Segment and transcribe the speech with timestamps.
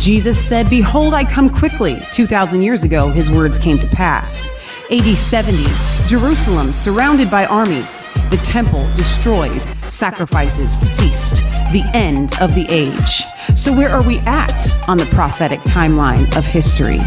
[0.00, 2.00] Jesus said, Behold, I come quickly.
[2.10, 4.50] 2,000 years ago, his words came to pass.
[4.90, 5.62] AD 70,
[6.08, 9.60] Jerusalem surrounded by armies, the temple destroyed,
[9.90, 11.42] sacrifices ceased,
[11.72, 13.24] the end of the age.
[13.54, 17.00] So, where are we at on the prophetic timeline of history?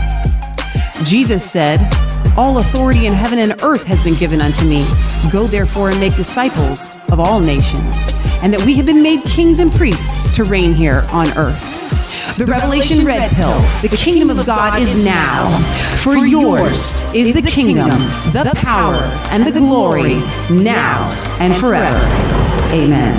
[1.04, 1.80] Jesus said,
[2.38, 4.86] All authority in heaven and earth has been given unto me.
[5.32, 8.14] Go therefore and make disciples of all nations,
[8.44, 12.03] and that we have been made kings and priests to reign here on earth.
[12.36, 15.56] The Revelation Red Pill, the kingdom of God is now.
[15.98, 17.92] For yours is the kingdom,
[18.32, 18.96] the power,
[19.30, 20.16] and the glory,
[20.50, 21.96] now and forever.
[22.72, 23.14] Amen.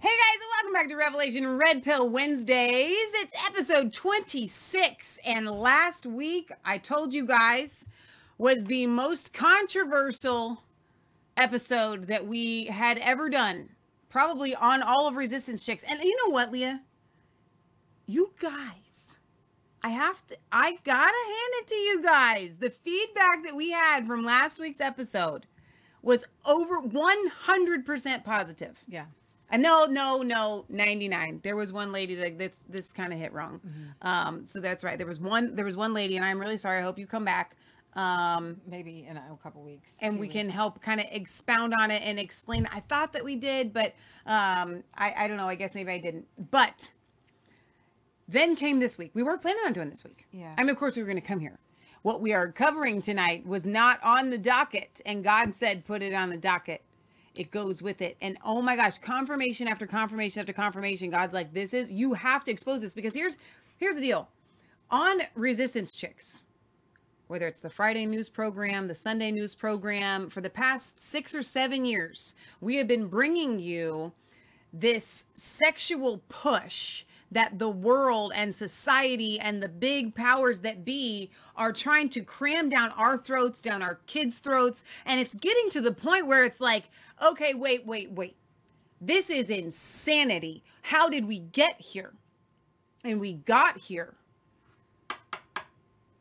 [0.00, 2.96] Hey guys, welcome back to Revelation Red Pill Wednesdays.
[3.14, 7.86] It's episode 26, and last week I told you guys
[8.38, 10.64] was the most controversial
[11.36, 13.68] episode that we had ever done
[14.10, 15.84] probably on all of Resistance Chicks.
[15.84, 16.82] And you know what, Leah?
[18.06, 19.14] You guys,
[19.82, 22.56] I have to, I gotta hand it to you guys.
[22.58, 25.46] The feedback that we had from last week's episode
[26.02, 28.82] was over 100% positive.
[28.88, 29.06] Yeah.
[29.52, 31.40] And no, no, no, 99.
[31.42, 33.60] There was one lady that this, this kind of hit wrong.
[33.66, 34.08] Mm-hmm.
[34.08, 34.96] Um, so that's right.
[34.96, 36.78] There was one, there was one lady, and I'm really sorry.
[36.78, 37.56] I hope you come back.
[37.94, 39.94] Um, Maybe in a, couple weeks.
[40.00, 42.68] and we can help kind of expound on it and explain.
[42.72, 43.94] I thought that we did, but
[44.26, 45.48] um, I, I don't know.
[45.48, 46.24] I guess maybe I didn't.
[46.52, 46.88] But
[48.28, 49.10] then came this week.
[49.14, 50.26] We weren't planning on doing this week.
[50.32, 50.54] Yeah.
[50.56, 51.58] I mean, of course, we were going to come here.
[52.02, 56.14] What we are covering tonight was not on the docket, and God said, put it
[56.14, 56.82] on the docket.
[57.36, 58.16] It goes with it.
[58.22, 61.10] And oh my gosh, confirmation after confirmation after confirmation.
[61.10, 63.36] God's like, this is, you have to expose this because here's,
[63.78, 64.28] here's the deal.
[64.90, 66.44] On Resistance Chicks,
[67.30, 71.44] whether it's the Friday news program, the Sunday news program, for the past six or
[71.44, 74.10] seven years, we have been bringing you
[74.72, 81.72] this sexual push that the world and society and the big powers that be are
[81.72, 84.82] trying to cram down our throats, down our kids' throats.
[85.06, 86.90] And it's getting to the point where it's like,
[87.24, 88.34] okay, wait, wait, wait.
[89.00, 90.64] This is insanity.
[90.82, 92.12] How did we get here?
[93.04, 94.16] And we got here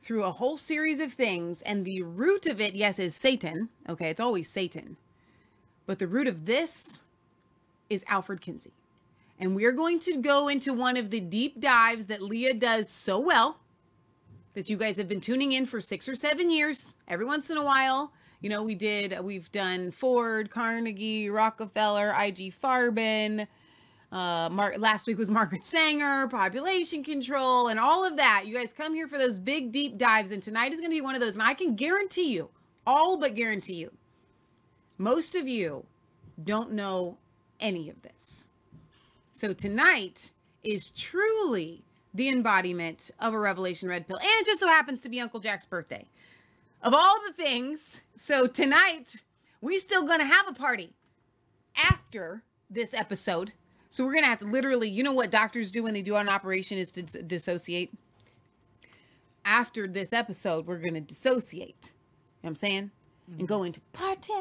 [0.10, 1.62] through a whole series of things.
[1.62, 3.70] And the root of it, yes, is Satan.
[3.88, 4.98] Okay, it's always Satan.
[5.86, 7.04] But the root of this
[7.92, 8.74] is Alfred Kinsey.
[9.38, 13.20] And we're going to go into one of the deep dives that Leah does so
[13.20, 13.60] well
[14.56, 17.58] that you guys have been tuning in for six or seven years, every once in
[17.58, 18.12] a while.
[18.42, 23.46] You know, we did, uh, we've done Ford, Carnegie, Rockefeller, IG Farben.
[24.12, 28.44] Uh, Mar- last week was Margaret Sanger, population control, and all of that.
[28.48, 31.02] You guys come here for those big, deep dives, and tonight is going to be
[31.02, 31.36] one of those.
[31.36, 32.50] And I can guarantee you,
[32.88, 33.92] all but guarantee you,
[34.98, 35.86] most of you
[36.44, 37.18] don't know
[37.60, 38.48] any of this.
[39.34, 40.32] So tonight
[40.64, 41.84] is truly
[42.14, 44.18] the embodiment of a Revelation Red Pill.
[44.18, 46.08] And it just so happens to be Uncle Jack's birthday.
[46.82, 49.22] Of all the things, so tonight
[49.62, 50.94] we're still gonna have a party
[51.76, 53.54] after this episode.
[53.90, 56.30] So we're gonna have to literally, you know what doctors do when they do an
[56.30, 57.92] operation is to dissociate.
[59.46, 61.78] After this episode, we're gonna dissociate.
[61.86, 61.96] You know
[62.42, 62.92] what I'm saying?
[63.38, 64.34] And go into party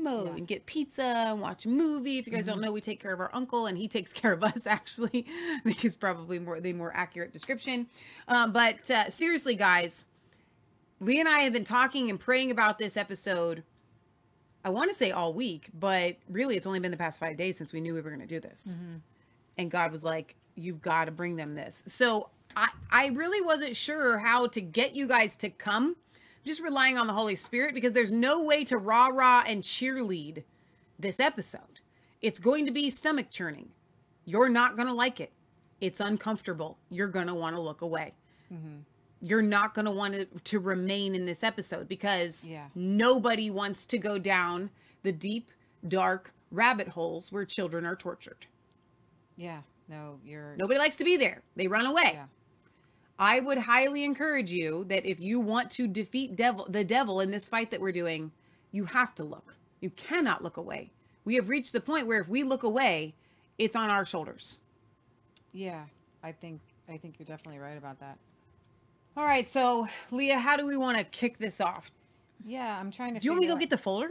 [0.00, 0.34] mode Yeah.
[0.36, 2.18] and get pizza and watch a movie.
[2.18, 4.32] If you guys don't know, we take care of our uncle and he takes care
[4.32, 5.26] of us actually.
[5.28, 7.86] I think is probably more the more accurate description.
[8.28, 10.06] Um, but uh, seriously, guys,
[11.00, 13.62] Lee and I have been talking and praying about this episode.
[14.64, 17.56] I want to say all week, but really it's only been the past five days
[17.56, 18.76] since we knew we were going to do this.
[18.76, 18.96] Mm-hmm.
[19.58, 23.76] And God was like, "You've got to bring them this." So I I really wasn't
[23.76, 25.96] sure how to get you guys to come.
[26.44, 30.42] Just relying on the Holy Spirit because there's no way to rah rah and cheerlead
[30.98, 31.80] this episode.
[32.22, 33.68] It's going to be stomach churning.
[34.24, 35.32] You're not going to like it.
[35.80, 36.78] It's uncomfortable.
[36.90, 38.14] You're going to want to look away.
[38.52, 38.78] Mm-hmm.
[39.20, 42.66] You're not going to want to, to remain in this episode because Yeah.
[42.74, 44.70] nobody wants to go down
[45.02, 45.50] the deep,
[45.86, 48.46] dark rabbit holes where children are tortured.
[49.36, 49.60] Yeah.
[49.88, 50.54] No, you're.
[50.56, 51.42] Nobody likes to be there.
[51.56, 52.12] They run away.
[52.14, 52.26] Yeah.
[53.18, 57.30] I would highly encourage you that if you want to defeat devil the devil in
[57.30, 58.30] this fight that we're doing,
[58.72, 59.54] you have to look.
[59.80, 60.90] You cannot look away.
[61.24, 63.14] We have reached the point where if we look away,
[63.58, 64.60] it's on our shoulders.
[65.52, 65.84] Yeah.
[66.22, 66.60] I think.
[66.88, 68.16] I think you're definitely right about that.
[69.16, 71.90] All right, so Leah, how do we want to kick this off?
[72.44, 72.78] Yeah.
[72.78, 73.20] I'm trying to.
[73.20, 74.10] Do you want me to go figure get the folder?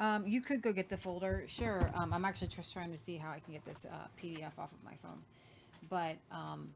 [0.00, 1.44] Um, you could go get the folder.
[1.48, 1.90] Sure.
[1.94, 4.70] Um, I'm actually just trying to see how I can get this uh, PDF off
[4.72, 5.18] of my phone.
[5.90, 6.68] But um,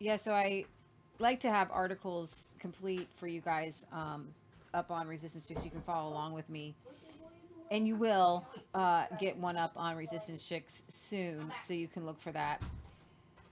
[0.00, 0.16] yeah.
[0.16, 0.64] So I
[1.18, 4.28] like to have articles complete for you guys um,
[4.74, 6.74] up on Resistance, just so you can follow along with me.
[7.70, 12.20] and you will uh, get one up on Resistance Chicks soon, so you can look
[12.20, 12.62] for that.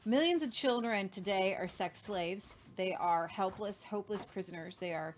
[0.07, 2.55] Millions of children today are sex slaves.
[2.77, 4.77] They are helpless, hopeless prisoners.
[4.77, 5.17] They are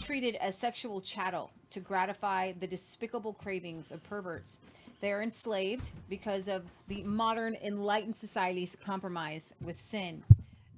[0.00, 4.56] treated as sexual chattel to gratify the despicable cravings of perverts.
[5.02, 10.24] They are enslaved because of the modern enlightened society's compromise with sin.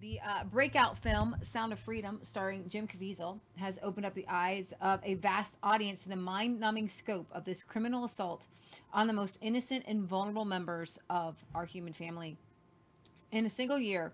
[0.01, 4.75] The uh, breakout film Sound of Freedom, starring Jim Caviezel, has opened up the eyes
[4.81, 8.43] of a vast audience to the mind numbing scope of this criminal assault
[8.93, 12.37] on the most innocent and vulnerable members of our human family.
[13.33, 14.13] In a single year,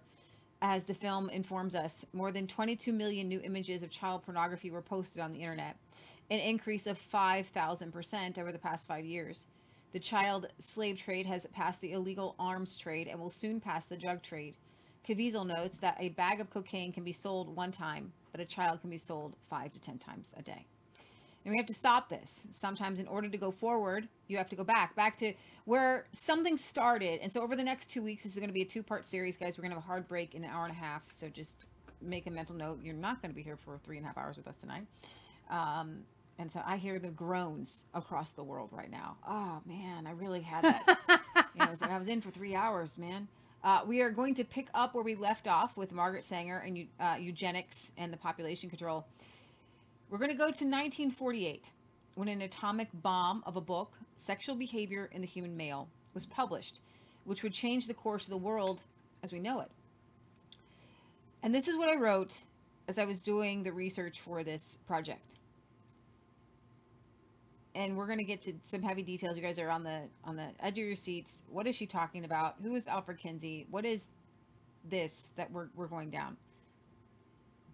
[0.62, 4.80] as the film informs us, more than 22 million new images of child pornography were
[4.80, 5.76] posted on the internet,
[6.30, 9.48] an increase of 5,000% over the past five years.
[9.90, 13.96] The child slave trade has passed the illegal arms trade and will soon pass the
[13.96, 14.54] drug trade.
[15.04, 18.80] Caviezel notes that a bag of cocaine can be sold one time, but a child
[18.82, 20.64] can be sold five to 10 times a day.
[21.48, 22.46] And we have to stop this.
[22.50, 25.32] Sometimes, in order to go forward, you have to go back, back to
[25.64, 27.20] where something started.
[27.22, 29.06] And so, over the next two weeks, this is going to be a two part
[29.06, 29.56] series, guys.
[29.56, 31.00] We're going to have a hard break in an hour and a half.
[31.08, 31.64] So, just
[32.02, 32.80] make a mental note.
[32.84, 34.82] You're not going to be here for three and a half hours with us tonight.
[35.48, 36.00] Um,
[36.38, 39.16] and so, I hear the groans across the world right now.
[39.26, 40.98] Oh, man, I really had that.
[41.08, 43.26] you know, I was, I was in for three hours, man.
[43.64, 46.86] Uh, we are going to pick up where we left off with Margaret Sanger and
[47.00, 49.06] uh, eugenics and the population control.
[50.10, 51.70] We're going to go to 1948
[52.14, 56.80] when an atomic bomb of a book, Sexual Behavior in the Human Male, was published,
[57.24, 58.80] which would change the course of the world
[59.22, 59.70] as we know it.
[61.42, 62.38] And this is what I wrote
[62.88, 65.36] as I was doing the research for this project.
[67.74, 69.36] And we're going to get to some heavy details.
[69.36, 71.42] You guys are on the on the edge of your seats.
[71.50, 72.56] What is she talking about?
[72.62, 73.66] Who is Alfred Kinsey?
[73.70, 74.06] What is
[74.88, 76.36] this that we're we're going down?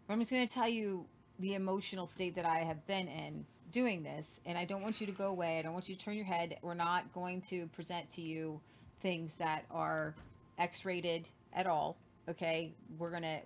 [0.06, 1.06] But I'm just going to tell you
[1.38, 4.40] the emotional state that I have been in doing this.
[4.46, 5.58] And I don't want you to go away.
[5.58, 6.56] I don't want you to turn your head.
[6.62, 8.60] We're not going to present to you
[9.00, 10.14] things that are
[10.58, 11.96] X rated at all.
[12.28, 12.72] Okay.
[12.98, 13.40] We're going to,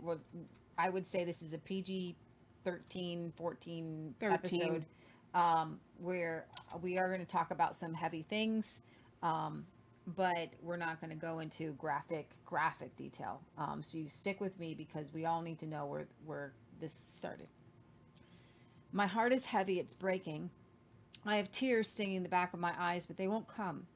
[0.77, 2.17] I would say this is a PG
[2.65, 4.35] 13, 14 13.
[4.35, 4.85] episode
[5.35, 6.47] um, where
[6.83, 8.83] we are going to talk about some heavy things.
[9.23, 9.65] Um,
[10.17, 13.41] but we're not going to go into graphic graphic detail.
[13.59, 17.03] Um, so you stick with me because we all need to know where where this
[17.07, 17.49] started.
[18.93, 20.51] My heart is heavy, it's breaking.
[21.27, 23.87] I have tears stinging the back of my eyes, but they won't come.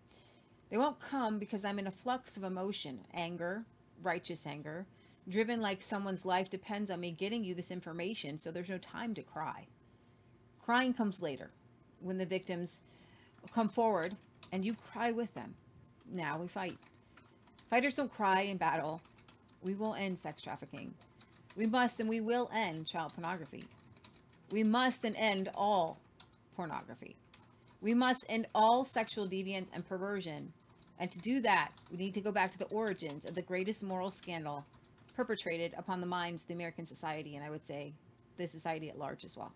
[0.70, 3.64] They won't come because I'm in a flux of emotion anger,
[4.02, 4.86] righteous anger,
[5.28, 9.14] driven like someone's life depends on me getting you this information, so there's no time
[9.14, 9.66] to cry.
[10.62, 11.50] Crying comes later
[12.00, 12.80] when the victims
[13.52, 14.16] come forward
[14.52, 15.54] and you cry with them.
[16.10, 16.78] Now we fight.
[17.70, 19.00] Fighters don't cry in battle.
[19.62, 20.92] We will end sex trafficking.
[21.56, 23.64] We must and we will end child pornography.
[24.52, 25.98] We must and end all
[26.54, 27.16] pornography.
[27.80, 30.52] We must end all sexual deviance and perversion.
[30.98, 33.82] And to do that, we need to go back to the origins of the greatest
[33.82, 34.66] moral scandal
[35.16, 37.94] perpetrated upon the minds of the American society, and I would say
[38.36, 39.52] the society at large as well.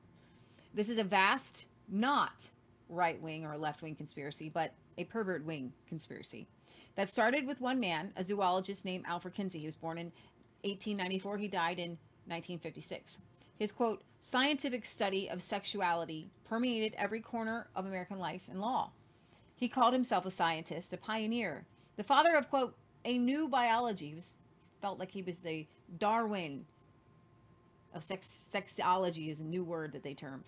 [0.73, 2.49] This is a vast, not
[2.89, 6.49] right wing or left wing conspiracy, but a pervert wing conspiracy
[6.95, 9.59] that started with one man, a zoologist named Alfred Kinsey.
[9.59, 10.07] He was born in
[10.63, 11.91] 1894, he died in
[12.29, 13.21] 1956.
[13.59, 18.91] His quote, scientific study of sexuality permeated every corner of American life and law.
[19.55, 21.65] He called himself a scientist, a pioneer,
[21.97, 22.77] the father of, quote,
[23.07, 24.09] a new biology.
[24.09, 24.37] He was,
[24.83, 25.67] felt like he was the
[25.99, 26.67] Darwin
[27.95, 30.45] of sex, sexology, is a new word that they termed,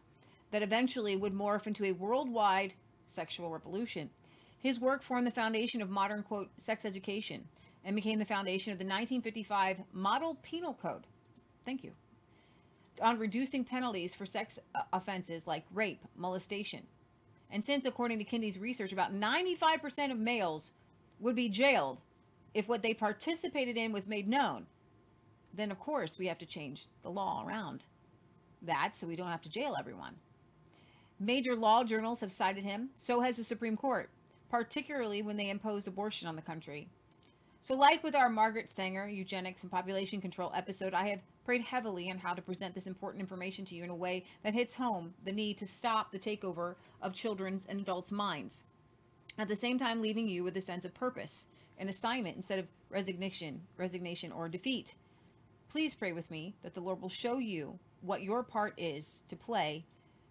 [0.50, 2.74] that eventually would morph into a worldwide
[3.06, 4.10] sexual revolution.
[4.58, 7.48] His work formed the foundation of modern, quote, sex education
[7.84, 11.06] and became the foundation of the 1955 Model Penal Code.
[11.64, 11.92] Thank you
[13.00, 16.82] on reducing penalties for sex uh, offenses like rape, molestation.
[17.50, 20.72] And since, according to Kinsey's research, about 95% of males
[21.20, 22.00] would be jailed
[22.54, 24.66] if what they participated in was made known,
[25.54, 27.86] then of course we have to change the law around
[28.62, 30.14] that so we don't have to jail everyone.
[31.20, 34.08] Major law journals have cited him, so has the Supreme Court,
[34.50, 36.88] particularly when they imposed abortion on the country.
[37.60, 42.10] So, like with our Margaret Sanger eugenics and population control episode, I have prayed heavily
[42.10, 45.12] on how to present this important information to you in a way that hits home
[45.24, 48.64] the need to stop the takeover of children's and adults' minds.
[49.38, 51.46] At the same time, leaving you with a sense of purpose
[51.78, 54.94] and assignment instead of resignation, resignation or defeat.
[55.68, 59.36] Please pray with me that the Lord will show you what your part is to
[59.36, 59.84] play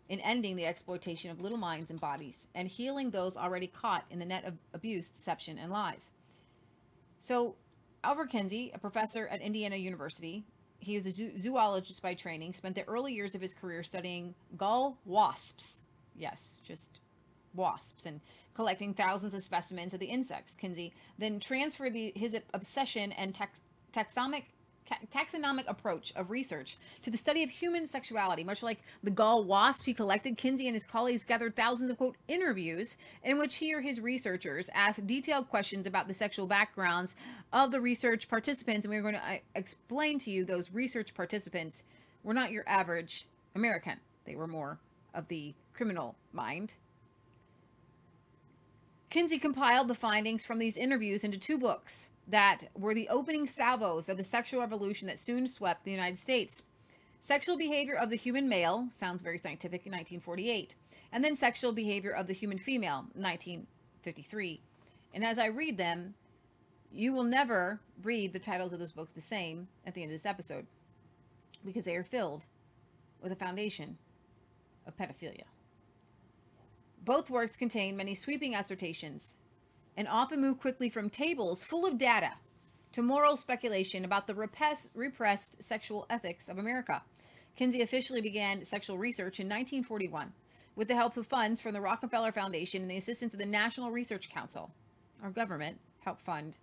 [0.10, 4.20] in ending the exploitation of little minds and bodies and healing those already caught in
[4.20, 6.12] the net of abuse, deception, and lies.
[7.20, 7.56] So,
[8.04, 10.46] Albert Kinsey, a professor at Indiana University,
[10.80, 14.98] he was a zoologist by training, spent the early years of his career studying gall
[15.06, 15.82] wasps.
[16.16, 17.00] Yes, just
[17.54, 18.22] wasps and
[18.54, 20.56] collecting thousands of specimens of the insects.
[20.56, 24.44] Kinsey then transferred the, his obsession and tax, taxonomic
[25.12, 28.44] taxonomic approach of research to the study of human sexuality.
[28.44, 32.16] Much like the gall wasp he collected, Kinsey and his colleagues gathered thousands of quote
[32.28, 37.16] interviews in which he or his researchers asked detailed questions about the sexual backgrounds
[37.54, 38.86] of the research participants.
[38.86, 41.84] And we are going to uh, explain to you those research participants
[42.24, 43.26] were not your average
[43.56, 44.00] American.
[44.26, 44.80] They were more
[45.14, 46.74] of the criminal mind.
[49.10, 54.10] Kinsey compiled the findings from these interviews into two books that were the opening salvos
[54.10, 56.64] of the sexual revolution that soon swept the United States.
[57.20, 60.76] Sexual Behavior of the Human Male sounds very scientific in 1948,
[61.12, 64.62] and then Sexual Behavior of the Human Female 1953.
[65.14, 66.14] And as I read them,
[66.92, 70.16] you will never read the titles of those books the same at the end of
[70.16, 70.68] this episode
[71.66, 72.46] because they are filled
[73.22, 73.98] with a foundation
[74.86, 75.44] of pedophilia.
[77.04, 79.36] Both works contain many sweeping assertions
[79.98, 82.32] and often move quickly from tables full of data
[82.94, 87.02] to moral speculation about the repressed, sexual ethics of America.
[87.56, 90.32] Kinsey officially began sexual research in 1941
[90.76, 93.92] with the help of funds from the Rockefeller Foundation and the assistance of the National
[93.92, 94.72] Research Council.
[95.24, 96.56] Our government helped fund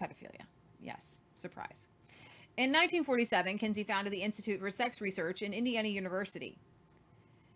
[0.00, 0.44] pedophilia.
[0.80, 1.88] Yes, surprise.
[2.58, 6.58] In 1947, Kinsey founded the Institute for Sex Research in Indiana University,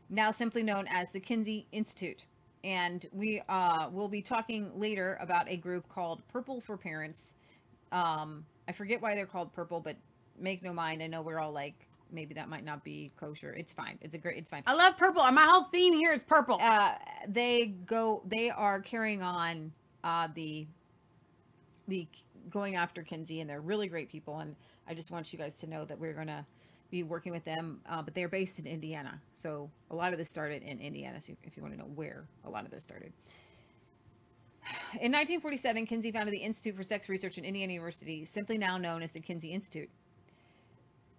[0.08, 2.25] now simply known as the Kinsey Institute
[2.66, 7.35] and we uh, will be talking later about a group called Purple for Parents.
[7.92, 9.96] Um, I forget why they're called Purple, but
[10.37, 11.00] make no mind.
[11.00, 13.52] I know we're all like, maybe that might not be kosher.
[13.52, 13.99] It's fine.
[14.00, 14.37] It's a great.
[14.37, 14.64] It's fine.
[14.66, 15.23] I love purple.
[15.30, 16.58] My whole theme here is purple.
[16.61, 16.94] Uh,
[17.28, 18.23] they go.
[18.26, 20.66] They are carrying on uh, the
[21.87, 22.08] the
[22.50, 24.40] going after Kinsey, and they're really great people.
[24.40, 24.56] And
[24.88, 26.44] I just want you guys to know that we're gonna
[26.90, 29.21] be working with them, uh, but they're based in Indiana.
[29.35, 31.21] So a lot of this started in Indiana.
[31.21, 33.12] So if you want to know where a lot of this started.
[34.95, 39.02] In 1947, Kinsey founded the Institute for Sex Research in Indiana University, simply now known
[39.02, 39.88] as the Kinsey Institute.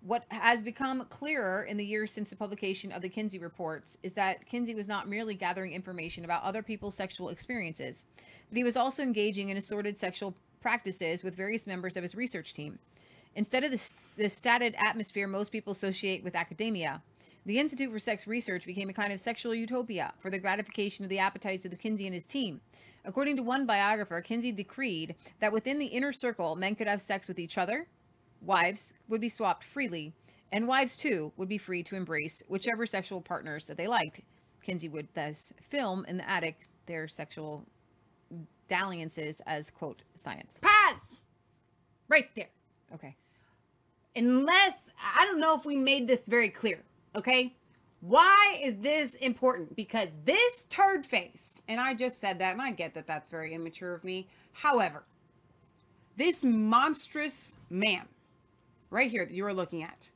[0.02, 4.14] What has become clearer in the years since the publication of the Kinsey reports is
[4.14, 8.06] that Kinsey was not merely gathering information about other people's sexual experiences,
[8.50, 12.54] but he was also engaging in assorted sexual practices with various members of his research
[12.54, 12.80] team.
[13.38, 17.00] Instead of the, the stated atmosphere most people associate with academia,
[17.46, 21.10] the Institute for Sex Research became a kind of sexual utopia for the gratification of
[21.10, 22.60] the appetites of the Kinsey and his team.
[23.06, 27.27] According to one biographer, Kinsey decreed that within the inner circle, men could have sex
[27.27, 27.88] with each other,
[28.41, 30.13] wives would be swapped freely,
[30.51, 34.20] and wives too would be free to embrace whichever sexual partners that they liked.
[34.63, 37.63] Kinsey would thus film in the attic their sexual
[38.67, 40.58] dalliances as quote science.
[40.60, 41.20] Paz!
[42.10, 42.50] Right there.
[42.96, 43.15] Okay
[44.18, 44.74] unless
[45.16, 46.80] I don't know if we made this very clear,
[47.16, 47.54] okay?
[48.02, 49.76] Why is this important?
[49.76, 53.54] Because this turd face, and I just said that, and I get that that's very
[53.54, 54.28] immature of me.
[54.54, 55.04] However,
[56.16, 58.06] this monstrous man
[58.90, 60.10] right here that you are looking at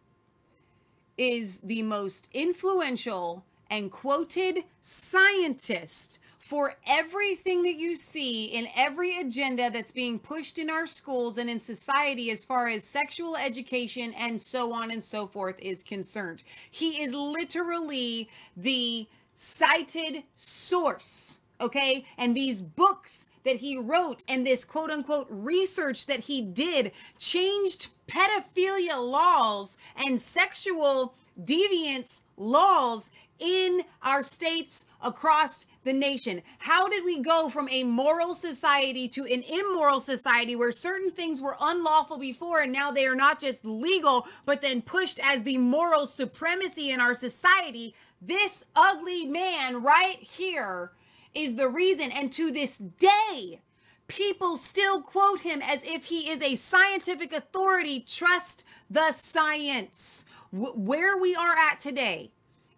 [1.17, 6.19] is the most influential and quoted scientist
[6.51, 11.49] for everything that you see in every agenda that's being pushed in our schools and
[11.49, 16.43] in society as far as sexual education and so on and so forth is concerned.
[16.69, 22.05] He is literally the cited source, okay?
[22.17, 27.87] And these books that he wrote and this quote unquote research that he did changed
[28.09, 31.13] pedophilia laws and sexual
[31.45, 33.09] deviance laws
[33.41, 36.41] in our states across the nation.
[36.59, 41.41] How did we go from a moral society to an immoral society where certain things
[41.41, 45.57] were unlawful before and now they are not just legal, but then pushed as the
[45.57, 47.95] moral supremacy in our society?
[48.21, 50.91] This ugly man right here
[51.33, 52.11] is the reason.
[52.11, 53.59] And to this day,
[54.07, 58.01] people still quote him as if he is a scientific authority.
[58.01, 60.25] Trust the science.
[60.53, 62.29] W- where we are at today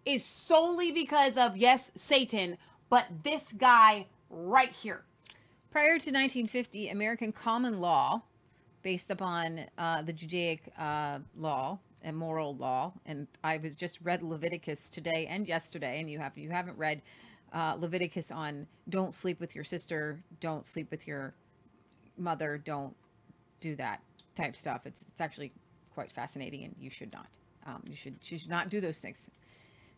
[0.04, 2.56] is solely because of, yes, Satan,
[2.90, 5.02] but this guy right here.
[5.70, 8.22] Prior to 1950, American common law,
[8.82, 14.22] based upon uh, the Judaic uh, law and moral law, and I was just read
[14.22, 17.00] Leviticus today and yesterday, and you have you haven't read
[17.52, 21.34] uh, Leviticus on don't sleep with your sister, don't sleep with your
[22.18, 22.94] mother, don't
[23.60, 24.00] do that
[24.34, 24.86] type stuff.
[24.86, 25.50] It's it's actually
[25.94, 27.28] quite fascinating, and you should not.
[27.66, 29.30] Um, you should you should not do those things.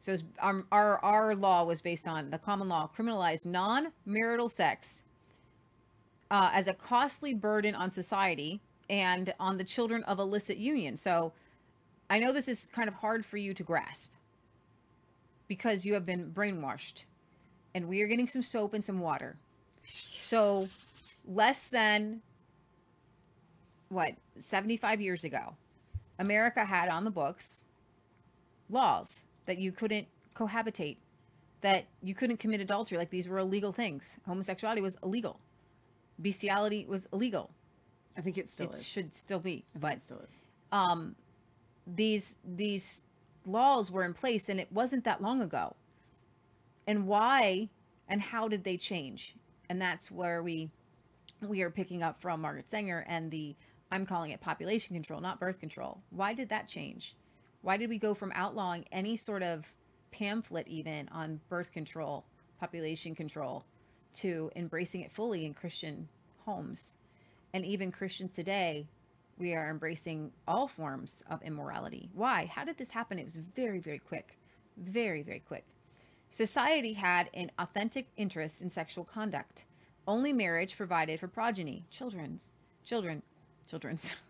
[0.01, 5.03] So our, our, our law was based on the common law criminalized non-marital sex
[6.31, 10.97] uh, as a costly burden on society and on the children of illicit union.
[10.97, 11.33] So
[12.09, 14.13] I know this is kind of hard for you to grasp
[15.49, 17.05] because you have been brainwashed
[17.75, 19.37] and we are getting some soap and some water.
[19.85, 20.69] So,
[21.29, 22.23] less than
[23.91, 25.55] what 75 years ago,
[26.19, 27.65] America had on the books
[28.71, 30.99] laws that you couldn't cohabitate,
[31.63, 32.99] that you couldn't commit adultery.
[32.99, 34.19] Like these were illegal things.
[34.27, 35.41] Homosexuality was illegal.
[36.21, 37.51] Bestiality was illegal.
[38.17, 38.87] I think it still it is.
[38.87, 40.43] should still be, but it still is.
[40.73, 41.15] um,
[41.87, 43.03] these these
[43.45, 45.77] laws were in place, and it wasn't that long ago.
[46.87, 47.69] And why
[48.09, 49.37] and how did they change?
[49.69, 50.71] And that's where we
[51.43, 53.55] we are picking up from Margaret Sanger and the
[53.91, 56.01] I'm calling it population control, not birth control.
[56.11, 57.15] Why did that change?
[57.67, 59.67] Why did we go from outlawing any sort of
[60.13, 62.25] pamphlet even on birth control,
[62.61, 63.65] population control,
[64.19, 66.09] to embracing it fully in Christian
[66.45, 66.95] homes?
[67.53, 68.87] And even Christians today,
[69.37, 72.09] we are embracing all forms of immorality.
[72.15, 72.47] Why?
[72.47, 73.19] How did this happen?
[73.19, 74.39] It was very, very quick.
[74.77, 75.65] Very, very quick.
[76.31, 79.65] Society had an authentic interest in sexual conduct.
[80.07, 82.53] Only marriage provided for progeny, children's,
[82.85, 83.25] children,
[83.69, 84.13] children's,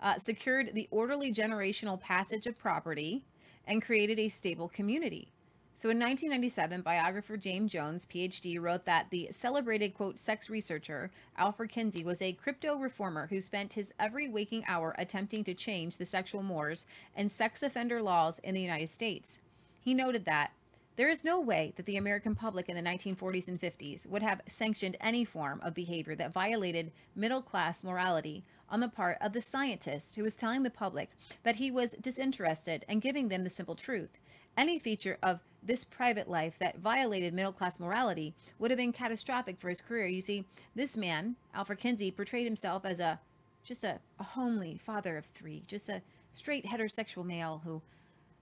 [0.00, 3.24] uh, secured the orderly generational passage of property
[3.66, 5.32] and created a stable community.
[5.80, 11.70] So in 1997, biographer James Jones, PhD, wrote that the celebrated, quote, sex researcher Alfred
[11.70, 16.04] Kinsey was a crypto reformer who spent his every waking hour attempting to change the
[16.04, 16.84] sexual mores
[17.16, 19.38] and sex offender laws in the United States.
[19.80, 20.52] He noted that
[20.96, 24.42] there is no way that the American public in the 1940s and 50s would have
[24.46, 29.40] sanctioned any form of behavior that violated middle class morality on the part of the
[29.40, 31.10] scientist who was telling the public
[31.42, 34.18] that he was disinterested and giving them the simple truth.
[34.56, 39.58] Any feature of this private life that violated middle class morality would have been catastrophic
[39.60, 40.06] for his career.
[40.06, 43.20] You see, this man, Alfred Kinsey, portrayed himself as a
[43.62, 46.00] just a, a homely father of three, just a
[46.32, 47.82] straight heterosexual male who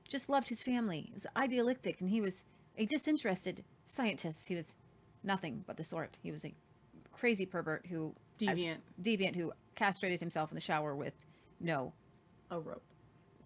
[0.09, 1.01] just loved his family.
[1.09, 2.45] He was idealistic and he was
[2.77, 4.47] a disinterested scientist.
[4.47, 4.77] He was
[5.25, 6.17] nothing but the sort.
[6.23, 6.55] He was a
[7.13, 8.15] crazy pervert who
[8.47, 8.77] as- Deviant.
[9.03, 11.15] deviant who castrated himself in the shower with
[11.61, 11.93] no
[12.51, 12.83] A rope.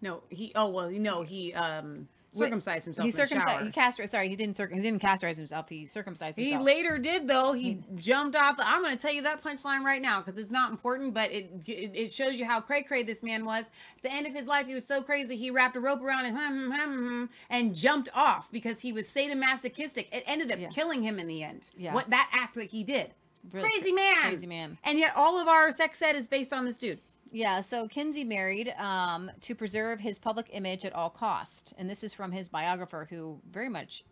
[0.01, 0.51] No, he.
[0.55, 4.55] Oh well, no, he um circumcised himself he in circumcised he castrated sorry he didn't
[4.57, 6.61] circ- he didn't castrate himself he circumcised himself.
[6.61, 7.53] He later did though.
[7.53, 8.57] He jumped off.
[8.57, 11.31] The, I'm going to tell you that punchline right now because it's not important, but
[11.31, 13.65] it, it it shows you how cray cray this man was.
[13.97, 16.25] At the end of his life, he was so crazy he wrapped a rope around
[16.25, 20.07] him hum, hum, hum, hum, and jumped off because he was sadomasochistic.
[20.11, 20.69] It ended up Yeah.
[20.69, 21.69] killing him in the end.
[21.77, 21.93] Yeah.
[21.93, 23.13] What that act that he did.
[23.51, 24.15] Really crazy cra- man.
[24.15, 26.99] crazy man And yet all of our sex ed is based on this dude.
[27.31, 32.03] Yeah, so Kinsey married um, to preserve his public image at all cost, and this
[32.03, 34.05] is from his biographer, who very much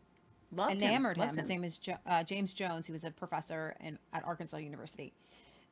[0.52, 1.30] Loved enamored him.
[1.30, 1.38] him.
[1.38, 2.88] His name is jo- uh, James Jones.
[2.88, 5.14] He was a professor in, at Arkansas University,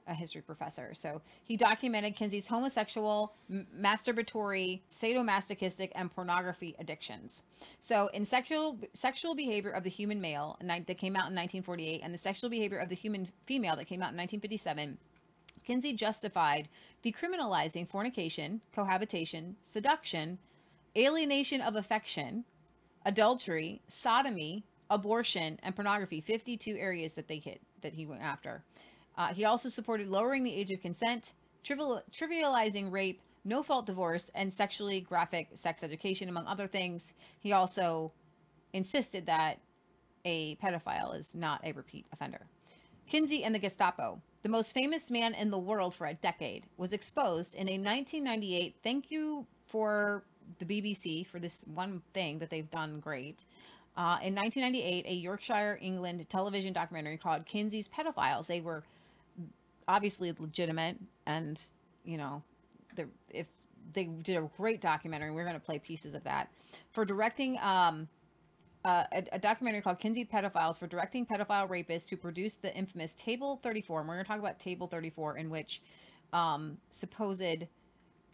[0.10, 0.92] a history professor.
[0.94, 7.44] So he documented Kinsey's homosexual, m- masturbatory, sadomasochistic, and pornography addictions.
[7.80, 12.14] So in sexual sexual behavior of the human male, that came out in 1948, and
[12.14, 14.98] the sexual behavior of the human female that came out in 1957.
[15.66, 16.68] Kinsey justified
[17.04, 20.40] decriminalizing fornication, cohabitation, seduction,
[20.98, 22.44] alienation of affection,
[23.06, 28.64] adultery, sodomy, abortion, and pornography 52 areas that they hit that he went after.
[29.20, 34.32] Uh, he also supported lowering the age of consent, trivial, trivializing rape, no fault divorce,
[34.34, 37.14] and sexually graphic sex education, among other things.
[37.40, 38.14] He also
[38.72, 39.60] insisted that
[40.24, 42.48] a pedophile is not a repeat offender.
[43.10, 46.94] Kinsey and the Gestapo, the most famous man in the world for a decade, was
[46.94, 50.24] exposed in a 1998 thank you for
[50.60, 53.44] the BBC for this one thing that they've done great.
[53.98, 58.48] Uh, in 1998, a Yorkshire, England television documentary called Kinsey's Pedophiles.
[58.48, 58.84] They were
[59.90, 61.62] obviously legitimate, and
[62.06, 62.42] you know,
[62.96, 63.48] the, if
[63.94, 66.50] they did a great documentary, we're going to play pieces of that
[66.94, 67.58] for directing.
[67.60, 68.08] Um,
[68.86, 73.14] uh, a, a documentary called Kinsey Pedophiles for directing pedophile rapists who produced the infamous
[73.16, 74.00] Table 34.
[74.00, 75.82] And we're going to talk about Table 34, in which
[76.32, 77.66] um, supposed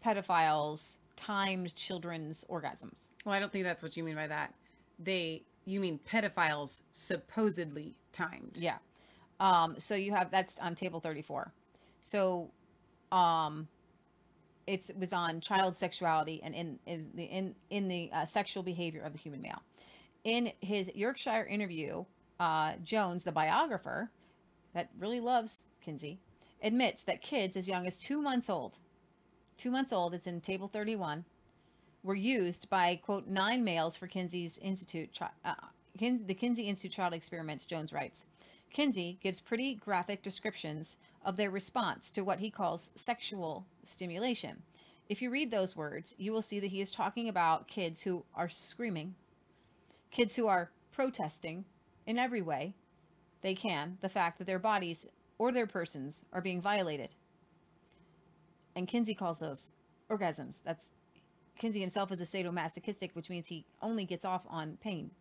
[0.04, 3.08] pedophiles timed children's orgasms.
[3.24, 4.54] Well, I don't think that's what you mean by that.
[5.00, 8.56] They, you mean pedophiles supposedly timed.
[8.56, 8.76] Yeah.
[9.40, 11.52] Um, so you have that's on Table 34.
[12.04, 12.50] So
[13.12, 13.68] um,
[14.66, 18.62] it's, it was on child sexuality and in, in the in in the uh, sexual
[18.62, 19.62] behavior of the human male.
[20.24, 22.04] In his Yorkshire interview,
[22.40, 24.10] uh, Jones, the biographer
[24.74, 26.18] that really loves Kinsey,
[26.62, 28.74] admits that kids as young as two months old,
[29.56, 31.24] two months old, it's in Table 31,
[32.02, 35.54] were used by quote nine males for Kinsey's Institute, uh,
[35.96, 37.64] Kin- the Kinsey Institute Child Experiments.
[37.64, 38.24] Jones writes,
[38.76, 44.62] Kinsey gives pretty graphic descriptions of their response to what he calls sexual stimulation.
[45.08, 48.26] If you read those words, you will see that he is talking about kids who
[48.34, 49.14] are screaming,
[50.10, 51.64] kids who are protesting,
[52.06, 52.74] in every way
[53.40, 55.08] they can the fact that their bodies
[55.38, 57.14] or their persons are being violated.
[58.74, 59.70] And Kinsey calls those
[60.10, 60.58] orgasms.
[60.62, 60.90] That's
[61.58, 65.12] Kinsey himself is a sadomasochistic, which means he only gets off on pain.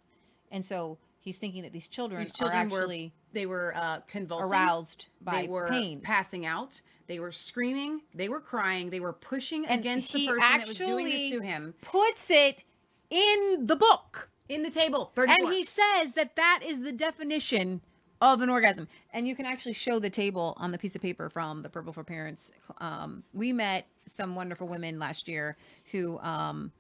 [0.52, 4.00] And so he's thinking that these children, These children are were actually they were uh,
[4.08, 6.00] convulsing, aroused by they were pain.
[6.00, 10.28] passing out, they were screaming, they were crying, they were pushing And against the he
[10.28, 12.64] person that was doing this to him Puts it
[13.10, 14.30] in the book.
[14.48, 15.12] in the table.
[15.16, 15.46] 34.
[15.48, 17.82] And he says that that is the definition
[18.22, 18.88] of an orgasm.
[19.14, 21.92] And you can actually show the table on the piece of paper from the Purple
[21.94, 22.52] for Parents.
[22.80, 25.58] Um, we met some wonderful women last year
[25.92, 26.72] who um,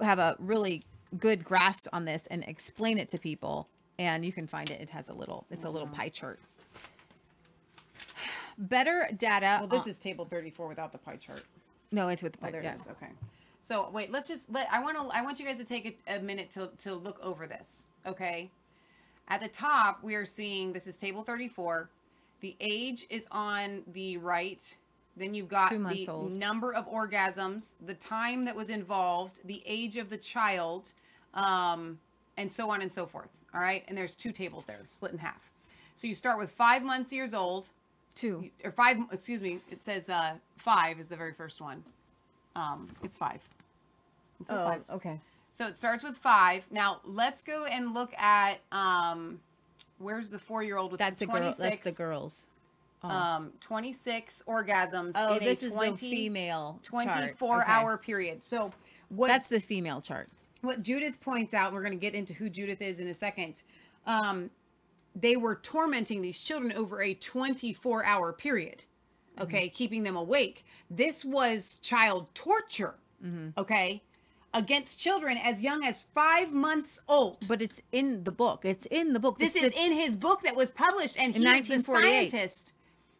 [0.00, 0.82] have a really
[1.18, 3.68] good grasp on this and explain it to people.
[3.98, 4.80] And you can find it.
[4.80, 6.38] It has a little, it's a little pie chart.
[8.58, 9.58] Better data.
[9.60, 11.44] well, this on- is table 34 without the pie chart.
[11.92, 12.50] no, it's with the Oh, pie.
[12.50, 12.74] there yeah.
[12.74, 12.88] it is.
[12.88, 13.08] Okay.
[13.60, 14.68] So wait, let's just let.
[14.72, 15.16] I want to.
[15.16, 17.88] I want you guys to take a, a minute to to look over this.
[18.06, 18.50] Okay.
[19.28, 21.88] At the top, we are seeing this is table 34.
[22.40, 24.74] The age is on the right.
[25.16, 26.32] Then you've got the old.
[26.32, 30.92] number of orgasms, the time that was involved, the age of the child,
[31.34, 31.98] um,
[32.36, 33.28] and so on and so forth.
[33.54, 33.84] All right.
[33.88, 35.50] And there's two tables there, split in half.
[35.94, 37.68] So you start with five months years old,
[38.14, 38.50] Two.
[38.64, 38.98] or five.
[39.12, 39.58] Excuse me.
[39.70, 41.82] It says uh, five is the very first one.
[42.56, 43.40] Um, it's five.
[44.40, 44.82] It says five.
[44.88, 45.20] Oh, okay.
[45.52, 46.64] So it starts with five.
[46.70, 49.40] Now let's go and look at um,
[49.98, 51.40] where's the four-year-old with That's the the girl.
[51.52, 52.46] 26, That's the girls.
[53.02, 53.08] Oh.
[53.08, 57.06] um, 26 orgasms Oh, in this a is the female chart.
[57.38, 57.70] 24 Okay.
[57.72, 58.42] hour period.
[58.42, 58.72] So
[59.08, 60.28] what That's the female chart.
[60.60, 63.62] what Judith points out, we're going to get into who Judith is in a second.
[64.06, 64.50] Um,
[65.16, 68.84] they were tormenting these children over a 24 hour period,
[69.40, 70.64] okay, keeping them awake.
[70.90, 72.94] This was child torture,
[73.58, 74.02] okay,
[74.54, 77.46] against children as young as five months old.
[77.48, 78.64] But it's in the book.
[78.64, 79.38] It's in the book.
[79.38, 82.30] This This is in his book that was published, and In he the 1948.
[82.30, 82.74] scientist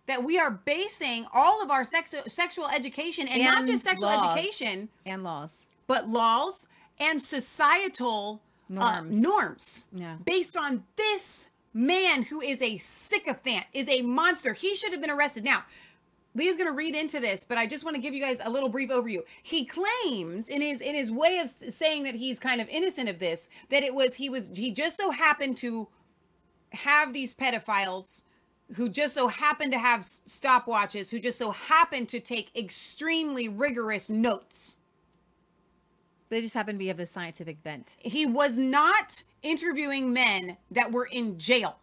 [0.06, 4.36] that we are basing all of our sex- sexual education and, not just sexual laws.
[4.38, 5.66] education, and laws.
[5.86, 6.66] but laws
[6.98, 9.16] and societal uh, Norms.
[9.18, 10.16] norms Yeah.
[10.24, 14.52] based on this man who is a sycophant, is a monster.
[14.52, 15.44] He should have been arrested.
[15.44, 15.64] Now,
[16.34, 18.50] Leah's going to read into this, but I just want to give you guys a
[18.50, 19.22] little brief overview.
[19.42, 23.18] He claims in his in his way of saying that he's kind of innocent of
[23.18, 25.88] this that it was he was he just so happened to
[26.72, 28.22] have these pedophiles
[28.74, 34.10] who just so happened to have stopwatches, who just so happened to take extremely rigorous
[34.10, 34.76] notes.
[36.28, 37.96] They just happen to be of the scientific bent.
[37.98, 41.76] He was not interviewing men that were in jail,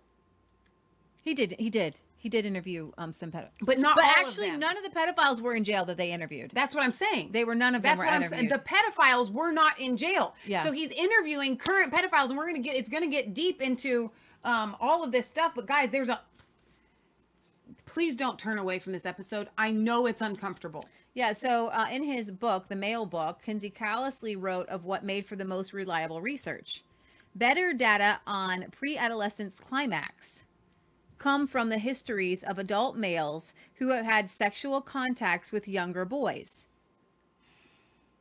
[1.23, 1.55] He did.
[1.59, 1.97] He did.
[2.19, 3.47] He did interview um some pedo.
[3.61, 4.59] but not But all of actually, them.
[4.59, 6.51] none of the pedophiles were in jail that they interviewed.
[6.53, 7.29] That's what I'm saying.
[7.31, 8.47] They were none of them That's were what I'm saying.
[8.49, 10.35] The pedophiles were not in jail.
[10.45, 10.63] Yeah.
[10.63, 14.09] So he's interviewing current pedophiles, and we're gonna get it's gonna get deep into
[14.43, 15.51] um, all of this stuff.
[15.55, 16.21] But guys, there's a
[17.87, 19.47] please don't turn away from this episode.
[19.57, 20.85] I know it's uncomfortable.
[21.15, 25.25] Yeah, so uh, in his book, the male book, Kinsey callously wrote of what made
[25.25, 26.83] for the most reliable research.
[27.33, 30.43] Better data on pre adolescence climax
[31.17, 36.67] come from the histories of adult males who have had sexual contacts with younger boys.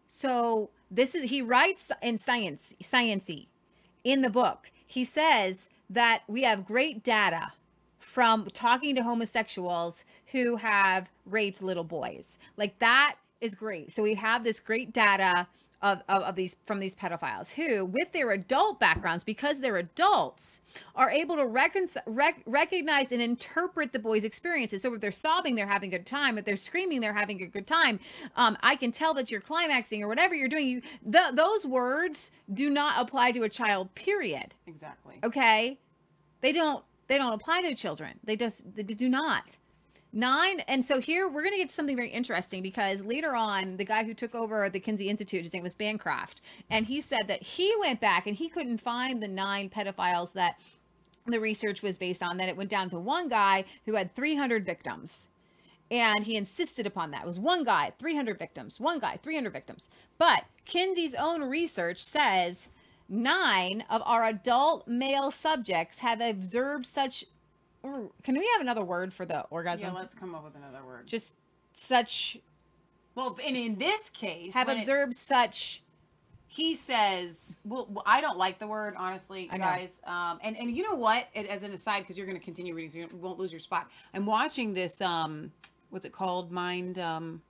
[0.06, 3.48] So this is he writes in science sciency
[4.04, 4.70] in the book.
[4.86, 7.52] He says that we have great data
[8.16, 10.02] from talking to homosexuals
[10.32, 12.38] who have raped little boys.
[12.56, 13.94] Like that is great.
[13.94, 15.46] So we have this great data
[15.82, 20.62] of, of, of these from these pedophiles who, with their adult backgrounds, because they're adults,
[20.94, 24.80] are able to recon- rec- recognize and interpret the boys' experiences.
[24.80, 26.38] So if they're sobbing, they're having a good time.
[26.38, 28.00] If they're screaming, they're having a good time.
[28.34, 30.66] Um, I can tell that you're climaxing or whatever you're doing.
[30.66, 33.94] You, th- those words do not apply to a child.
[33.94, 35.16] Period Exactly.
[35.22, 35.76] okay
[36.40, 39.58] they don't they don't apply to children they just they do not
[40.12, 43.76] nine and so here we're going to get to something very interesting because later on
[43.76, 46.40] the guy who took over the kinsey institute his name was bancroft
[46.70, 50.58] and he said that he went back and he couldn't find the nine pedophiles that
[51.26, 54.64] the research was based on that it went down to one guy who had 300
[54.64, 55.28] victims
[55.90, 57.22] and he insisted upon that.
[57.22, 59.88] It was one guy, 300 victims, one guy, 300 victims.
[60.18, 62.68] But Kinsey's own research says
[63.08, 67.24] nine of our adult male subjects have observed such.
[67.82, 69.92] Can we have another word for the orgasm?
[69.92, 71.06] Yeah, let's come up with another word.
[71.06, 71.34] Just
[71.72, 72.38] such
[73.14, 75.82] Well, and in this case, have observed such.
[76.48, 80.82] he says well well, i don't like the word honestly guys um and and you
[80.82, 83.50] know what as an aside because you're going to continue reading so you won't lose
[83.52, 85.50] your spot i'm watching this um
[85.90, 87.42] what's it called mind um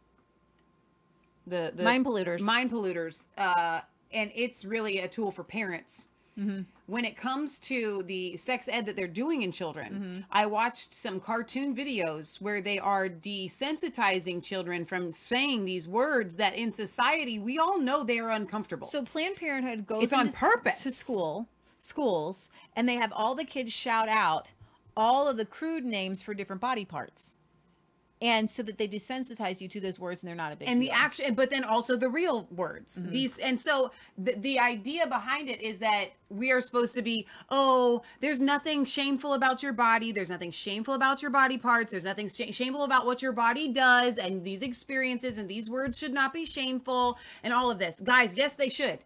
[1.47, 2.41] the, the Mind polluters.
[2.41, 3.81] mind polluters uh
[4.17, 6.09] and it's really a tool for parents
[6.87, 10.21] when it comes to the sex ed that they're doing in children, Mm-hmm.
[10.31, 16.55] I watched some cartoon videos where they are desensitizing children from saying these words that
[16.55, 18.87] in society we all know they are uncomfortable.
[18.87, 20.83] So Planned Parenthood goes It's on purpose.
[20.83, 21.49] to school
[21.79, 24.51] schools, and they have all the kids shout out
[24.97, 27.35] all of the crude names for different body parts,
[28.23, 30.81] and so that they desensitize you to those words, and they're not a big and
[30.81, 32.99] the action but then also the real words.
[32.99, 33.13] Mm-hmm.
[33.13, 37.27] these and so the, the idea behind it is that we are supposed to be
[37.51, 40.13] oh there's nothing shameful about your body.
[40.13, 41.91] There's nothing shameful about your body parts.
[41.91, 45.99] There's nothing sh- shameful about what your body does and these experiences and these words
[45.99, 48.01] should not be shameful and all of this.
[48.01, 49.01] Guys yes they should.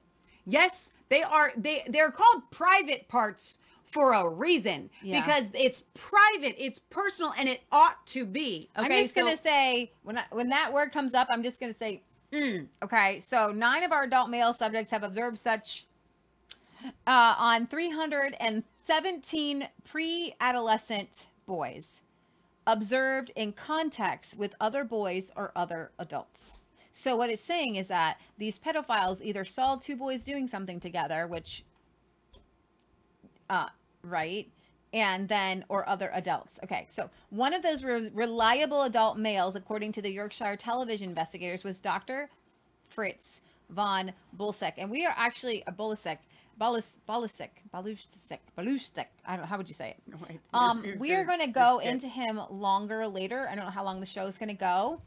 [0.46, 3.58] Yes they are they they're called private parts
[3.90, 5.20] for a reason Yeah.
[5.20, 9.36] because it's private it's personal and it ought to be okay I'm just so- gonna
[9.36, 12.66] say when I, when that word comes up, I'm just gonna say, mm.
[12.82, 13.20] okay.
[13.20, 15.86] So nine of our adult male subjects have observed such
[17.06, 22.00] uh, on 317 pre-adolescent boys
[22.66, 26.52] observed in context with other boys or other adults.
[26.92, 31.26] So what it's saying is that these pedophiles either saw two boys doing something together,
[31.26, 31.64] which,
[33.48, 33.68] uh,
[34.02, 34.48] right,
[34.92, 36.58] and then or other adults.
[36.64, 41.64] Okay, so one of those re- reliable adult males, according to the Yorkshire television investigators,
[41.64, 42.28] was Dr.
[42.88, 46.18] Fritz von Bulsek, and we are actually a Bulisek.
[46.60, 49.06] Balis, Balusek, Balusek, Balusek.
[49.24, 50.40] I don't know how would you say it.
[50.52, 53.48] Um, we are going to go into him longer later.
[53.48, 55.00] I don't know how long the show is going to go,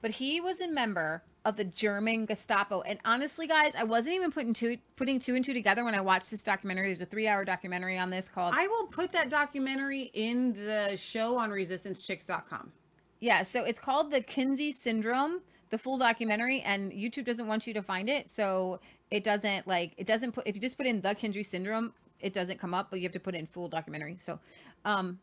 [0.00, 2.82] but he was a member of the German Gestapo.
[2.82, 6.00] And honestly, guys, I wasn't even putting two putting two and two together when I
[6.00, 6.86] watched this documentary.
[6.86, 10.96] There's a three hour documentary on this called I will put that documentary in the
[10.96, 12.72] show on resistancechicks.com.
[13.20, 13.42] yeah.
[13.42, 17.82] So it's called the Kinsey Syndrome, the full documentary, and YouTube doesn't want you to
[17.82, 21.14] find it, so it doesn't like it doesn't put if you just put in the
[21.14, 24.16] Kinsey Syndrome, it doesn't come up, but you have to put in full documentary.
[24.20, 24.38] So,
[24.84, 25.18] um,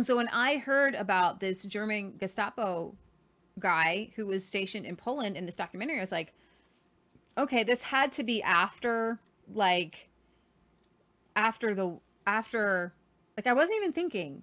[0.00, 2.94] so when I heard about this German Gestapo
[3.58, 6.32] guy who was stationed in Poland in this documentary, I was like,
[7.38, 9.18] okay, this had to be after
[9.52, 10.08] like
[11.36, 12.92] after the after
[13.36, 14.42] like I wasn't even thinking.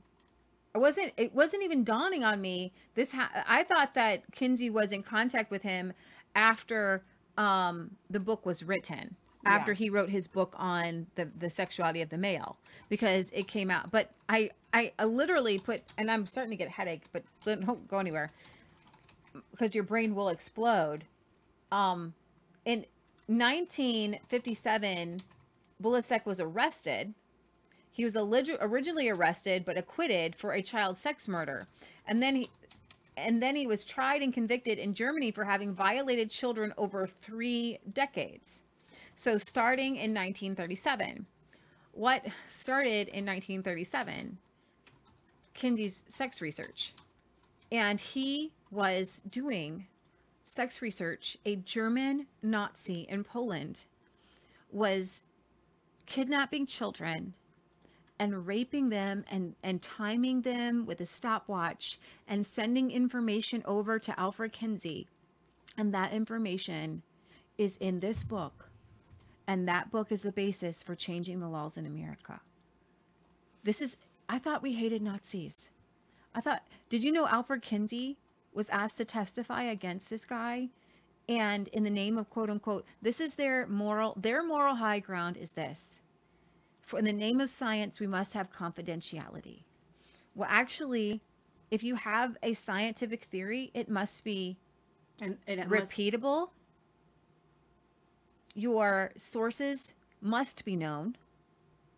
[0.74, 2.72] I wasn't it wasn't even dawning on me.
[2.96, 5.94] This ha- I thought that Kinsey was in contact with him
[6.36, 7.04] after
[7.38, 9.16] um the book was written.
[9.44, 9.78] After Yeah.
[9.78, 12.58] he wrote his book on the the sexuality of the male
[12.90, 13.92] because it came out.
[13.92, 17.88] But I I, I literally put and I'm starting to get a headache, but don't
[17.88, 18.32] go anywhere
[19.52, 21.04] because your brain will explode.
[21.72, 22.14] Um,
[22.66, 22.86] in
[23.28, 25.22] 1957,
[25.82, 27.14] Bulisek was arrested.
[27.92, 31.68] He was originally arrested but acquitted for a child sex murder,
[32.08, 32.50] and then he
[33.18, 37.78] and then he was tried and convicted in Germany for having violated children over three
[37.92, 38.62] decades.
[39.16, 41.26] So starting in 1937,
[41.92, 44.38] what started in 1937?
[45.54, 46.94] Kinsey's sex research
[47.72, 49.86] and he was doing
[50.44, 51.38] sex research.
[51.46, 53.86] A German Nazi in Poland
[54.72, 55.22] was
[56.06, 57.34] kidnapping children
[58.18, 64.20] and raping them and, and timing them with a stopwatch and sending information over to
[64.20, 65.08] Alfred Kinsey.
[65.78, 67.02] And that information
[67.58, 68.70] is in this book.
[69.48, 72.40] And that book is the basis for changing the laws in America.
[73.64, 73.98] This is,
[74.30, 75.70] I thought we hated Nazis.
[76.34, 78.18] I thought, did you know Alfred Kinsey
[78.54, 80.70] was asked to testify against this guy?
[81.30, 85.38] And in the name of quote unquote, this is their moral, their moral high ground
[85.38, 86.02] is this.
[86.82, 89.64] For in the name of science, we must have confidentiality.
[90.36, 91.22] Well, actually,
[91.70, 94.58] if you have a scientific theory, it must be
[95.22, 96.50] And, and it must- repeatable.
[98.54, 101.16] Your sources must be known.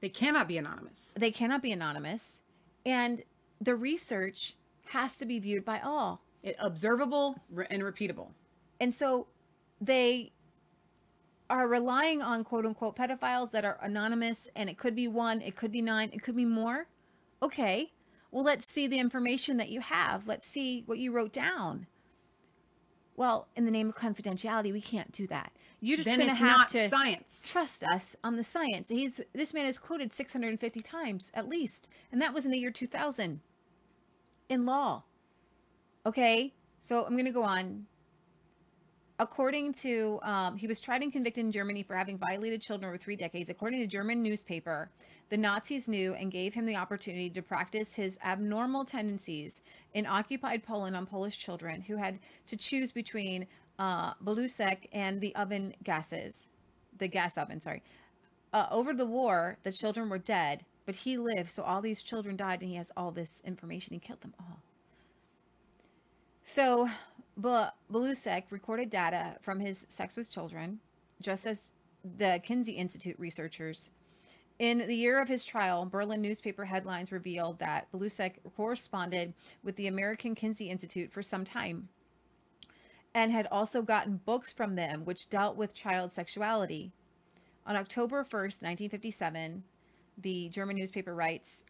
[0.02, 1.14] they cannot be anonymous.
[1.18, 2.42] They cannot be anonymous.
[2.86, 3.24] And
[3.62, 4.56] the research
[4.88, 6.22] has to be viewed by all.
[6.44, 8.28] It, observable re- and repeatable.
[8.80, 9.28] And so
[9.80, 10.34] they
[11.50, 15.56] are relying on quote unquote pedophiles that are anonymous and it could be one, it
[15.56, 16.88] could be nine, it could be more.
[17.42, 17.92] Okay.
[18.32, 20.28] Well, let's see the information that you have.
[20.28, 21.86] Let's see what you wrote down.
[23.16, 25.52] Well, in the name of confidentiality, we can't do that.
[25.82, 27.48] You're just going to have not to science.
[27.52, 28.90] trust us on the science.
[28.90, 32.72] He's this man is quoted 650 times at least, and that was in the year
[32.72, 33.42] 2000
[34.50, 35.04] in law.
[36.06, 37.86] Okay, so I'm going to go on.
[39.20, 42.98] According to, um, he was tried and convicted in Germany for having violated children over
[42.98, 43.50] three decades.
[43.50, 44.90] According to German newspaper,
[45.30, 49.62] the Nazis knew and gave him the opportunity to practice his abnormal tendencies
[49.94, 53.48] in occupied Poland on Polish children who had to choose between
[53.80, 56.50] uh, Belusek and the oven gases,
[56.98, 57.84] the gas oven, sorry.
[58.54, 62.36] uh, over the war, the children were dead, but he lived, so all these children
[62.36, 63.94] died, and he has all this information.
[63.94, 64.62] He killed them all.
[66.44, 66.90] So,
[67.40, 70.80] Balluseck recorded data from his sex with children,
[71.22, 71.72] just as
[72.04, 73.90] the Kinsey Institute researchers.
[74.60, 79.88] In the year of his trial, Berlin newspaper headlines revealed that Balluseck corresponded with the
[79.88, 81.90] American Kinsey Institute for some time
[83.16, 86.92] and had also gotten books from them which dealt with child sexuality.
[87.66, 89.64] On October 1st, 1957,
[90.18, 91.64] the German newspaper writes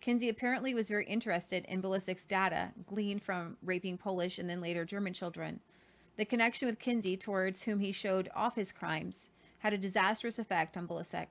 [0.00, 4.84] Kinsey apparently was very interested in Balluseck's data gleaned from raping Polish and then later
[4.84, 5.60] German children.
[6.16, 10.76] The connection with Kinsey, towards whom he showed off his crimes, had a disastrous effect
[10.76, 11.28] on Balluseck.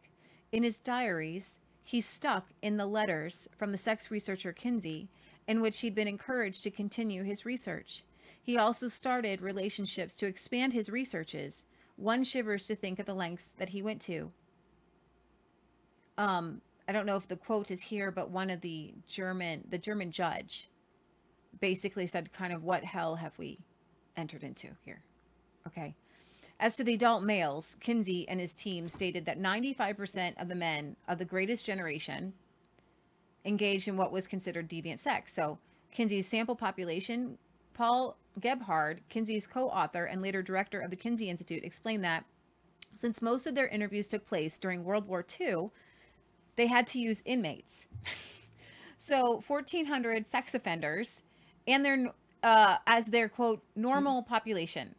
[0.51, 5.09] In his diaries, he stuck in the letters from the sex researcher Kinsey,
[5.47, 8.03] in which he'd been encouraged to continue his research.
[8.41, 11.65] He also started relationships to expand his researches.
[11.95, 14.31] One shivers to think of the lengths that he went to.
[16.17, 19.77] Um, I don't know if the quote is here, but one of the German, the
[19.77, 20.71] German judge,
[21.59, 23.59] basically said, "Kind of what hell have we
[24.17, 25.03] entered into here?"
[25.67, 25.93] Okay.
[26.59, 30.95] As to the adult males, Kinsey and his team stated that 95% of the men
[31.07, 32.33] of the greatest generation
[33.45, 35.31] engaged in what was considered deviant sex.
[35.31, 35.59] So,
[35.91, 37.37] Kinsey's sample population,
[37.75, 42.25] Paul Gebhard, Kinsey's co author and later director of the Kinsey Institute, explained that
[42.95, 45.69] since most of their interviews took place during World War II,
[46.59, 47.87] they had to use inmates.
[48.97, 51.23] so, 1,400 sex offenders
[51.67, 52.11] and their
[52.43, 54.95] uh, as their quote normal population.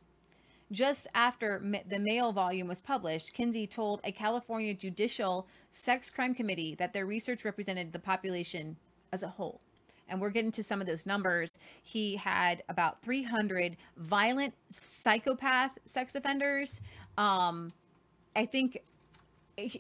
[0.73, 6.35] Just after ma- the male volume was published, Kinsey told a California judicial sex crime
[6.35, 8.77] committee that their research represented the population
[9.13, 9.61] as a whole.
[10.09, 11.59] And we're getting to some of those numbers.
[11.83, 16.81] He had about 300 violent psychopath sex offenders.
[17.19, 17.71] Um,
[18.35, 18.79] I think,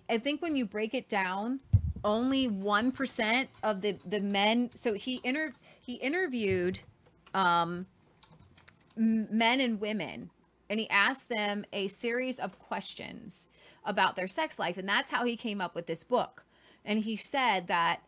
[0.08, 1.60] I think when you break it down,
[2.04, 4.70] only one percent of the the men.
[4.74, 6.80] So he inter he interviewed
[7.34, 7.86] um,
[8.96, 10.30] men and women
[10.68, 13.48] and he asked them a series of questions
[13.84, 16.44] about their sex life and that's how he came up with this book
[16.84, 18.00] and he said that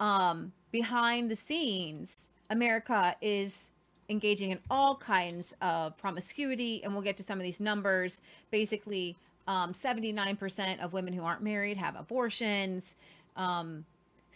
[0.00, 3.70] um, behind the scenes america is
[4.08, 9.16] engaging in all kinds of promiscuity and we'll get to some of these numbers basically
[9.46, 12.94] um, 79% of women who aren't married have abortions
[13.38, 13.86] um,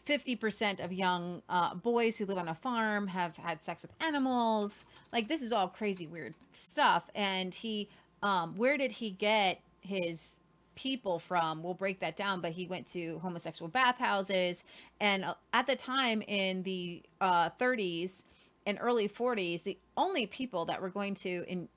[0.07, 4.85] 50% of young uh, boys who live on a farm have had sex with animals.
[5.13, 7.09] Like, this is all crazy, weird stuff.
[7.15, 7.89] And he,
[8.23, 10.37] um, where did he get his
[10.75, 11.63] people from?
[11.63, 14.65] We'll break that down, but he went to homosexual bathhouses.
[15.01, 18.25] And uh, at the time in the uh, 30s
[18.67, 21.69] and early 40s, the only people that were going to in,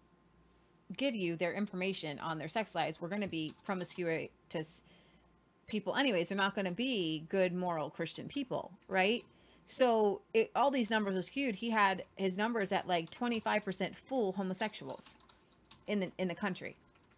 [0.97, 4.29] give you their information on their sex lives were going to be promiscuous
[5.67, 9.23] people anyways they're not going to be good moral christian people right?
[9.65, 11.55] So it, all these numbers are skewed.
[11.55, 15.17] He had his numbers at like 25% full homosexuals
[15.87, 16.75] in the in the country.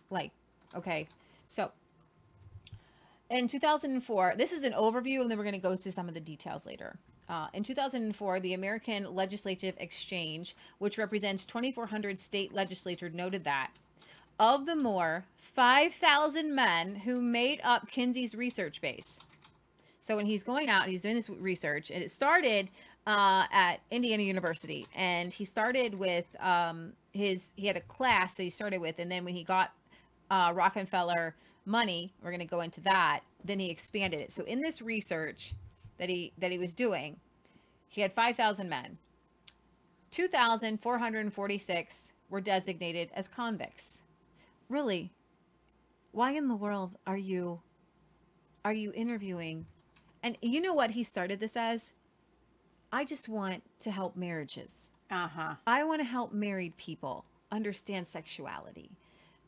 [0.09, 0.31] Like
[0.75, 1.07] okay.
[1.45, 1.71] So
[3.29, 6.13] in 2004 this is an overview and then we're going to go to some of
[6.13, 6.97] the details later.
[7.29, 13.69] Uh, in 2004 the american legislative exchange which represents 2400 state legislatures noted that
[14.39, 19.19] of the more 5,000 men who made up Kinsey's research base.
[19.99, 22.69] So when he's going out, he's doing this research, and it started
[23.05, 28.43] uh, at Indiana University, and he started with um, his he had a class that
[28.43, 29.73] he started with, and then when he got
[30.29, 33.21] uh, Rockefeller money, we're going to go into that.
[33.43, 34.31] Then he expanded it.
[34.31, 35.53] So in this research
[35.97, 37.17] that he that he was doing,
[37.89, 38.97] he had 5,000 men.
[40.11, 44.03] 2,446 were designated as convicts
[44.69, 45.11] really
[46.11, 47.61] why in the world are you
[48.65, 49.65] are you interviewing?
[50.23, 51.93] And you know what he started this as?
[52.91, 54.89] I just want to help marriages.
[55.09, 55.55] Uh-huh.
[55.65, 58.91] i want to help married people understand sexuality.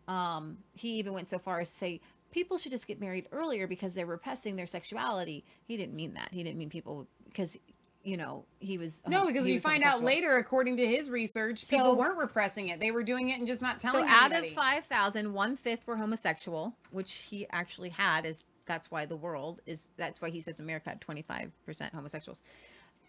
[0.08, 2.02] Um, he even went so far as to say
[2.32, 5.44] people should just get married earlier because they're repressing their sexuality.
[5.66, 6.30] He didn't mean that.
[6.32, 7.58] He didn't mean people because
[8.04, 11.10] you know he was No, uh, because he we find out later, according to his
[11.10, 12.80] research, So- people weren't repressing it.
[12.80, 15.98] They were doing it and just not telling so out of 5000 one fifth were
[15.98, 20.60] homosexual which he actually had is that's why the world is that's why he says
[20.60, 21.52] america had 25%
[21.94, 22.42] homosexuals.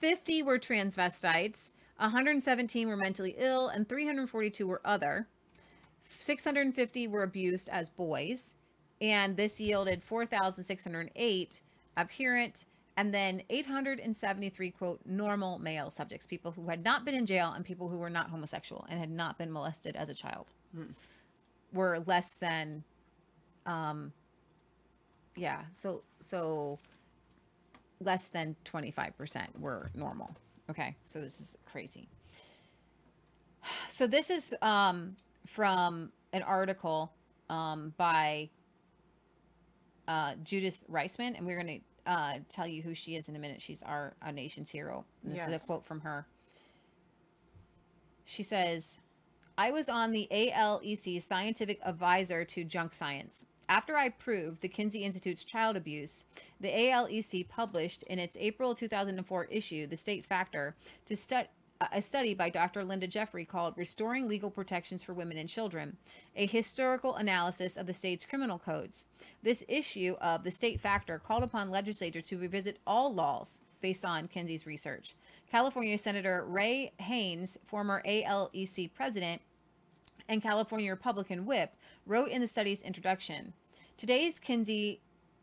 [0.00, 5.28] 50 were transvestites 117 were mentally ill and 342 were other.
[6.18, 8.54] 650 were abused as boys
[9.00, 11.62] and this yielded 4608
[11.96, 12.64] apparent
[12.96, 17.64] and then 873 quote normal male subjects people who had not been in jail and
[17.64, 20.50] people who were not homosexual and had not been molested as a child
[21.72, 22.84] were less than
[23.66, 24.12] um
[25.36, 25.62] yeah.
[25.72, 26.78] So so
[28.00, 30.34] less than 25% were normal.
[30.70, 30.96] Okay.
[31.04, 32.08] So this is crazy.
[33.88, 35.16] So this is um,
[35.46, 37.12] from an article
[37.50, 38.48] um, by
[40.08, 43.38] uh, Judith Reisman, and we're going to uh, tell you who she is in a
[43.38, 43.60] minute.
[43.60, 45.04] She's our, our nation's hero.
[45.24, 46.26] And this is a quote from her.
[48.24, 48.98] She says,
[49.58, 53.44] I was on the ALEC scientific advisor to junk science.
[53.68, 56.24] After I proved the Kinsey Institute's child abuse,
[56.60, 60.74] the ALEC published in its April 2004 issue, The State Factor,
[61.06, 61.42] to stu-
[61.92, 62.84] a study by Dr.
[62.84, 65.96] Linda Jeffrey called Restoring Legal Protections for Women and Children,
[66.36, 69.06] a historical analysis of the state's criminal codes.
[69.42, 74.28] This issue of The State Factor called upon legislators to revisit all laws based on
[74.28, 75.14] Kinsey's research.
[75.50, 79.40] California Senator Ray Haynes, former ALEC president,
[80.28, 81.74] and California Republican whip
[82.04, 83.54] wrote in the study's introduction
[83.96, 85.00] Today's Kinsey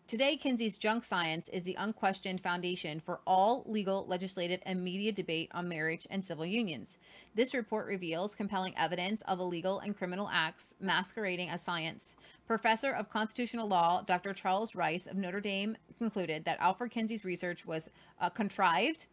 [0.07, 5.51] Today, Kinsey's junk science is the unquestioned foundation for all legal, legislative, and media debate
[5.53, 6.97] on marriage and civil unions.
[7.35, 12.15] This report reveals compelling evidence of illegal and criminal acts masquerading as science.
[12.45, 14.33] Professor of constitutional law Dr.
[14.33, 17.89] Charles Rice of Notre Dame concluded that Alfred Kinsey's research was
[18.21, 19.07] uh, contrived,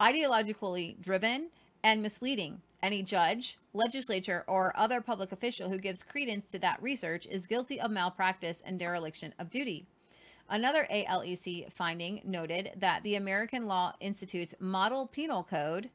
[0.00, 1.50] ideologically driven,
[1.84, 2.60] and misleading.
[2.82, 7.80] Any judge, legislature, or other public official who gives credence to that research is guilty
[7.80, 9.86] of malpractice and dereliction of duty.
[10.50, 15.90] Another ALEC finding noted that the American Law Institute's Model Penal Code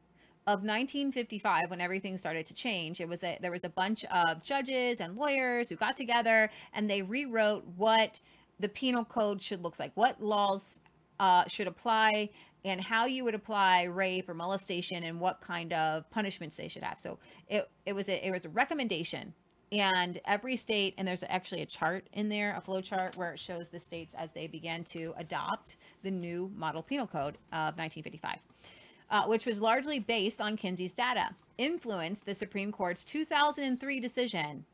[0.47, 4.41] of 1955, when everything started to change, it was a there was a bunch of
[4.43, 8.21] judges and lawyers who got together and they rewrote what
[8.61, 10.79] the penal code should look like, what laws
[11.19, 12.29] uh, should apply,
[12.63, 16.83] and how you would apply rape or molestation and what kind of punishments they should
[16.83, 16.97] have.
[16.97, 19.33] So it it was a it was a recommendation
[19.79, 23.39] and every state and there's actually a chart in there a flow chart where it
[23.39, 28.37] shows the states as they began to adopt the new model penal code of 1955
[29.09, 34.65] uh, which was largely based on kinsey's data influenced the supreme court's 2003 decision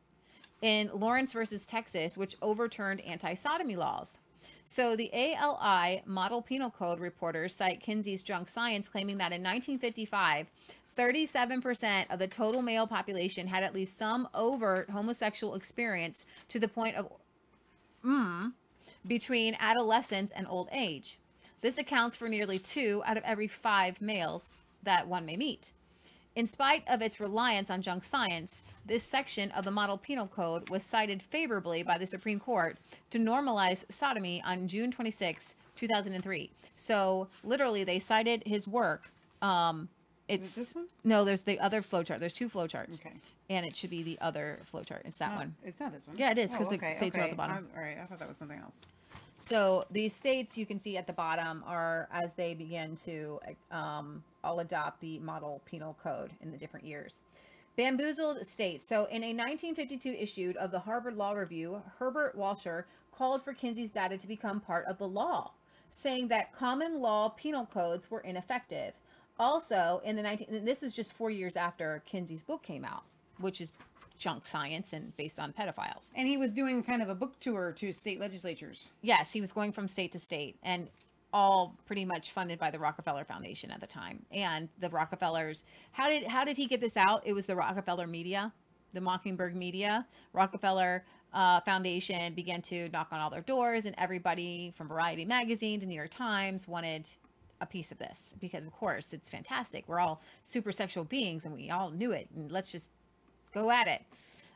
[0.62, 4.20] in lawrence versus texas which overturned anti-sodomy laws.
[4.64, 10.48] So the ali model penal code reporters cite kinsey's junk science claiming that in 1955
[10.98, 16.68] 37% of the total male population had at least some overt homosexual experience to the
[16.68, 17.12] point of
[18.06, 18.52] mm,
[19.08, 21.18] between adolescence and old age.
[21.62, 24.50] This accounts for nearly two out of every five males
[24.84, 25.72] that one may meet.
[26.36, 30.70] In spite of its reliance on junk science, this section of the Model Penal Code
[30.70, 32.78] was cited favorably by the Supreme Court
[33.10, 36.50] to normalize sodomy on June 26, 2003.
[36.78, 39.12] So, literally, they cited his work.
[39.42, 39.90] Um,
[40.34, 40.88] it's this one?
[41.04, 42.20] no, there's the other flowchart.
[42.20, 43.16] There's two flowcharts, Okay.
[43.50, 45.02] and it should be the other flowchart.
[45.06, 45.56] It's that No, one.
[45.64, 46.18] It's not this one.
[46.18, 47.56] Yeah, it is, 'cause the okay, states are at the bottom.
[47.56, 48.86] I'm- all right, I thought that was something else.
[49.40, 53.40] So these states you can see at the bottom are as they begin to
[53.72, 57.22] um, all adopt the model penal code in the different years.
[57.76, 58.86] Bamboozled states.
[58.86, 63.92] So in a 1952 issue of the Harvard Law Review, Herbert Wechsler called for Kinsey's
[63.92, 65.52] data to become part of the law,
[65.90, 68.94] saying that common law penal codes were ineffective.
[69.40, 73.04] Also, in the 19 and this is just four years after Kinsey's book came out,
[73.40, 73.72] which is
[74.18, 76.12] junk science and based on pedophiles.
[76.16, 78.94] And he was doing kind of a book tour to state legislatures.
[79.02, 80.88] Yes, he was going from state to state and
[81.34, 84.24] all pretty much funded by the Rockefeller Foundation at the time.
[84.32, 87.24] And the Rockefellers, how did how did he get this out?
[87.26, 88.54] It was the Rockefeller media,
[88.92, 90.06] the Mockingbird media.
[90.34, 91.04] Rockefeller
[91.34, 95.86] uh, Foundation began to knock on all their doors, and everybody from Variety magazine to
[95.86, 97.10] New York Times wanted
[97.62, 99.86] a piece of this because, of course, it's fantastic.
[99.88, 102.28] We're all super sexual beings, and we all knew it.
[102.36, 102.90] And let's just
[103.54, 104.02] go at it.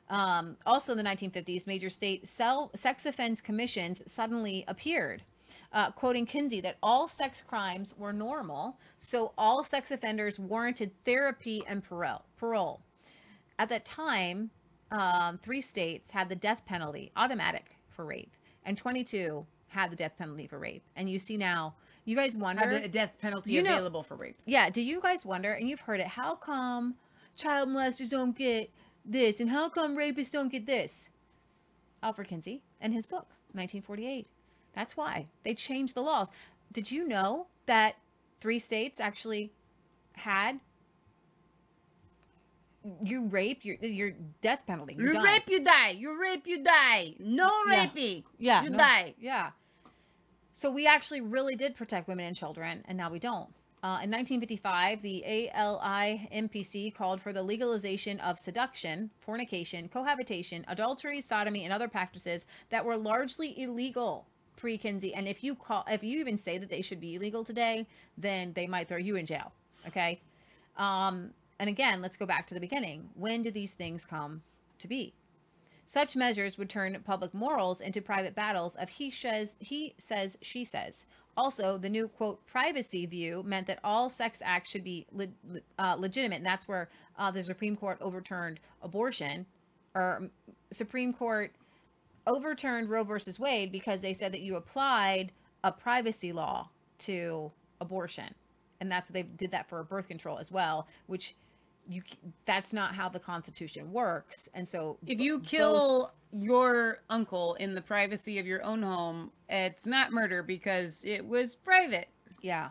[0.10, 5.24] Um, also in the 1950s, major state cell, sex offense commissions suddenly appeared,
[5.72, 11.64] uh, quoting Kinsey that all sex crimes were normal, so all sex offenders warranted therapy
[11.68, 12.24] and parole.
[12.38, 12.82] parole.
[13.58, 14.52] At that time,
[14.92, 20.16] um, three states had the death penalty automatic for rape, and 22 had the death
[20.18, 20.84] penalty for rape.
[20.96, 21.76] And you see now,
[22.06, 24.38] you guys wonder Had the death penalty You know- available for rape.
[24.46, 26.96] yeah, do you guys wonder, and you've heard it, how come
[27.36, 28.72] child molesters don't get
[29.04, 31.10] this, and how come rapists don't get this?
[32.04, 34.28] Alfred Kinsey and his book, 1948.
[34.74, 36.30] That's why they changed the laws.
[36.72, 37.96] Did you know that
[38.40, 39.52] three states actually
[40.14, 40.60] had
[43.04, 44.94] you rape your your death penalty?
[45.00, 45.24] You done.
[45.24, 45.90] rape, you die.
[45.92, 47.16] You rape, you die.
[47.20, 47.90] No Yeah.
[48.38, 49.16] Yeah, You no- die.
[49.20, 49.52] Yeah.
[50.58, 53.50] So we actually really did protect women and children, and now we don't.
[53.84, 61.20] Uh, in 1955, the ALI MPC called for the legalization of seduction, fornication, cohabitation, adultery,
[61.20, 65.14] sodomy, and other practices that were largely illegal pre Kinsey.
[65.14, 67.86] And if you call, if you even say that they should be illegal today,
[68.18, 69.52] then they might throw you in jail.
[69.90, 70.22] Okay.
[70.78, 73.10] Um, and again, let's go back to the beginning.
[73.16, 74.42] When do these things come
[74.80, 75.14] to be?
[75.86, 80.64] Such measures would turn public morals into private battles of he says, he says, she
[80.64, 81.06] says.
[81.38, 85.28] Also, the new quote privacy view meant that all sex acts should be le-
[85.78, 89.46] uh, legitimate, and that's where uh, the Supreme Court overturned abortion,
[89.94, 90.32] or um,
[90.72, 91.52] Supreme Court
[92.26, 95.32] overturned Roe versus Wade because they said that you applied
[95.64, 96.70] a privacy law
[97.00, 98.34] to abortion,
[98.80, 101.36] and that's what they did that for birth control as well, which
[101.88, 102.02] you
[102.46, 104.50] that's not how the constitution works.
[104.54, 109.86] And so if you kill your uncle in the privacy of your own home it's
[109.86, 112.08] not murder because it was private.
[112.42, 112.70] Yeah.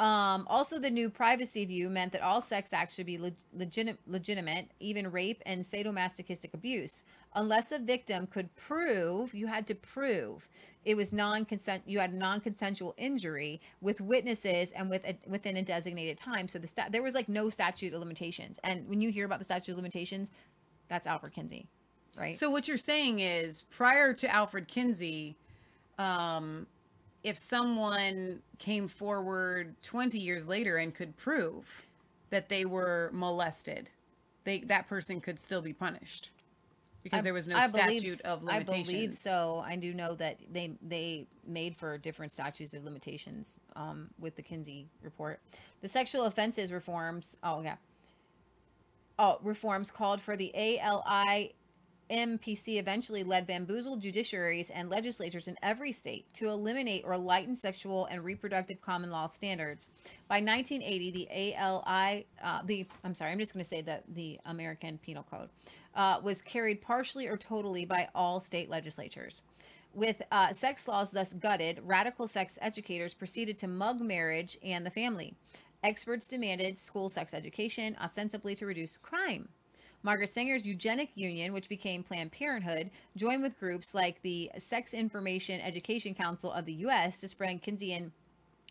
[0.00, 4.00] Um, also, the new privacy view meant that all sex acts should be leg- legit-
[4.08, 7.04] legitimate, even rape and sadomasochistic abuse,
[7.34, 10.48] unless a victim could prove you had to prove
[10.84, 11.84] it was non-consent.
[11.86, 16.48] You had non-consensual injury with witnesses and with a, within a designated time.
[16.48, 18.58] So the stat there was like no statute of limitations.
[18.64, 20.32] And when you hear about the statute of limitations,
[20.88, 21.68] that's Alfred Kinsey,
[22.16, 22.36] right?
[22.36, 25.36] So what you're saying is prior to Alfred Kinsey,
[25.98, 26.66] um,
[27.22, 31.86] if someone came forward 20 years later and could prove
[32.30, 33.88] that they were molested,
[34.42, 36.32] they that person could still be punished
[37.02, 38.88] because I- there was no I statute believe, of limitations.
[38.88, 39.64] I believe so.
[39.66, 44.42] I do know that they they made for different statutes of limitations um, with the
[44.42, 45.40] Kinsey report.
[45.80, 47.36] The sexual offenses reforms.
[47.42, 47.76] Oh yeah.
[49.18, 51.54] Oh, reforms called for the ALI.
[52.10, 58.04] MPC eventually led bamboozled judiciaries and legislatures in every state to eliminate or lighten sexual
[58.06, 59.88] and reproductive common law standards.
[60.28, 64.38] By 1980, the ALI, uh, the I'm sorry, I'm just going to say that the
[64.44, 65.48] American Penal Code
[65.94, 69.42] uh, was carried partially or totally by all state legislatures.
[69.94, 74.90] With uh, sex laws thus gutted, radical sex educators proceeded to mug marriage and the
[74.90, 75.34] family.
[75.82, 79.48] Experts demanded school sex education, ostensibly to reduce crime.
[80.04, 85.60] Margaret Sanger's Eugenic Union, which became Planned Parenthood, joined with groups like the Sex Information
[85.60, 87.20] Education Council of the U.S.
[87.20, 88.10] to spread Kinseyan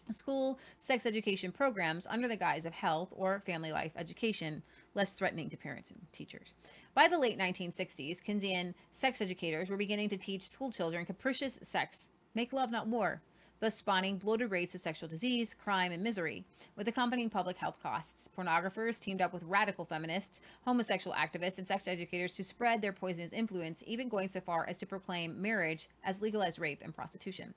[0.09, 4.61] school sex education programs under the guise of health or family life education,
[4.93, 6.53] less threatening to parents and teachers.
[6.93, 12.09] By the late 1960s, Kinseyan sex educators were beginning to teach school children capricious sex,
[12.35, 13.21] make love, not war,
[13.61, 16.43] thus spawning bloated rates of sexual disease, crime, and misery,
[16.75, 18.29] with accompanying public health costs.
[18.37, 23.31] Pornographers teamed up with radical feminists, homosexual activists, and sex educators to spread their poisonous
[23.31, 27.53] influence, even going so far as to proclaim marriage as legalized rape and prostitution.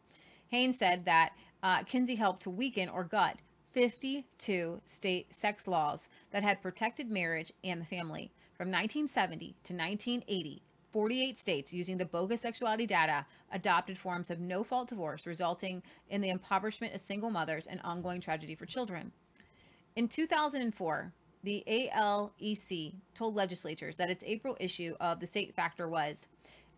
[0.47, 1.33] Haynes said that
[1.65, 3.39] uh, Kinsey helped to weaken or gut
[3.73, 8.31] 52 state sex laws that had protected marriage and the family.
[8.57, 14.63] From 1970 to 1980, 48 states using the bogus sexuality data adopted forms of no
[14.63, 19.11] fault divorce, resulting in the impoverishment of single mothers and ongoing tragedy for children.
[19.97, 26.29] In 2004, the ALEC told legislatures that its April issue of the state factor was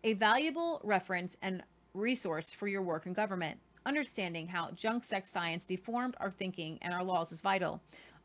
[0.03, 1.61] a valuable reference and
[1.93, 3.59] resource for your work in government.
[3.85, 7.81] Understanding how junk sex science deformed our thinking and our laws is vital.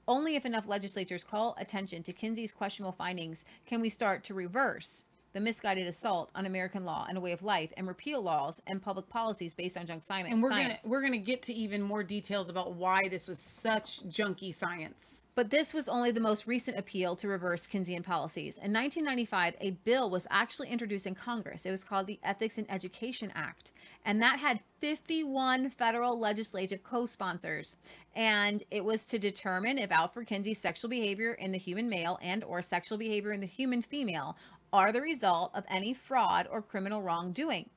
[0.09, 5.05] Only if enough legislatures call attention to Kinsey's questionable findings can we start to reverse
[5.33, 8.83] the misguided assault on American law and a way of life and repeal laws and
[8.83, 10.29] public policies based on junk science.
[10.31, 10.83] and we're science.
[10.83, 15.25] gonna we're gonna get to even more details about why this was such junky science.
[15.35, 18.59] But this was only the most recent appeal to reverse Kinseyan policies.
[18.59, 21.65] In 1995, a bill was actually introduced in Congress.
[21.65, 23.73] It was called the Ethics in Education Act,
[24.05, 27.77] and that had 51 federal legislative co-sponsors.
[28.15, 32.43] And it was to determine if Alfred Kinsey's sexual behavior in the human male and
[32.45, 34.37] or sexual behavior in the human female
[34.73, 37.69] are the result of any fraud or criminal wrongdoing.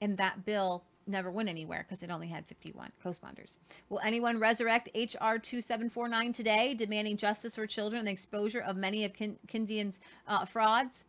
[0.00, 3.58] And that bill never went anywhere because it only had 51 co-sponsors.
[3.88, 9.04] Will anyone resurrect HR 2749 today, demanding justice for children and the exposure of many
[9.04, 11.04] of Kin- Kinsey's uh, frauds?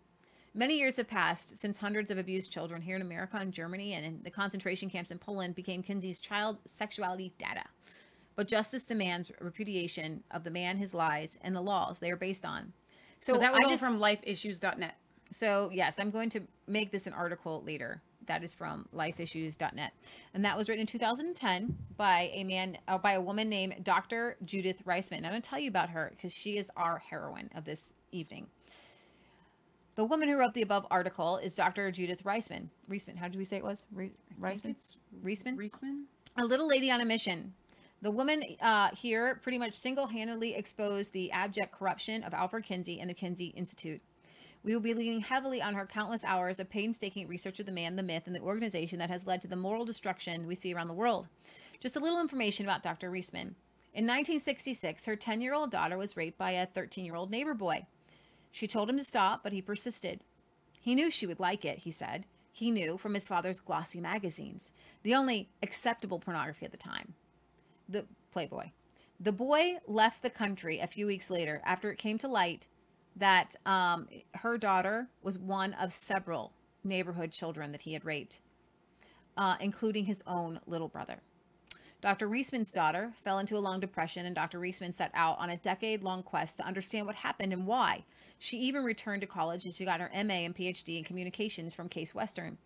[0.53, 4.05] Many years have passed since hundreds of abused children here in America and Germany and
[4.05, 7.63] in the concentration camps in Poland became Kinsey's child sexuality data.
[8.35, 12.45] But justice demands repudiation of the man, his lies, and the laws they are based
[12.45, 12.73] on.
[13.19, 14.95] So, that was all just- from lifeissues.net.
[15.31, 18.01] so, yes, I'm going to make this an article later.
[18.25, 19.91] That is from lifeissues.net.
[20.33, 24.37] And that was written in 2010 by a man, uh, by a woman named Dr.
[24.45, 25.17] Judith Reisman.
[25.17, 27.81] And I'm going to tell you about her because she is our heroine of this
[28.11, 28.47] evening.
[29.99, 31.91] The woman who wrote the above article is Dr.
[31.91, 32.69] Judith Reisman.
[32.89, 33.85] Reisman, how did we say it was?
[33.91, 34.77] Re- Reisman?
[35.21, 35.57] Reisman?
[35.57, 36.03] Reisman.
[36.37, 37.53] a little lady on a mission.
[38.01, 43.01] The woman uh, here pretty much single handedly exposed the abject corruption of Alfred Kinsey
[43.01, 43.99] and the Kinsey Institute.
[44.63, 47.97] We will be leaning heavily on her countless hours of painstaking research of the man,
[47.97, 50.87] the myth, and the organization that has led to the moral destruction we see around
[50.87, 51.27] the world.
[51.81, 53.11] Just a little information about Dr.
[53.11, 53.55] Reisman.
[53.93, 57.53] In 1966, her 10 year old daughter was raped by a 13 year old neighbor
[57.53, 57.85] boy.
[58.51, 60.21] She told him to stop, but he persisted.
[60.79, 62.25] He knew she would like it, he said.
[62.51, 64.71] He knew from his father's glossy magazines,
[65.03, 67.13] the only acceptable pornography at the time.
[67.87, 68.71] The Playboy.
[69.19, 72.67] The boy left the country a few weeks later after it came to light
[73.15, 78.39] that um, her daughter was one of several neighborhood children that he had raped,
[79.37, 81.19] uh, including his own little brother.
[82.01, 82.29] Dr.
[82.29, 84.59] Reisman's daughter fell into a long depression, and Dr.
[84.59, 88.05] Reisman set out on a decade long quest to understand what happened and why.
[88.37, 91.89] She even returned to college and she got her MA and PhD in communications from
[91.89, 92.57] Case Western.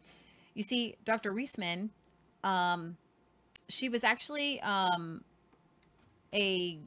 [0.53, 1.33] You see, Dr.
[1.33, 1.89] Reisman,
[2.43, 2.95] um,
[3.69, 5.23] she was actually um,
[6.33, 6.79] a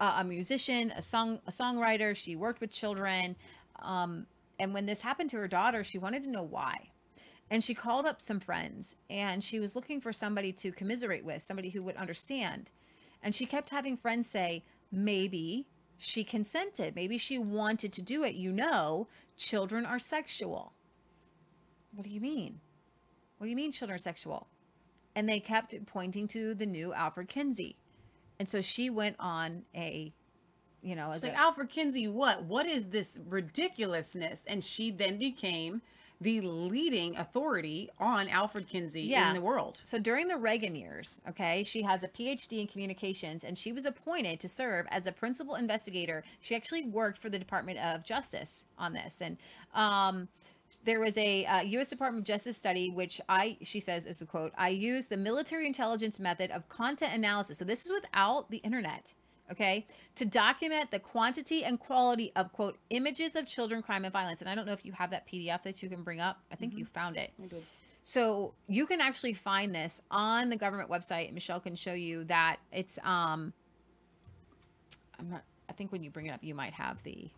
[0.00, 2.16] a musician, a song a songwriter.
[2.16, 3.36] She worked with children,
[3.80, 4.26] um,
[4.58, 6.90] and when this happened to her daughter, she wanted to know why.
[7.50, 11.42] And she called up some friends and she was looking for somebody to commiserate with,
[11.42, 12.70] somebody who would understand.
[13.22, 15.66] And she kept having friends say, maybe
[15.98, 16.96] she consented.
[16.96, 18.34] Maybe she wanted to do it.
[18.34, 20.72] You know, children are sexual.
[21.94, 22.60] What do you mean?
[23.38, 24.48] What do you mean children are sexual?
[25.14, 27.76] And they kept pointing to the new Alfred Kinsey.
[28.38, 30.12] And so she went on a,
[30.82, 32.42] you know, She's like a, Alfred Kinsey, what?
[32.44, 34.44] What is this ridiculousness?
[34.46, 35.82] And she then became
[36.20, 39.28] the leading authority on Alfred Kinsey Yeah.
[39.28, 39.80] in the world.
[39.84, 43.84] So during the Reagan years, okay, she has a PhD in communications and she was
[43.84, 46.24] appointed to serve as a principal investigator.
[46.40, 49.20] She actually worked for the Department of Justice on this.
[49.20, 49.36] And
[49.74, 50.28] um,
[50.84, 51.88] there was a uh, U.S.
[51.88, 55.66] Department of Justice study, which I, she says, is a quote, I use the military
[55.66, 57.58] intelligence method of content analysis.
[57.58, 59.12] So this is without the internet.
[59.50, 64.40] Okay, to document the quantity and quality of quote images of children, crime, and violence.
[64.40, 66.38] And I don't know if you have that PDF that you can bring up.
[66.50, 67.30] I think you found it.
[67.42, 67.62] I did.
[68.04, 71.32] So you can actually find this on the government website.
[71.32, 73.52] Michelle can show you that it's um
[75.18, 77.28] I'm not I think when you bring it up you might have the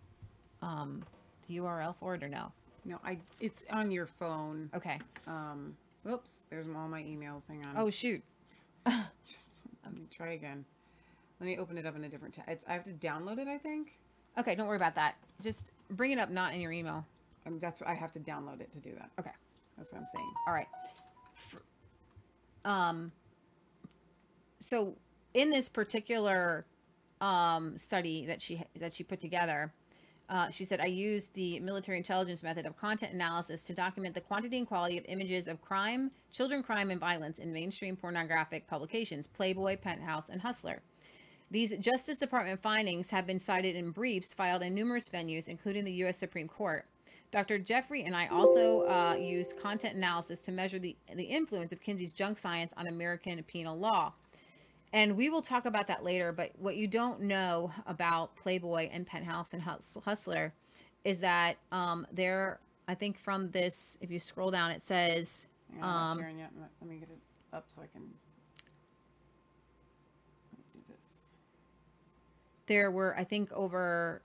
[0.63, 1.03] um
[1.49, 2.53] the URL for it or no.
[2.85, 3.19] No, I.
[3.41, 4.71] It's on your phone.
[4.75, 4.99] Okay.
[5.27, 5.77] Um.
[6.05, 6.43] Whoops.
[6.51, 7.43] There's all my emails.
[7.49, 7.75] Hang on.
[7.77, 8.23] Oh shoot.
[8.87, 9.41] Just,
[9.85, 10.65] let me try again.
[11.41, 12.45] Let me open it up in a different tab.
[12.49, 12.65] It's.
[12.69, 13.49] I have to download it.
[13.49, 13.99] I think.
[14.39, 15.17] Okay, don't worry about that.
[15.41, 17.05] Just bring it up not in your email.
[17.47, 17.81] Um, that's.
[17.81, 19.11] what I have to download it to do that.
[19.19, 19.33] Okay.
[19.77, 20.33] That's what I'm saying.
[20.47, 20.69] All right.
[22.65, 23.13] Um
[24.59, 24.95] so
[25.35, 26.65] in this particular
[27.21, 29.73] um study that she that she put together
[30.29, 34.21] uh, she said, I used the military intelligence method of content analysis to document the
[34.21, 39.29] quantity and quality of images of crime, children crime, and violence in mainstream pornographic publications,
[39.29, 40.83] Playboy, Penthouse, and Hustler.
[41.51, 45.93] These Justice Department findings have been cited in briefs filed in numerous venues, including the
[45.93, 46.19] U.S.
[46.19, 46.85] Supreme Court.
[47.31, 47.59] Dr.
[47.59, 52.13] Jeffrey and I also uh, used content analysis to measure the, the influence of Kinsey's
[52.13, 54.13] junk science on American penal law.
[54.93, 56.33] And we will talk about that later.
[56.33, 60.53] But what you don't know about Playboy and Penthouse and Hustler
[61.05, 65.81] is that um, they're, I think from this, if you scroll down, it says, I'm
[65.81, 66.51] not Um, sharing yet.
[66.81, 67.19] Let me get it
[67.53, 68.03] up so I can.
[70.53, 71.35] let me do this.
[72.67, 74.23] There were, I think, over.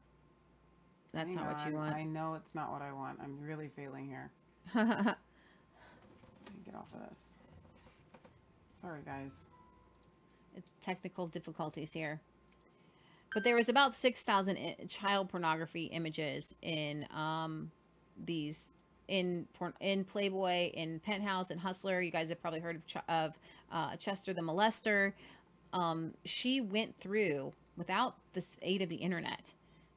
[1.14, 1.94] That's Hang not what you want.
[1.94, 3.20] I know it's not what I want.
[3.22, 4.32] I'm really failing here.
[4.76, 7.18] Let me get off of this.
[8.80, 9.36] Sorry, guys.
[10.82, 12.22] technical difficulties here.
[13.34, 17.72] But there was about 6,000 i- child pornography images in um,
[18.26, 18.70] these
[19.08, 22.02] in porn, in Playboy, in Penthouse, and Hustler.
[22.02, 23.40] You guys have probably heard of, Ch- of
[23.72, 25.14] uh, Chester the molester.
[25.74, 29.52] Um, she went through without the aid of the internet,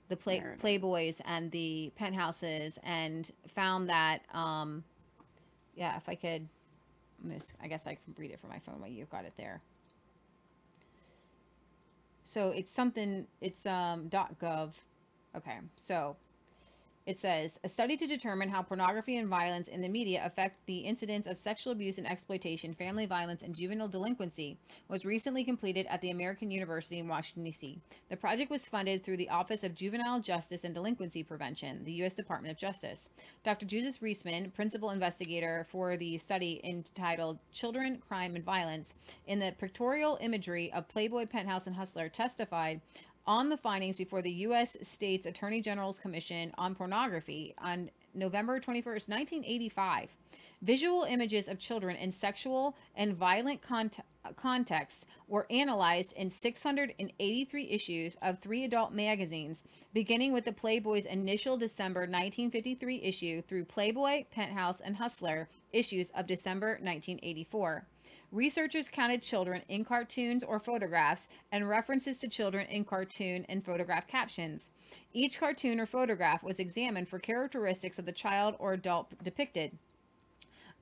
[0.08, 0.60] the play, There it is.
[0.62, 4.84] Playboys and the Penthouses, and found that um,
[5.74, 6.48] yeah, if I could,
[7.34, 9.60] s- I guess I can read it from my phone while you've got it there.
[12.24, 14.70] So it's something, it's um, .gov.
[15.36, 16.16] Okay, so
[17.07, 20.78] it says a study to determine how pornography and violence in the media affect the
[20.78, 24.57] incidence of sexual abuse and exploitation, family violence, and juvenile delinquency
[24.88, 27.78] was recently completed at the American University in Washington, D.C.
[28.09, 32.14] The project was funded through the Office of Juvenile Justice and Delinquency Prevention, the U.S.
[32.14, 33.11] Department of Justice.
[33.44, 33.66] Dr.
[33.66, 38.94] Judith Reisman, principal investigator for the study entitled Children, Crime, and Violence,
[39.26, 42.80] in the pictorial imagery of Playboy, Penthouse, and Hustler, testified
[43.26, 44.76] on the findings before the U.S.
[44.82, 50.10] State's Attorney General's Commission on Pornography on November 21st, 1985.
[50.62, 54.00] Visual images of children in sexual and violent cont-
[54.36, 59.62] contexts were analyzed in 683 issues of three adult magazines,
[59.92, 66.26] beginning with the Playboy's initial December 1953 issue through Playboy, Penthouse, and Hustler issues of
[66.26, 67.86] December 1984.
[68.35, 74.09] Researchers counted children in cartoons or photographs and references to children in cartoon and photograph
[74.09, 74.70] captions.
[75.12, 79.78] Each cartoon or photograph was examined for characteristics of the child or adult depicted.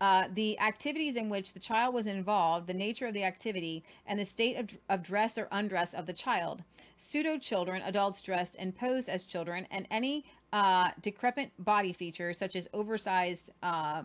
[0.01, 4.19] Uh, the activities in which the child was involved, the nature of the activity, and
[4.19, 6.63] the state of, of dress or undress of the child.
[6.97, 10.25] Pseudo children, adults dressed and posed as children, and any
[10.55, 14.05] uh, decrepit body features such as oversized uh,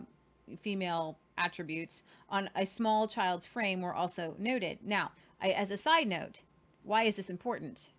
[0.60, 4.78] female attributes on a small child's frame were also noted.
[4.82, 6.42] Now, I, as a side note,
[6.82, 7.90] why is this important?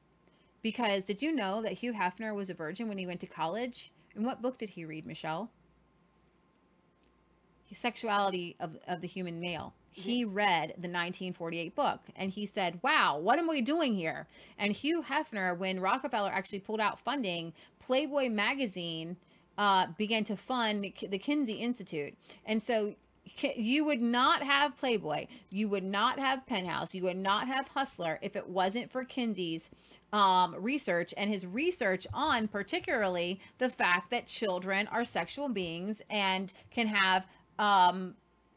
[0.61, 3.91] Because did you know that Hugh Hefner was a virgin when he went to college?
[4.15, 5.49] And what book did he read, Michelle?
[7.71, 9.73] Sexuality of, of the Human Male.
[9.91, 14.27] He read the 1948 book and he said, Wow, what am we doing here?
[14.57, 19.17] And Hugh Hefner, when Rockefeller actually pulled out funding, Playboy magazine
[19.57, 22.15] uh, began to fund the Kinsey Institute.
[22.45, 22.95] And so
[23.55, 28.19] you would not have Playboy, you would not have Penthouse, you would not have Hustler
[28.21, 29.69] if it wasn't for Kinsey's
[30.11, 36.51] um, research and his research on particularly the fact that children are sexual beings and
[36.71, 37.25] can have
[37.59, 38.15] um,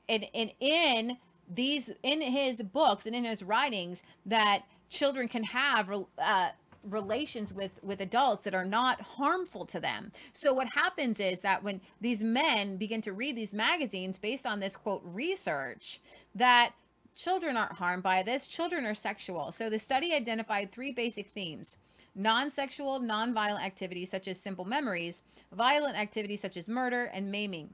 [0.08, 1.18] and, and in
[1.52, 6.50] these in his books and in his writings that children can have uh,
[6.88, 10.12] relations with with adults that are not harmful to them.
[10.32, 14.60] So what happens is that when these men begin to read these magazines based on
[14.60, 16.00] this quote research
[16.34, 16.72] that
[17.14, 19.52] children aren't harmed by this children are sexual.
[19.52, 21.76] So the study identified three basic themes
[22.14, 25.22] non-sexual non-violent activities such as simple memories
[25.52, 27.70] violent activities such as murder and maiming.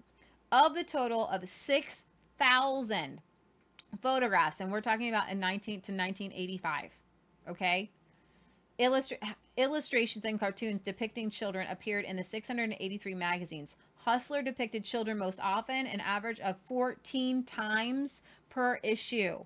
[0.50, 3.22] Of the total of 6000
[4.02, 6.90] photographs and we're talking about in 19 to 1985
[7.48, 7.90] okay
[8.78, 13.74] Illustra- illustrations and cartoons depicting children appeared in the 683 magazines.
[13.96, 19.44] Hustler depicted children most often, an average of 14 times per issue.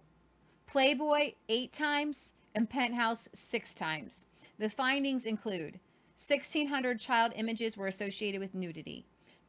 [0.66, 4.26] Playboy, eight times, and Penthouse, six times.
[4.58, 5.80] The findings include
[6.24, 9.06] 1,600 child images were associated with nudity,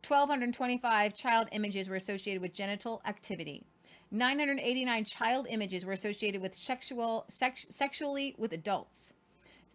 [0.07, 3.63] 1,225 child images were associated with genital activity.
[4.11, 9.13] 989 child images were associated with sexual sex, sexually with adults.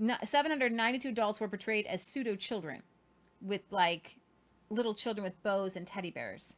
[0.00, 2.82] 792 adults were portrayed as pseudo children
[3.42, 4.16] with like
[4.70, 6.54] little children with bows and teddy bears.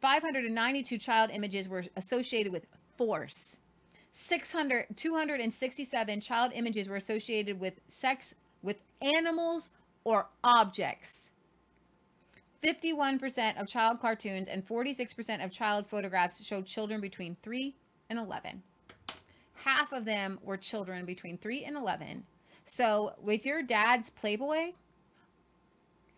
[0.00, 2.66] 592 child images were associated with
[2.96, 3.56] force.
[4.12, 9.70] 600 267 child images were associated with sex with animals
[10.04, 11.30] or objects.
[12.62, 17.74] 51% of child cartoons and 46% of child photographs showed children between 3
[18.08, 18.62] and 11.
[19.54, 22.24] Half of them were children between 3 and 11
[22.66, 24.72] so with your dad's Playboy,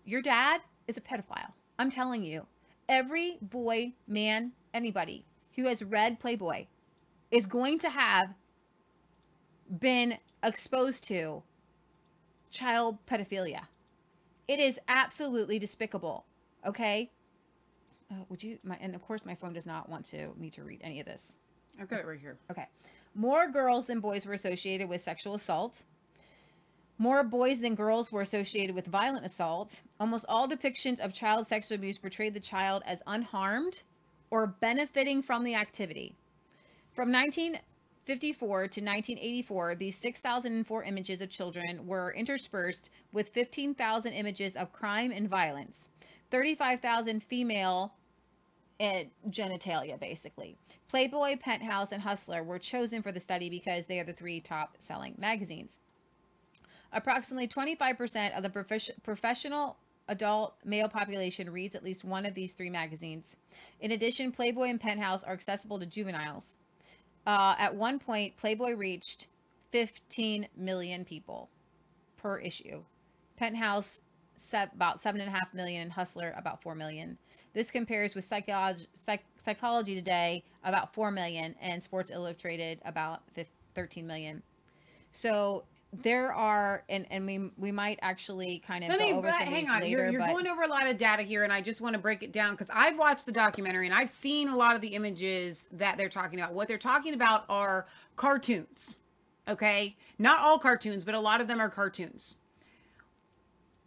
[0.05, 1.53] your dad is a pedophile.
[1.79, 2.47] I'm telling you.
[2.89, 6.65] Every boy, man, anybody who has read Playboy
[7.31, 8.31] is going to have
[9.79, 11.43] been exposed to
[12.51, 13.61] child pedophilia.
[14.49, 16.25] It is absolutely despicable.
[16.67, 17.11] Okay.
[18.11, 18.59] Uh, would you?
[18.65, 21.05] My and of course my phone does not want to me to read any of
[21.05, 21.37] this.
[21.79, 22.39] I've got it right here.
[22.51, 22.67] Okay.
[23.15, 25.83] More girls than boys were associated with sexual assault.
[27.01, 29.83] More boys than girls were associated with violent assault.
[30.01, 33.83] Almost all depictions of child sexual abuse portrayed the child as unharmed
[34.31, 36.17] or benefiting from the activity.
[36.91, 44.73] From 1954 to 1984, these 6,004 images of children were interspersed with 15,000 images of
[44.73, 45.89] crime and violence,
[46.33, 47.95] 35,000 female
[48.81, 50.57] eh, genitalia, basically.
[50.89, 54.75] Playboy, Penthouse, and Hustler were chosen for the study because they are the three top
[54.81, 55.79] selling magazines.
[56.93, 59.77] Approximately 25% of the prof- professional
[60.09, 63.37] adult male population reads at least one of these three magazines.
[63.81, 66.57] In addition, Playboy and Penthouse are accessible to juveniles.
[67.27, 69.27] Uh, at one point, Playboy reached
[69.71, 71.51] 15 million people
[72.17, 72.83] per issue.
[73.37, 74.01] Penthouse
[74.37, 77.19] set about seven and a half million, and Hustler about four million.
[77.53, 83.53] This compares with Psychology, Psych- Psychology Today about four million, and Sports Illustrated about 15,
[83.75, 84.43] 13 million.
[85.13, 89.29] So there are and and we we might actually kind of Let me go over
[89.29, 89.81] but hang on.
[89.81, 91.95] later, you're you're but going over a lot of data here, and I just want
[91.95, 94.83] to break it down because I've watched the documentary and I've seen a lot of
[94.83, 96.53] the images that they're talking about.
[96.53, 97.87] What they're talking about are
[98.17, 98.99] cartoons.
[99.49, 102.37] Okay, not all cartoons, but a lot of them are cartoons.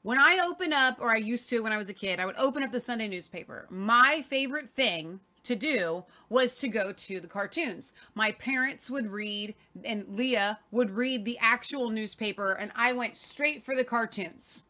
[0.02, 2.38] when I open up, or I used to when I was a kid, I would
[2.38, 3.68] open up the Sunday newspaper.
[3.70, 7.94] My favorite thing to do was to go to the cartoons.
[8.16, 13.64] My parents would read, and Leah would read the actual newspaper, and I went straight
[13.64, 14.66] for the cartoons.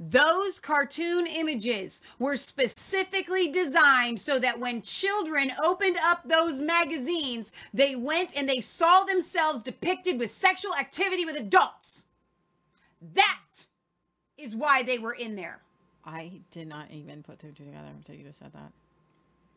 [0.00, 7.94] Those cartoon images were specifically designed so that when children opened up those magazines, they
[7.94, 12.04] went and they saw themselves depicted with sexual activity with adults.
[13.14, 13.64] That
[14.36, 15.60] is why they were in there.
[16.04, 18.72] I did not even put two together until you just said that.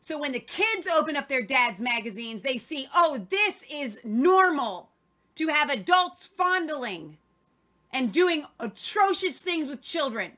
[0.00, 4.90] So when the kids open up their dad's magazines, they see, oh, this is normal
[5.34, 7.18] to have adults fondling
[7.92, 10.32] and doing atrocious things with children.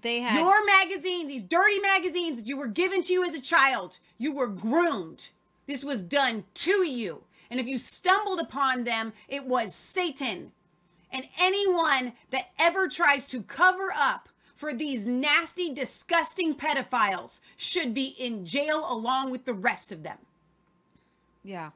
[0.00, 3.40] They had Your magazines, these dirty magazines that you were given to you as a
[3.40, 5.30] child, you were groomed.
[5.66, 7.22] This was done to you.
[7.50, 10.52] And if you stumbled upon them, it was Satan.
[11.10, 14.28] And anyone that ever tries to cover up
[14.62, 20.18] for these nasty, disgusting pedophiles should be in jail along with the rest of them.
[21.42, 21.70] Yeah.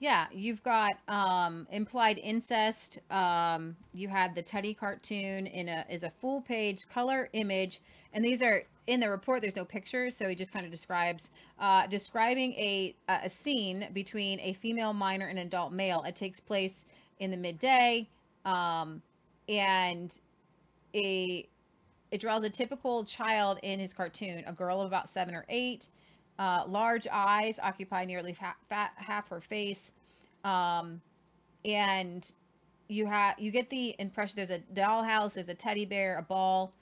[0.00, 2.98] Yeah, you've got um implied incest.
[3.08, 7.80] Um you had the Teddy cartoon in a is a full page color image
[8.12, 11.30] and these are in the report there's no pictures so he just kind of describes
[11.60, 16.02] uh describing a a scene between a female minor and adult male.
[16.02, 16.84] It takes place
[17.20, 18.08] in the midday
[18.44, 19.02] um
[19.48, 20.18] and
[20.92, 21.46] a
[22.16, 25.86] it draws a typical child in his cartoon, a girl of about 7 or 8
[26.38, 28.34] uh, large eyes occupy nearly
[28.70, 29.92] half her face
[30.42, 31.02] um,
[31.66, 32.32] and
[32.88, 36.72] you have you get the impression there's a dollhouse there's a teddy bear a ball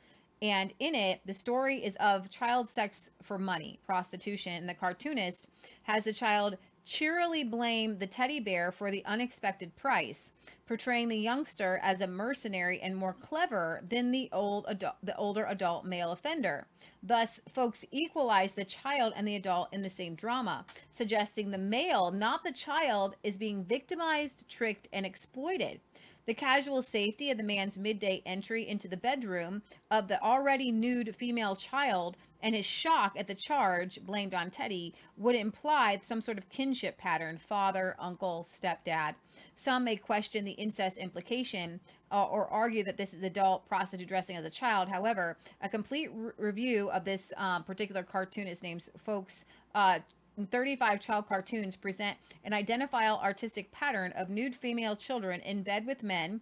[0.42, 3.80] and in it the story is of child sex for money.
[3.86, 4.52] Prostitution.
[4.52, 5.46] And the cartoonist
[5.84, 10.32] has the child cheerily blame the teddy bear for the unexpected price
[10.66, 14.66] portraying the youngster as a mercenary and more clever than the old
[15.02, 16.66] the older adult male offender
[17.06, 22.10] Thus, folks equalize the child and the adult in the same drama, suggesting the male,
[22.10, 25.80] not the child, is being victimized, tricked, and exploited.
[26.26, 31.14] The casual safety of the man's midday entry into the bedroom of the already nude
[31.14, 36.38] female child and his shock at the charge blamed on Teddy would imply some sort
[36.38, 39.14] of kinship pattern father, uncle, stepdad.
[39.54, 44.36] Some may question the incest implication uh, or argue that this is adult prostitute dressing
[44.36, 44.88] as a child.
[44.88, 49.44] However, a complete re- review of this um, particular cartoonist names folks.
[49.74, 49.98] Uh,
[50.42, 56.02] 35 child cartoons present an identifiable artistic pattern of nude female children in bed with
[56.02, 56.40] men,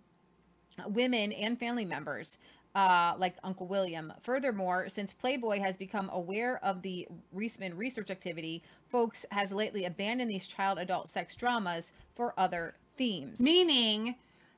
[0.86, 2.38] women, and family members.
[2.74, 4.11] Uh, like Uncle William.
[4.22, 10.30] Furthermore, since Playboy has become aware of the Reisman research activity, folks has lately abandoned
[10.30, 13.40] these child adult sex dramas for other themes.
[13.40, 14.14] Meaning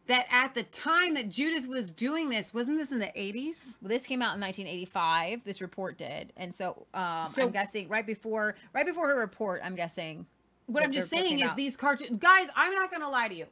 [0.06, 3.76] that at the time that Judith was doing this, wasn't this in the 80s?
[3.80, 5.44] Well, this came out in 1985.
[5.44, 9.60] This report did, and so, um, So- I'm guessing right before right before her report.
[9.64, 10.26] I'm guessing.
[10.66, 11.56] What I'm just saying is out.
[11.56, 13.46] these cartoons, guys, I'm not going to lie to you.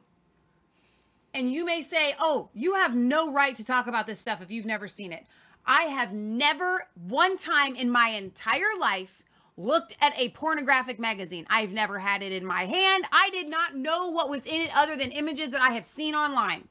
[1.35, 4.49] And you may say, oh, you have no right to talk about this stuff if
[4.51, 5.25] you've never seen it.
[5.65, 9.23] I have never, one time in my entire life,
[9.57, 11.45] looked at a pornographic magazine.
[11.49, 13.05] I've never had it in my hand.
[13.11, 16.15] I did not know what was in it other than images that I have seen
[16.15, 16.67] online.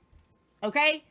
[0.63, 1.05] Okay?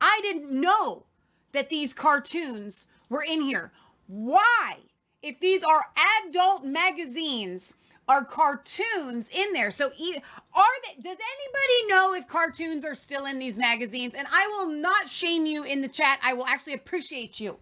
[0.00, 1.04] I didn't know
[1.52, 3.72] that these cartoons were in here.
[4.06, 4.78] Why?
[5.22, 5.84] If these are
[6.26, 7.74] adult magazines,
[8.08, 9.70] are cartoons in there?
[9.70, 11.02] So, are they?
[11.02, 14.14] Does anybody know if cartoons are still in these magazines?
[14.14, 16.18] And I will not shame you in the chat.
[16.22, 17.58] I will actually appreciate you.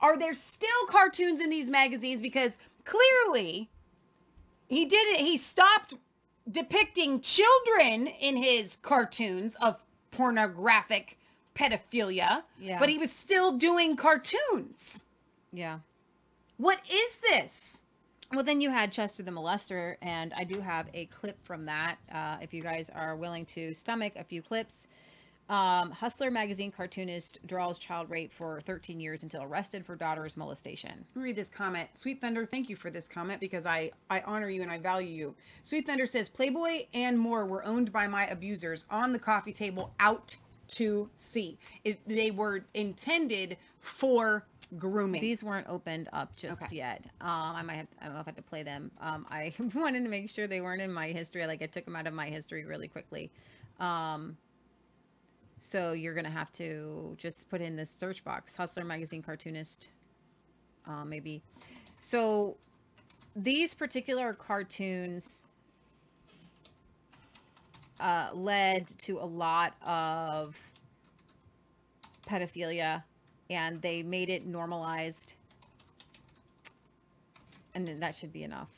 [0.00, 2.20] Are there still cartoons in these magazines?
[2.20, 3.70] Because clearly,
[4.68, 5.20] he did it.
[5.20, 5.94] He stopped
[6.50, 9.80] depicting children in his cartoons of
[10.10, 11.18] pornographic
[11.54, 12.42] pedophilia.
[12.60, 12.78] Yeah.
[12.78, 15.04] But he was still doing cartoons.
[15.52, 15.78] Yeah.
[16.58, 17.82] What is this?
[18.32, 21.96] Well, then you had Chester the Molester, and I do have a clip from that.
[22.12, 24.86] Uh, if you guys are willing to stomach a few clips.
[25.48, 31.04] Um, Hustler magazine cartoonist draws child rape for 13 years until arrested for daughter's molestation.
[31.14, 31.88] Let me read this comment.
[31.94, 35.08] Sweet Thunder, thank you for this comment because I, I honor you and I value
[35.08, 35.34] you.
[35.62, 39.94] Sweet Thunder says Playboy and more were owned by my abusers on the coffee table
[40.00, 40.34] out
[40.68, 41.56] to sea.
[41.84, 44.44] It, they were intended for
[44.78, 45.20] grooming.
[45.20, 46.74] These weren't opened up just Okay.
[46.76, 47.04] yet.
[47.20, 48.90] Um, I might have, I don't know if I had to play them.
[49.00, 51.46] Um, I wanted to make sure they weren't in my history.
[51.46, 53.30] Like I took them out of my history really quickly.
[53.78, 54.36] Um,
[55.60, 59.88] so you're gonna have to just put in this search box, Hustler magazine cartoonist,
[60.86, 61.42] uh, maybe.
[61.98, 62.56] So
[63.34, 65.46] these particular cartoons
[68.00, 70.56] uh, led to a lot of
[72.26, 73.02] pedophilia
[73.48, 75.34] and they made it normalized.
[77.74, 78.68] And that should be enough.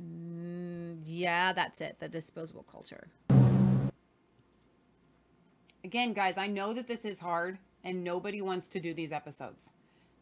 [0.00, 1.96] Mm, yeah, that's it.
[1.98, 3.08] The disposable culture.
[5.86, 9.72] Again, guys, I know that this is hard and nobody wants to do these episodes.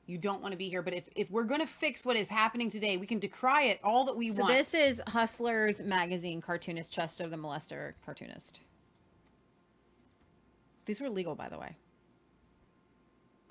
[0.04, 2.28] You don't want to be here, but if, if we're going to fix what is
[2.28, 4.52] happening today, we can decry it all that we So want.
[4.52, 8.60] this is Hustlers magazine cartoonist Chester the Molester cartoonist.
[10.84, 11.78] These were legal, by the way.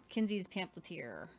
[0.10, 1.30] Kinsey's pamphleteer.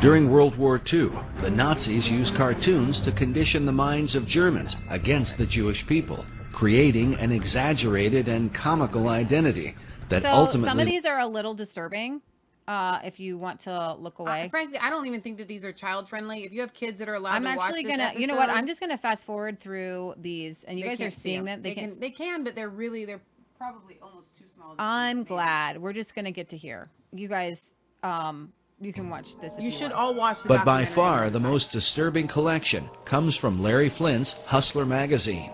[0.00, 1.10] During World War II,
[1.42, 7.14] the Nazis used cartoons to condition the minds of Germans against the Jewish people, creating
[7.16, 9.74] an exaggerated and comical identity
[10.08, 12.20] that so ultimately some of these are a little disturbing.
[12.68, 15.64] Uh, if you want to look Uh, away, frankly, I don't even think that these
[15.64, 16.44] are child friendly.
[16.44, 18.12] If you have kids that are allowed I'm to watch actually gonna.
[18.16, 18.50] You know what?
[18.50, 21.60] I'm just gonna fast forward through these, and you guys are can't see seeing them.
[21.62, 21.90] They, They can't.
[21.92, 23.20] can, they can, but they're really they're
[23.58, 24.70] probably almost too small.
[24.70, 25.28] to I'm maybe.
[25.28, 25.82] glad.
[25.82, 26.88] We're just gonna get to here.
[27.12, 27.72] You guys,
[28.04, 29.54] um, you can watch this.
[29.54, 29.94] If You you should want.
[29.94, 34.86] all watch the But by far the most disturbing collection comes from Larry Flynt's Hustler
[34.86, 35.50] magazine.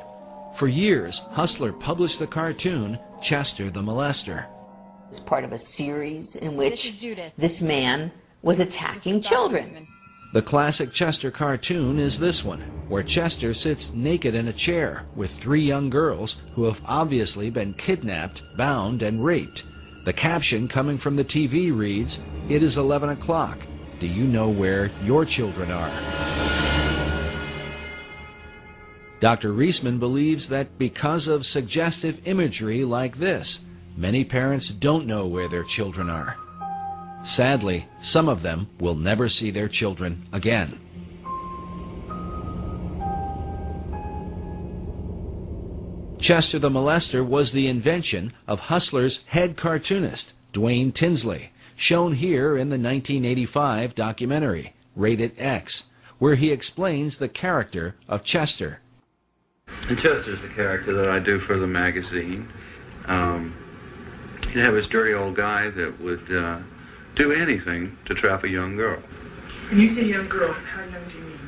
[0.59, 4.49] For years, Hustler published the cartoon Chester the Molester.
[5.09, 7.33] It's part of a series in which is Judith.
[7.39, 8.11] this man
[8.43, 9.87] was attacking children.
[10.33, 15.33] The classic Chester cartoon is this one, where Chester sits naked in a chair with
[15.33, 19.63] three young girls who have obviously been kidnapped, bound, and raped.
[20.07, 23.65] The caption coming from the TV reads, It is 11 o'clock.
[24.01, 26.68] Do you know where your children are?
[29.21, 29.53] Dr.
[29.53, 33.61] Reisman believes that because of suggestive imagery like this,
[33.97, 36.37] many parents don't know where their children are.
[37.25, 40.79] Sadly, some of them will never see their children again.
[46.19, 52.69] Chester the Molester was the invention of Hustler's head cartoonist, Dwaine Tinsley, shown here in
[52.69, 55.85] the 1985 documentary, Rated X,
[56.19, 58.81] where he explains the character of Chester.
[59.89, 62.49] And Chester's the character that I do for the magazine.
[63.07, 63.55] Um,
[64.49, 66.59] he'd have this dirty old guy that would uh,
[67.15, 69.01] do anything to trap a young girl.
[69.69, 71.39] When you say young girl, how young do you mean?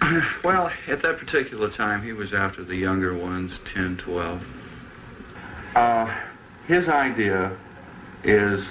[0.44, 4.42] Well, at that particular time, he was after the younger ones, 10, 12.
[5.74, 6.14] Uh,
[6.66, 7.56] his idea
[8.24, 8.64] is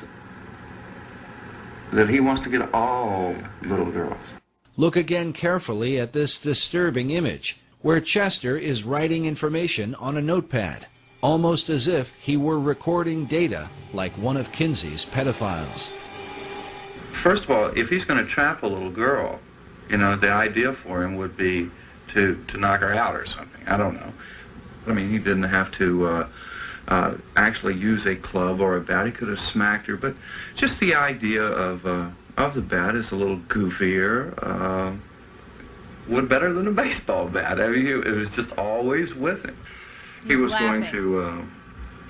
[1.92, 4.18] that he wants to get all little girls.
[4.76, 10.88] Look again carefully at this disturbing image, where Chester is writing information on a notepad,
[11.22, 15.90] almost as if he were recording data like one of Kinsey's pedophiles.
[17.22, 19.40] First of all, if he's going to trap a little girl,
[19.90, 21.70] you know, the idea for him would be
[22.14, 23.68] to to knock her out or something.
[23.68, 24.14] I don't know.
[24.88, 26.28] I mean, he didn't have to uh,
[26.88, 29.06] uh, actually use a club or a bat.
[29.06, 30.16] He could have smacked her, but
[30.56, 34.34] just the idea of uh, of the bat is a little goofier.
[36.10, 37.60] Would better than a baseball bat.
[37.60, 39.58] I mean, he, it was just always with him.
[40.24, 41.42] He He's was going to uh,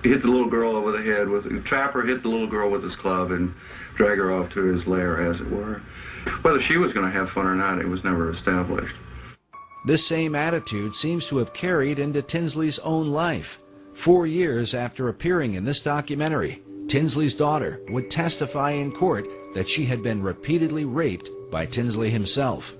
[0.03, 2.83] hit the little girl over the head with a trapper hit the little girl with
[2.83, 3.53] his club and
[3.95, 5.81] drag her off to his lair, as it were.
[6.41, 8.95] Whether she was going to have fun or not, it was never established.
[9.85, 13.59] This same attitude seems to have carried into Tinsley's own life.
[13.93, 19.85] Four years after appearing in this documentary, Tinsley's daughter would testify in court that she
[19.85, 22.75] had been repeatedly raped by Tinsley himself.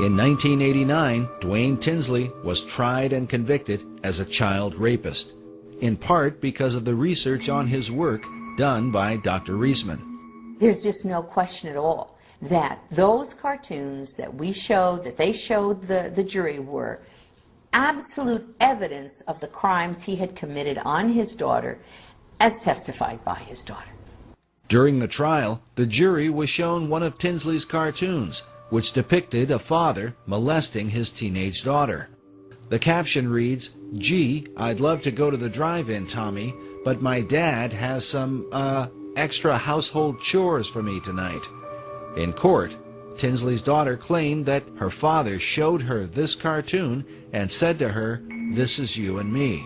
[0.00, 5.34] In 1989, Dwaine Tinsley was tried and convicted as a child rapist,
[5.80, 8.26] in part because of the research on his work
[8.56, 9.52] done by Dr.
[9.52, 10.58] Reisman.
[10.58, 15.82] There's just no question at all that those cartoons that we showed, that they showed
[15.82, 17.00] the, the jury, were
[17.72, 21.78] absolute evidence of the crimes he had committed on his daughter,
[22.40, 23.90] as testified by his daughter.
[24.66, 28.42] During the trial, the jury was shown one of Tinsley's cartoons,
[28.74, 32.08] which depicted a father molesting his teenage daughter.
[32.70, 36.52] The caption reads, Gee, I'd love to go to the drive-in, Tommy,
[36.84, 41.46] but my dad has some, uh, extra household chores for me tonight.
[42.16, 42.76] In court,
[43.16, 48.80] Tinsley's daughter claimed that her father showed her this cartoon and said to her, This
[48.80, 49.64] is you and me.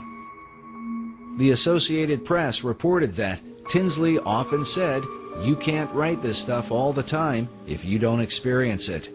[1.39, 3.41] The Associated Press reported that
[3.71, 5.03] Tinsley often said,
[5.43, 9.11] You can't write this stuff all the time if you don't experience it.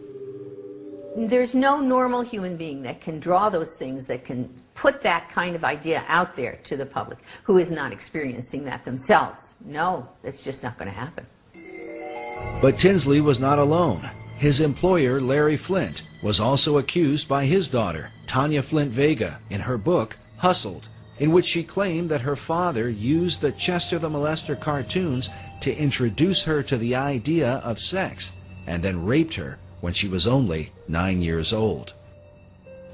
[1.18, 5.56] There's no normal human being that can draw those things, that can put that kind
[5.56, 9.56] of idea out there to the public who is not experiencing that themselves.
[9.64, 11.26] No, that's just not going to happen.
[12.62, 14.02] But Tinsley was not alone.
[14.38, 19.78] His employer, Larry Flynt, was also accused by his daughter, Tonya Flynt Vega, in her
[19.78, 25.30] book, Hustled, in which she claimed that her father used the Chester the Molester cartoons
[25.64, 28.34] to introduce her to the idea of sex
[28.68, 31.94] and then raped her when she was only nine years old.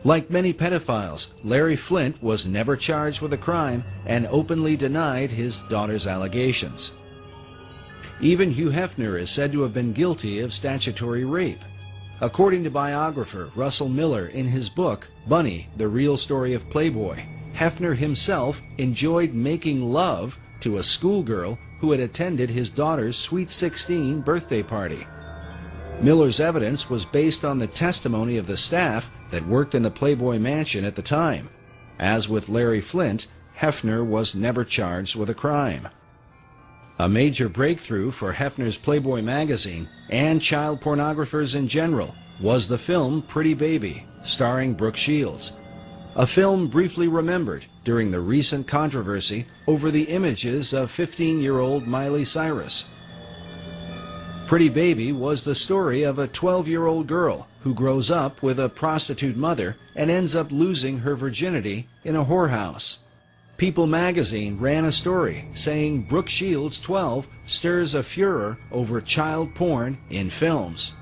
[0.04, 5.64] Like many pedophiles, Larry Flynt was never charged with a crime and openly denied his
[5.64, 6.92] daughter's allegations.
[8.22, 11.64] Even Hugh Hefner is said to have been guilty of statutory rape.
[12.22, 17.24] According to biographer Russell Miller in his book, Bunny, The Real Story of Playboy,
[17.56, 24.22] Hefner himself enjoyed making love to a schoolgirl who had attended his daughter's Sweet 16
[24.22, 25.06] birthday party.
[26.02, 30.40] Miller's evidence was based on the testimony of the staff that worked in the Playboy
[30.40, 31.50] mansion at the time.
[32.00, 33.28] As with Larry Flynt,
[33.58, 35.90] Hefner was never charged with a crime.
[36.98, 43.22] A major breakthrough for Hefner's Playboy magazine and child pornographers in general was the film
[43.22, 45.52] Pretty Baby, starring Brooke Shields.
[46.16, 52.86] A film briefly remembered during the recent controversy over the images of 15-year-old Miley Cyrus.
[54.48, 59.38] Pretty Baby was the story of a 12-year-old girl who grows up with a prostitute
[59.38, 62.98] mother and ends up losing her virginity in a whorehouse.
[63.58, 69.98] People magazine ran a story saying Brooke Shields 12 stirs a furor over child porn
[70.10, 70.94] in films.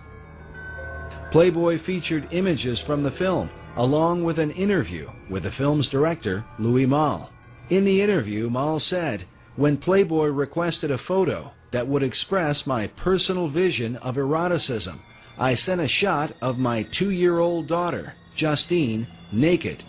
[1.32, 6.88] Playboy featured images from the film along with an interview with the film's director, Louis
[6.88, 7.30] Malle.
[7.70, 9.24] In the interview, Malle said,
[9.56, 15.00] When Playboy requested a photo that would express my personal vision of eroticism,
[15.38, 19.84] I sent a shot of my two year old daughter, Justine, naked.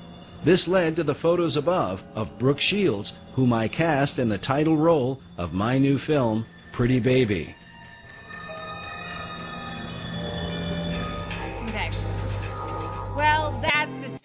[0.44, 4.76] This led to the photos above of Brooke Shields, whom I cast in the title
[4.76, 7.54] role of my new film, Pretty Baby.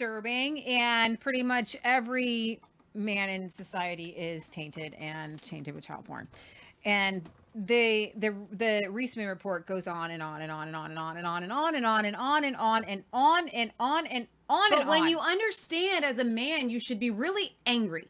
[0.03, 2.59] Disturbing, and pretty much every
[2.93, 6.27] man in society is tainted and tainted with child porn.
[6.85, 7.23] And
[7.55, 11.17] the the the Reisman report goes on and on and on and on and on
[11.17, 14.27] and on and on and on and on and on and on and on and
[14.49, 18.09] on But when you understand as a man, you should be really angry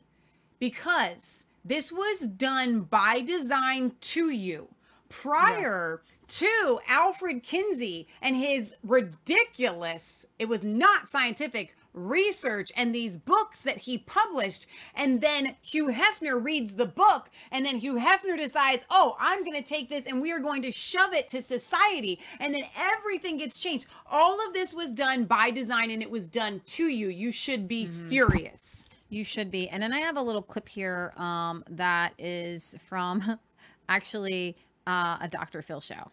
[0.60, 4.68] because this was done by design to you
[5.10, 13.62] prior to Alfred Kinsey and his ridiculous, it was not scientific research and these books
[13.62, 14.68] that he published.
[14.96, 19.62] And then Hugh Hefner reads the book, and then Hugh Hefner decides, oh, I'm going
[19.62, 22.20] to take this and we are going to shove it to society.
[22.40, 23.88] And then everything gets changed.
[24.10, 27.10] All of this was done by design and it was done to you.
[27.10, 28.90] You should be furious.
[29.10, 29.70] You should be.
[29.70, 33.40] And then I have a little clip here um, that is from
[33.90, 35.62] actually uh, a Dr.
[35.62, 36.12] Phil show.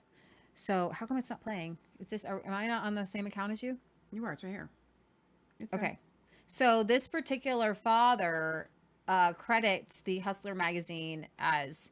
[0.55, 1.79] So how come it's not playing?
[2.01, 2.25] Is this?
[2.27, 3.79] Are, am I not on the same account as you?
[4.13, 4.69] You are, it's right here.
[5.61, 5.99] It's Okay.
[6.47, 8.69] So this particular father
[9.07, 11.91] uh, credits the Hustler magazine as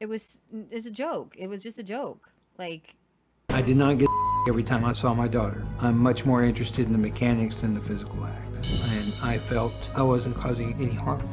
[0.00, 0.40] it was
[0.70, 1.36] is a joke.
[1.38, 2.30] It was just a joke.
[2.58, 2.96] Like
[3.50, 4.08] I did not get
[4.48, 5.62] every time I saw my daughter.
[5.80, 8.46] I'm much more interested in the mechanics than the physical act.
[8.88, 11.28] And I felt I wasn't causing any harm.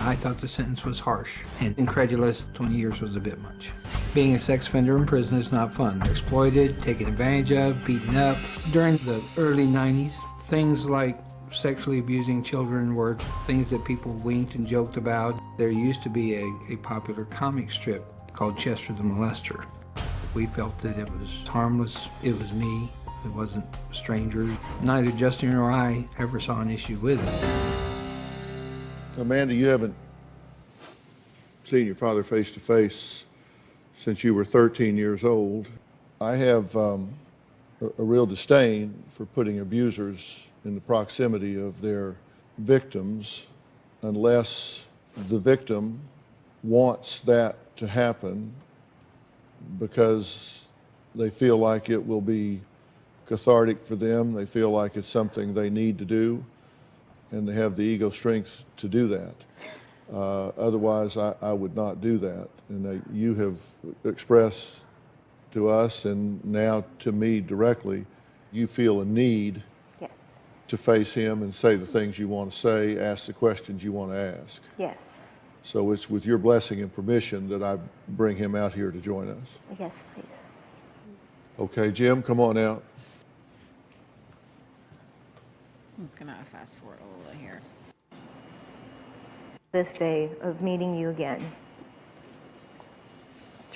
[0.00, 2.44] I thought the sentence was harsh and incredulous.
[2.54, 3.70] 20 years was a bit much.
[4.14, 6.00] Being a sex offender in prison is not fun.
[6.02, 8.36] Exploited, taken advantage of, beaten up.
[8.70, 10.14] During the early 90s,
[10.46, 11.18] things like
[11.50, 13.16] sexually abusing children were
[13.46, 15.38] things that people winked and joked about.
[15.58, 19.66] There used to be a, a popular comic strip called Chester the Molester.
[20.34, 22.08] We felt that it was harmless.
[22.22, 22.88] It was me.
[23.24, 24.56] It wasn't strangers.
[24.82, 29.20] Neither Justin or I ever saw an issue with it.
[29.20, 29.94] Amanda, you haven't
[31.64, 33.26] seen your father face to face
[33.94, 35.68] since you were 13 years old.
[36.20, 37.08] I have um,
[37.80, 42.16] a, real disdain for putting abusers in the proximity of their
[42.58, 43.46] victims
[44.02, 44.86] unless
[45.28, 46.00] the victim
[46.62, 48.52] wants that to happen
[49.78, 50.68] because
[51.14, 52.60] they feel like it will be
[53.26, 54.32] cathartic for them.
[54.32, 56.44] They feel like it's something they need to do,
[57.30, 59.34] and they have the ego strength to do that.
[60.12, 62.48] Uh, otherwise, I, I would not do that.
[62.68, 63.56] And you have
[64.04, 64.80] expressed
[65.52, 68.04] to us and now to me directly,
[68.52, 69.62] you feel a need
[70.00, 70.10] Yes,
[70.68, 73.92] to face him and say the things you want to say, ask the questions you
[73.92, 74.62] want to ask.
[74.78, 75.18] yes,
[75.62, 77.78] So it's with your blessing and permission that I
[78.08, 79.58] bring him out here to join us.
[79.78, 80.42] yes, please.
[81.58, 82.82] Okay, Jim, come on out.
[85.98, 87.60] I'm just gonna fast forward a little bit here.
[89.72, 91.50] This day of meeting you again.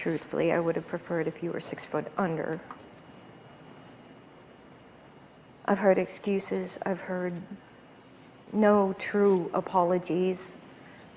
[0.00, 2.58] Truthfully, I would have preferred if you were six foot under.
[5.66, 7.34] I've heard excuses, I've heard
[8.50, 10.56] no true apologies,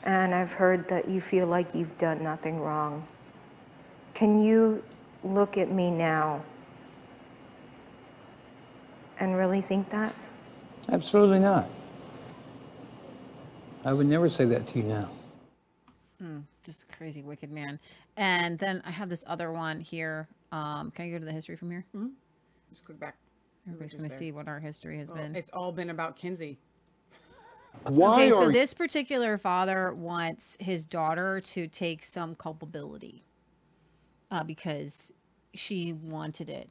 [0.03, 3.07] and I've heard that you feel like you've done nothing wrong.
[4.15, 4.83] Can you
[5.23, 6.43] look at me now
[9.17, 10.13] and really think that?
[10.89, 11.69] Absolutely not.
[13.85, 15.09] I would never say that to you now.
[16.19, 17.79] Hmm, just a crazy wicked man.
[18.17, 20.27] And then I have this other one here.
[20.51, 21.85] Um, can I go to the history from here?
[21.95, 22.09] Mm-hmm.
[22.69, 23.15] Just click back.
[23.67, 25.35] Everybody's going to see what our history has Well, been.
[25.35, 26.57] it's all been about Kinsey.
[27.83, 33.23] Why Okay, so are this particular father wants his daughter to take some culpability
[34.29, 35.11] uh, because
[35.55, 36.69] she wanted it.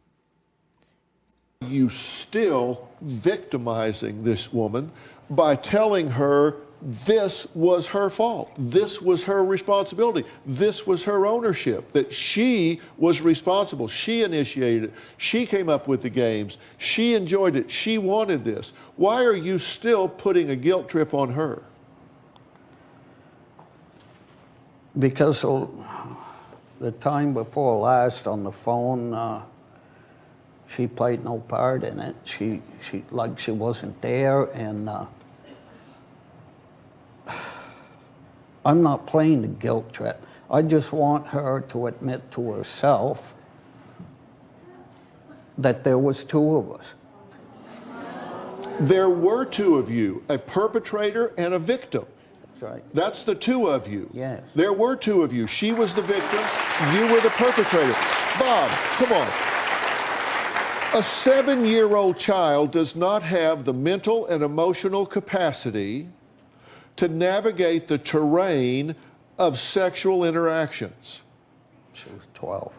[1.67, 4.91] you still victimizing this woman
[5.31, 8.51] by telling her this was her fault.
[8.59, 10.29] This was her responsibility.
[10.45, 13.87] This was her ownership, that she was responsible.
[13.87, 14.95] She initiated it.
[15.17, 16.59] She came up with the games.
[16.79, 17.71] She enjoyed it.
[17.71, 18.73] She wanted this.
[18.97, 21.63] Why are you still putting a guilt trip on her?
[24.99, 29.43] Because the time before last on the phone, uh,
[30.67, 32.17] she played no part in it.
[32.25, 35.07] She, she, like she wasn't there, and uh,
[38.65, 40.25] I'm not playing the guilt trip.
[40.51, 43.35] I just want her to admit to herself
[45.59, 46.93] that there was two of us.
[48.81, 52.07] There were two of you, a perpetrator and a victim.
[52.47, 52.95] That's right.
[52.95, 54.09] That's the two of you.
[54.13, 54.43] Yes.
[54.55, 55.47] There were two of you.
[55.47, 56.41] She was the victim,
[56.95, 57.93] you were the perpetrator.
[58.39, 59.29] Bob, come on.
[60.95, 66.09] A seven year old child does not have the mental and emotional capacity
[66.97, 68.95] to navigate the terrain
[69.39, 71.23] of sexual interactions.
[71.93, 72.73] She was 12.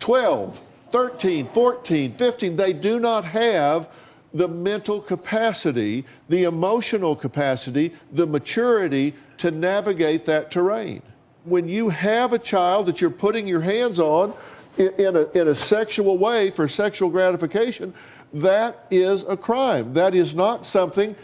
[0.00, 0.60] 12,
[0.90, 3.88] 13, 14, 15, they do not have
[4.32, 11.02] the mental capacity, the emotional capacity, the maturity to navigate that terrain.
[11.44, 14.34] When you have a child that you're putting your hands on
[14.78, 17.92] in, a, in a sexual way for sexual gratification,
[18.32, 19.92] that is a crime.
[19.92, 21.16] That is not something.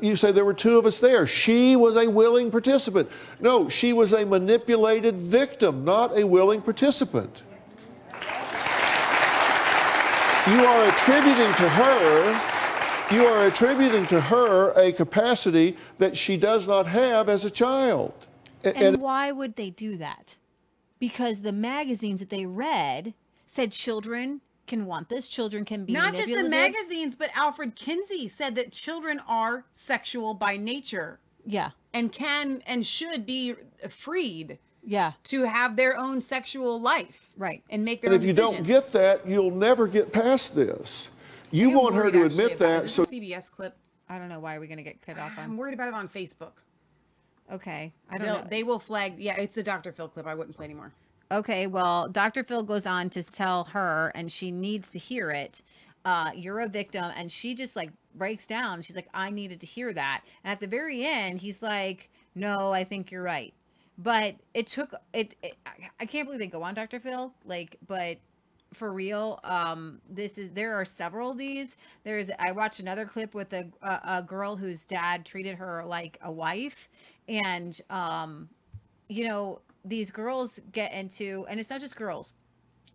[0.00, 1.26] You say there were two of us there.
[1.26, 3.08] She was a willing participant.
[3.38, 7.42] No, she was a manipulated victim, not a willing participant
[10.46, 16.66] you are attributing to her you are attributing to her a capacity that she does
[16.66, 18.14] not have as a child
[18.64, 20.36] A- And, why would they do that?
[20.98, 23.14] Because the magazines that they read
[23.46, 24.40] said children
[24.70, 28.72] can want this, children can be Not just the magazines, but Alfred Kinsey said that
[28.72, 33.56] children are sexual by nature Yeah, and can and should be
[33.90, 37.62] freed yeah, to have their own sexual life right.
[37.68, 41.10] and make their and own if you don't get that you'll never get past this
[41.50, 42.58] you I am want her to admit about it.
[42.58, 43.76] that Is so CBS clip.
[44.08, 46.52] I don't know why we're gonna get cut off I'm worried about it on Facebook.
[47.52, 48.46] Okay, I don't They'll, know.
[48.48, 49.18] they will flag.
[49.18, 49.90] Yeah, it's a Dr.
[49.90, 50.26] Phil clip.
[50.26, 50.92] I wouldn't play anymore.
[51.32, 52.42] Okay, well, Dr.
[52.42, 55.62] Phil goes on to tell her, and she needs to hear it.
[56.04, 58.82] Uh, you're a victim, and she just like breaks down.
[58.82, 60.22] She's like, I needed to hear that.
[60.42, 63.54] And at the very end, he's like, No, I think you're right.
[63.98, 65.36] But it took it.
[65.42, 65.56] it
[66.00, 66.98] I- can't believe they go on Dr.
[66.98, 67.32] Phil.
[67.44, 68.18] Like, but
[68.72, 71.76] for real, um, this is there are several of these.
[72.04, 76.18] There's I watched another clip with a a, a girl whose dad treated her like
[76.22, 76.88] a wife,
[77.28, 78.48] and um,
[79.08, 82.32] you know, these girls get into, and it's not just girls,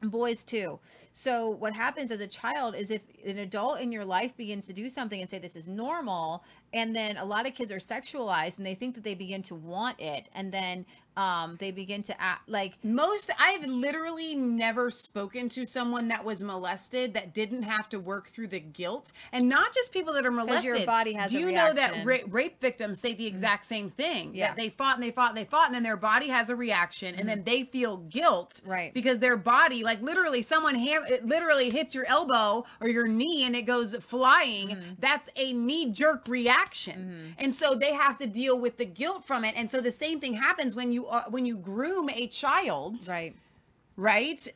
[0.01, 0.79] boys too.
[1.13, 4.73] So what happens as a child is if an adult in your life begins to
[4.73, 6.43] do something and say this is normal,
[6.73, 9.55] and then a lot of kids are sexualized and they think that they begin to
[9.55, 10.85] want it, and then
[11.17, 16.43] um, they begin to act like Most, I've literally never spoken to someone that was
[16.43, 20.31] molested that didn't have to work through the guilt, and not just people that are
[20.31, 20.77] molested.
[20.77, 23.29] your body has Do you know that ra- rape victims say the mm.
[23.29, 24.35] exact same thing?
[24.35, 24.47] Yeah.
[24.47, 26.55] That they fought and they fought and they fought, and then their body has a
[26.55, 27.45] reaction, and then mm-hmm.
[27.45, 28.93] they feel guilt, Right.
[28.93, 33.43] Because their body, like literally, someone ham- it literally hits your elbow or your knee
[33.45, 34.69] and it goes flying.
[34.69, 34.93] Mm-hmm.
[34.99, 37.43] That's a knee jerk reaction, mm-hmm.
[37.43, 39.55] and so they have to deal with the guilt from it.
[39.55, 43.35] And so the same thing happens when you are when you groom a child, right.
[43.95, 44.47] right?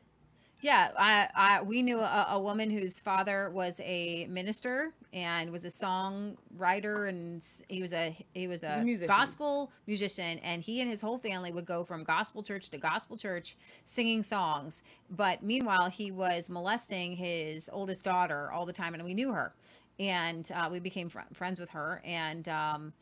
[0.61, 5.63] Yeah, I, I we knew a, a woman whose father was a minister and was
[5.63, 9.07] a songwriter, and he was a he was a, a musician.
[9.07, 13.15] gospel musician, and he and his whole family would go from gospel church to gospel
[13.15, 13.55] church
[13.85, 14.83] singing songs.
[15.09, 19.53] But meanwhile, he was molesting his oldest daughter all the time, and we knew her,
[19.97, 22.47] and uh, we became fr- friends with her, and.
[22.49, 22.93] Um,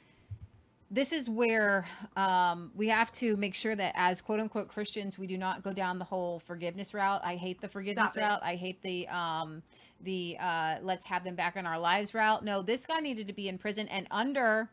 [0.89, 1.85] this is where
[2.15, 5.73] um, we have to make sure that as quote unquote Christians, we do not go
[5.73, 7.22] down the whole forgiveness route.
[7.23, 8.39] I hate the forgiveness route.
[8.41, 9.61] I hate the um,
[10.01, 12.43] the uh, let's have them back in our lives route.
[12.43, 14.69] No, this guy needed to be in prison and under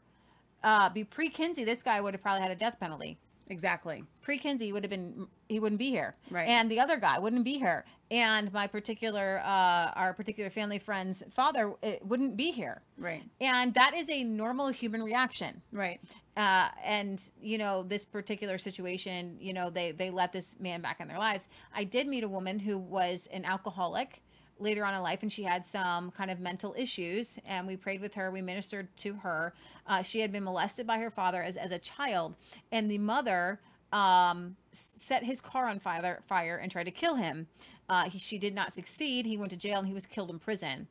[0.64, 3.18] uh, be pre Kinsey, this guy would have probably had a death penalty.
[3.50, 4.04] Exactly.
[4.22, 6.48] Pre Kinsey would have been he wouldn't be here, Right.
[6.48, 11.22] And the other guy wouldn't be here, and my particular uh, our particular family friend's
[11.30, 13.22] father it wouldn't be here, Right.
[13.40, 16.00] And that is a normal human reaction, Right.
[16.38, 20.98] uh, and you know this particular situation you know they they let this man back
[21.00, 24.20] in their lives i did meet a woman who was an alcoholic
[24.59, 28.01] later on in life and she had some kind of mental issues and we prayed
[28.01, 29.52] with her we ministered to her
[29.86, 32.36] uh, she had been molested by her father as, as a child
[32.72, 33.60] and the mother
[33.93, 37.47] um, set his car on fire, fire and tried to kill him
[37.89, 40.39] uh, he, she did not succeed he went to jail and he was killed in
[40.39, 40.86] prison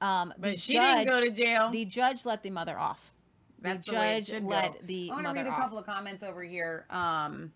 [0.00, 1.70] um, the But she didn't go to jail.
[1.70, 3.10] the judge let the mother off
[3.60, 4.78] That's the the way it judge should let go.
[4.86, 5.58] the I want to read a off.
[5.58, 6.86] couple of comments over here.
[6.90, 7.52] Um,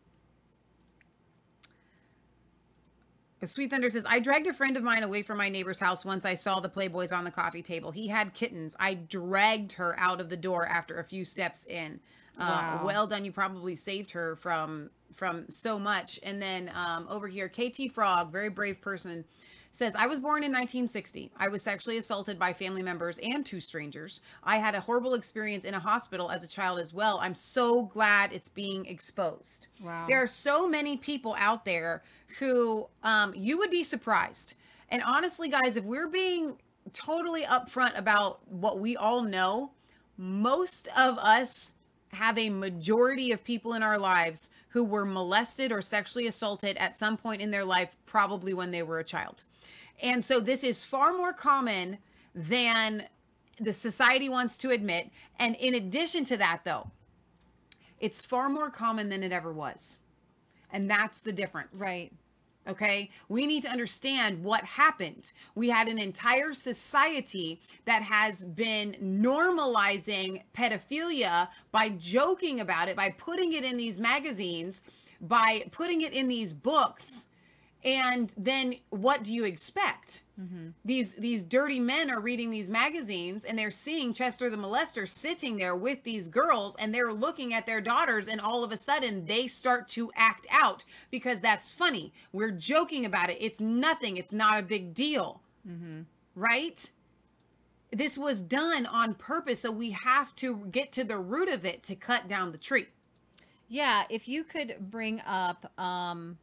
[3.44, 6.24] Sweet Thunder says, I dragged a friend of mine away from my neighbor's house once
[6.24, 7.90] I saw the Playboys on the coffee table.
[7.90, 8.76] He had kittens.
[8.78, 11.98] I dragged her out of the door after a few steps in.
[12.38, 13.24] Uh, well done.
[13.24, 16.18] You probably saved her from from so much.
[16.22, 19.24] And then um, over here, KT Frog, very brave person,
[19.72, 21.32] says, I was born in 1960.
[21.36, 24.20] I was sexually assaulted by family members and two strangers.
[24.44, 27.18] I had a horrible experience in a hospital as a child as well.
[27.20, 29.68] I'm so glad it's being exposed.
[29.82, 30.06] Wow.
[30.06, 32.02] There are so many people out there
[32.38, 34.54] who um, you would be surprised.
[34.90, 36.58] And honestly, guys, if we're being
[36.92, 39.72] totally upfront about what we all know,
[40.18, 41.72] most of us
[42.12, 46.96] have a majority of people in our lives who were molested or sexually assaulted at
[46.96, 49.44] some point in their life, probably when they were a child.
[50.02, 51.98] And so this is far more common
[52.34, 53.04] than
[53.58, 55.10] the society wants to admit.
[55.38, 56.90] And in addition to that, though,
[58.00, 59.98] it's far more common than it ever was.
[60.72, 61.80] And that's the difference.
[61.80, 62.12] right
[62.68, 63.10] Okay.
[63.28, 65.32] We need to understand what happened.
[65.56, 73.10] We had an entire society that has been normalizing pedophilia by joking about it, by
[73.10, 74.82] putting it in these magazines,
[75.20, 77.26] by putting it in these books.
[77.84, 80.22] And then what do you expect?
[80.84, 85.56] These these dirty men are reading these magazines and they're seeing Chester the molester sitting
[85.56, 89.24] there with these girls and they're looking at their daughters and all of a sudden
[89.24, 92.12] they start to act out because that's funny.
[92.32, 93.38] We're joking about it.
[93.40, 94.16] It's nothing.
[94.16, 95.40] It's not a big deal.
[96.34, 96.88] Right?
[97.92, 101.82] This was done on purpose so we have to get to the root of it
[101.84, 102.86] to cut down the tree.
[103.68, 106.36] Yeah, if you could bring up, um,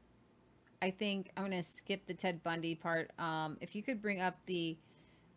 [0.81, 3.11] I think I'm gonna skip the Ted Bundy part.
[3.19, 4.77] Um, if you could bring up the,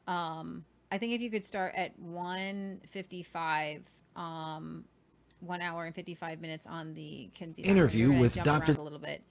[0.06, 3.82] um, I think if you could start at 155,
[4.14, 4.85] um,
[5.40, 8.73] one hour and 55 minutes on the Kinsey Interview with Dr.
[8.73, 9.23] a little bit.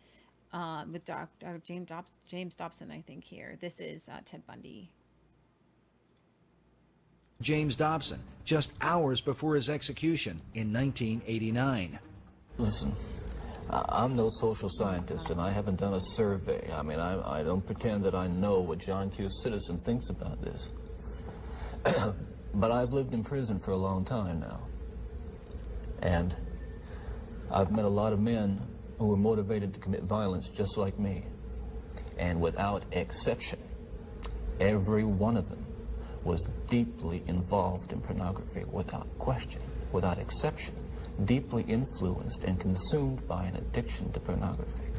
[0.54, 1.62] Um, with Dr.
[1.64, 3.58] James Dobson, James Dobson, I think here.
[3.62, 4.92] This is uh, Ted Bundy.
[7.42, 12.00] James Dobson, just hours before his execution in 1989.
[12.58, 13.21] Listen, I-
[13.72, 16.70] I'm no social scientist, and I haven't done a survey.
[16.74, 19.30] I mean, I, I don't pretend that I know what John Q.
[19.30, 20.72] Citizen thinks about this.
[22.54, 24.68] but I've lived in prison for a long time now.
[26.02, 26.36] And
[27.50, 28.60] I've met a lot of men
[29.00, 31.24] who were motivated to commit violence just like me.
[32.18, 33.60] And without exception,
[34.60, 35.66] every one of them
[36.24, 39.62] was deeply involved in pornography without question,
[39.92, 40.76] without exception,
[41.26, 44.92] deeply influenced and consumed by an addiction to pornography.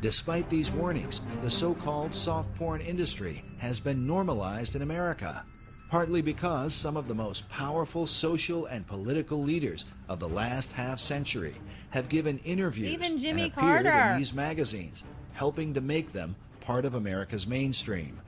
[0.00, 5.42] Despite these warnings, the so called soft porn industry has been normalized in America,
[5.88, 10.98] partly because some of the most powerful social and political leaders of the last half
[11.00, 11.54] century
[11.90, 14.12] have given interviews Even Jimmy and appeared Carter.
[14.12, 18.20] in these magazines, helping to make them part of America's mainstream.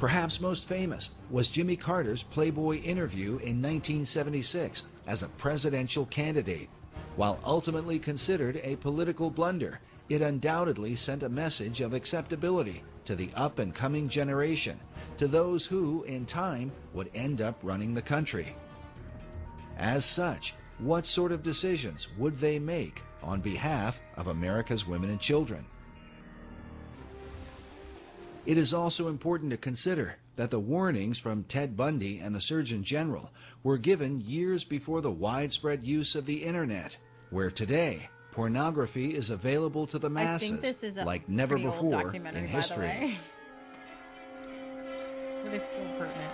[0.00, 6.70] Perhaps most famous was Jimmy Carter's Playboy interview in 1976 as a presidential candidate.
[7.16, 9.78] While ultimately considered a political blunder,
[10.08, 14.80] it undoubtedly sent a message of acceptability to the up and coming generation,
[15.18, 18.56] to those who, in time, would end up running the country.
[19.76, 25.20] As such, what sort of decisions would they make on behalf of America's women and
[25.20, 25.66] children?
[28.46, 32.82] It is also important to consider that the warnings from Ted Bundy and the Surgeon
[32.82, 33.30] General
[33.62, 36.96] were given years before the widespread use of the Internet,
[37.28, 41.56] where today pornography is available to the I masses think this is a like never
[41.56, 42.86] pretty old before documentary, in by the history.
[42.86, 43.18] way.
[45.44, 46.32] but it's still pertinent.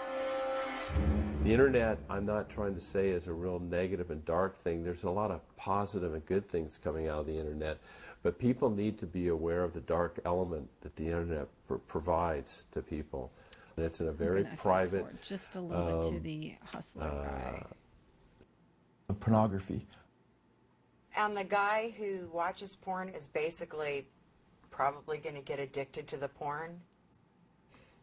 [1.42, 4.82] The internet, I'm not trying to say is a real negative and dark thing.
[4.82, 7.78] There's a lot of positive and good things coming out of the internet,
[8.26, 12.64] but people need to be aware of the dark element that the internet pr- provides
[12.72, 13.30] to people.
[13.76, 17.04] And it's in a very gonna private, just a little bit to um, the hustler
[17.04, 17.62] uh, guy.
[19.08, 19.86] of pornography.
[21.16, 24.08] And the guy who watches porn is basically
[24.72, 26.80] probably going to get addicted to the porn.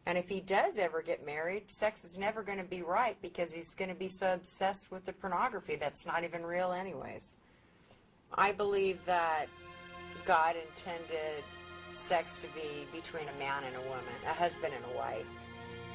[0.06, 3.52] And if he does ever get married, sex is never going to be right because
[3.52, 7.34] he's going to be so obsessed with the pornography that's not even real, anyways.
[8.36, 9.48] I believe that
[10.26, 11.44] God intended
[11.92, 15.26] sex to be between a man and a woman, a husband and a wife.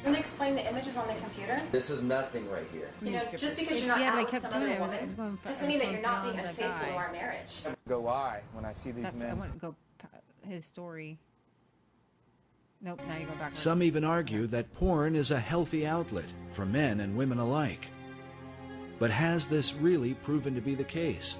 [0.03, 1.61] Can you explain the images on the computer?
[1.73, 2.89] This is nothing right here.
[3.01, 4.80] You know, just because you're not yeah, but out with kept some doing other it.
[4.80, 6.88] I was- I woman was going doesn't mean that you're not being beyond the unfaithful
[6.88, 7.61] to our marriage.
[7.88, 9.39] Go I when I see these That's I men.
[9.39, 11.19] wouldn't go p- his story.
[12.81, 13.01] Nope.
[13.10, 13.60] Now you go backwards.
[13.60, 17.89] Some even argue that porn is a healthy outlet for men and women alike.
[18.99, 21.38] But has this really proven to be the case?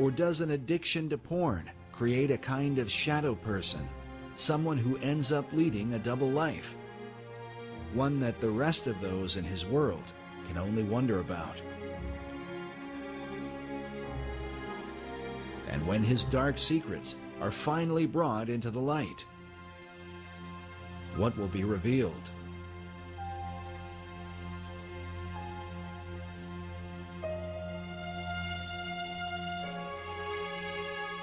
[0.00, 3.80] Or does an addiction to porn create a kind of shadow person,
[4.36, 6.76] someone who ends up leading a double life?
[7.92, 10.04] One that the rest of those in his world
[10.46, 11.60] can only wonder about.
[15.66, 19.24] And when his dark secrets are finally brought into the light,
[21.16, 22.30] what will be revealed?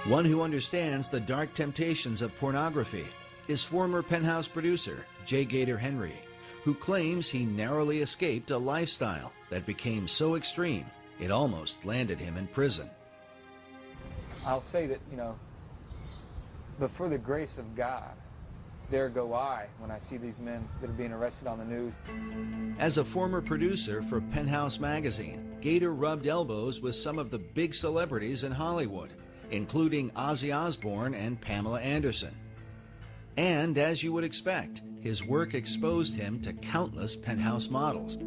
[0.06, 3.08] One who understands the dark temptations of pornography
[3.48, 6.14] is former Penthouse producer Jay Gator Henry,
[6.64, 10.86] who claims he narrowly escaped a lifestyle that became so extreme
[11.20, 12.88] it almost landed him in prison.
[14.46, 15.40] I'll say that, you know,
[16.80, 18.14] but for the grace of God,
[18.92, 21.94] there go I when I see these men that are being arrested on the news.
[22.78, 27.74] As a former producer for Penthouse magazine, Gator rubbed elbows with some of the big
[27.74, 29.10] celebrities in Hollywood,
[29.52, 32.36] including Ozzy Osbourne and Pamela Anderson.
[33.38, 38.18] And as you would expect, his work exposed him to countless Penthouse models.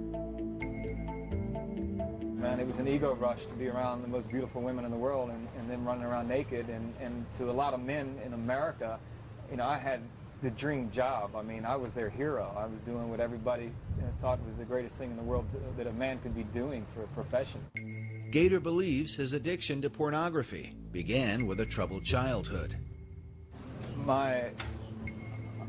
[2.41, 4.97] Man, it was an ego rush to be around the most beautiful women in the
[4.97, 6.69] world and, and then running around naked.
[6.69, 9.01] And, and to a lot of men in America,
[9.51, 10.01] you know, I had
[10.43, 11.35] the dream job.
[11.35, 12.55] I mean, I was their hero.
[12.57, 13.71] I was doing what everybody
[14.21, 16.85] thought was the greatest thing in the world to, that a man could be doing
[16.95, 17.61] for a profession.
[18.31, 22.77] Gator believes his addiction to pornography began with a troubled childhood.
[24.05, 24.51] My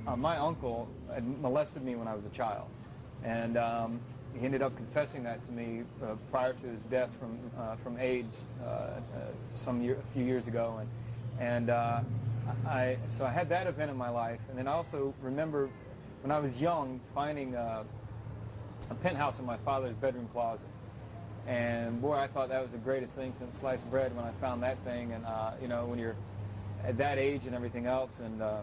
[0.07, 2.67] uh, my uncle had molested me when I was a child,
[3.23, 3.99] and um,
[4.37, 7.99] he ended up confessing that to me uh, prior to his death from uh, from
[7.99, 8.99] AIDS uh, uh,
[9.51, 10.89] some year, a few years ago, and
[11.39, 12.01] and uh,
[12.67, 15.69] I so I had that event in my life, and then I also remember
[16.21, 17.83] when I was young finding uh,
[18.89, 20.67] a penthouse in my father's bedroom closet.
[21.47, 24.61] And boy, I thought that was the greatest thing since sliced bread when I found
[24.63, 25.13] that thing.
[25.13, 26.15] And uh, you know, when you're
[26.83, 28.59] at that age and everything else, and uh,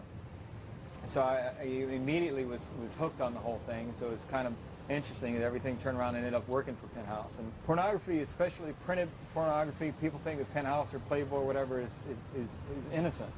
[1.07, 3.93] so I, I immediately was was hooked on the whole thing.
[3.99, 4.53] So it was kind of
[4.89, 7.39] interesting that everything turned around and ended up working for Penthouse.
[7.39, 11.91] And pornography, especially printed pornography, people think that Penthouse or Playboy or whatever is
[12.35, 12.49] is, is,
[12.79, 13.31] is innocent.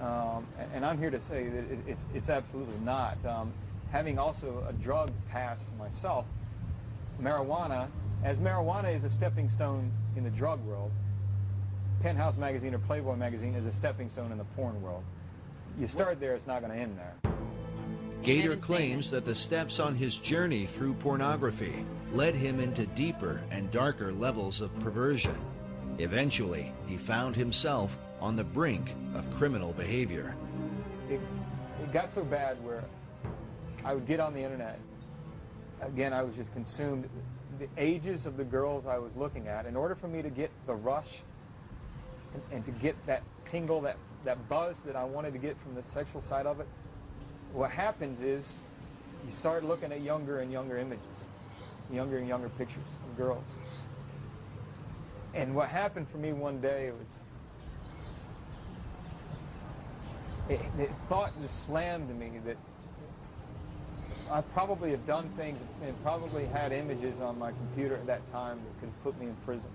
[0.00, 3.16] Um, and, and I'm here to say that it, it's, it's absolutely not.
[3.24, 3.52] Um,
[3.90, 6.26] having also a drug past myself,
[7.22, 7.88] marijuana,
[8.24, 10.90] as marijuana is a stepping stone in the drug world,
[12.02, 15.02] Penthouse magazine or Playboy magazine is a stepping stone in the porn world.
[15.78, 17.32] You start there, it's not going to end there.
[18.22, 23.70] Gator claims that the steps on his journey through pornography led him into deeper and
[23.70, 25.38] darker levels of perversion.
[25.98, 30.34] Eventually, he found himself on the brink of criminal behavior.
[31.10, 31.20] It,
[31.82, 32.84] it got so bad where
[33.84, 34.78] I would get on the internet.
[35.82, 37.08] Again, I was just consumed.
[37.58, 40.50] The ages of the girls I was looking at, in order for me to get
[40.66, 41.22] the rush
[42.34, 45.74] and, and to get that tingle, that, that buzz that I wanted to get from
[45.74, 46.66] the sexual side of it,
[47.52, 48.54] what happens is
[49.24, 51.04] you start looking at younger and younger images,
[51.92, 53.46] younger and younger pictures of girls.
[55.34, 57.08] And what happened for me one day was
[60.48, 62.56] it, thought just slammed me that
[64.30, 68.58] I probably have done things and probably had images on my computer at that time
[68.64, 69.70] that could put me in prison.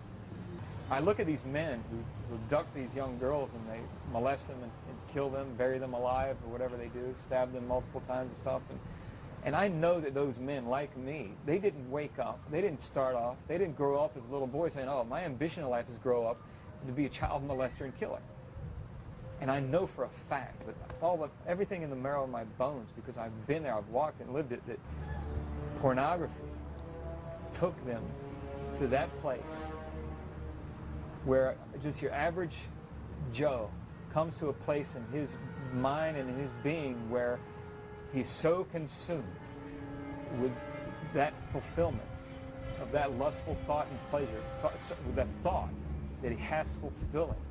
[0.89, 1.97] I look at these men who,
[2.29, 3.79] who abduct these young girls and they
[4.11, 7.65] molest them and, and kill them, bury them alive or whatever they do, stab them
[7.67, 8.61] multiple times and stuff.
[8.69, 8.79] And,
[9.43, 12.39] and I know that those men, like me, they didn't wake up.
[12.51, 13.37] They didn't start off.
[13.47, 16.27] They didn't grow up as little boys saying, oh, my ambition in life is grow
[16.27, 16.41] up
[16.85, 18.19] to be a child molester and killer.
[19.41, 22.43] And I know for a fact that all the, everything in the marrow of my
[22.57, 24.77] bones, because I've been there, I've walked and lived it, that
[25.81, 26.33] pornography
[27.53, 28.03] took them
[28.77, 29.41] to that place
[31.25, 32.55] where just your average
[33.33, 33.69] Joe
[34.13, 35.37] comes to a place in his
[35.73, 37.39] mind and in his being where
[38.13, 39.23] he's so consumed
[40.39, 40.51] with
[41.13, 42.07] that fulfillment
[42.81, 44.41] of that lustful thought and pleasure,
[45.05, 45.69] with that thought
[46.21, 47.50] that he has to fulfill it.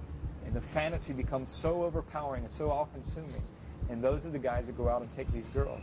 [0.50, 3.40] And the fantasy becomes so overpowering and so all-consuming.
[3.88, 5.80] And those are the guys that go out and take these girls.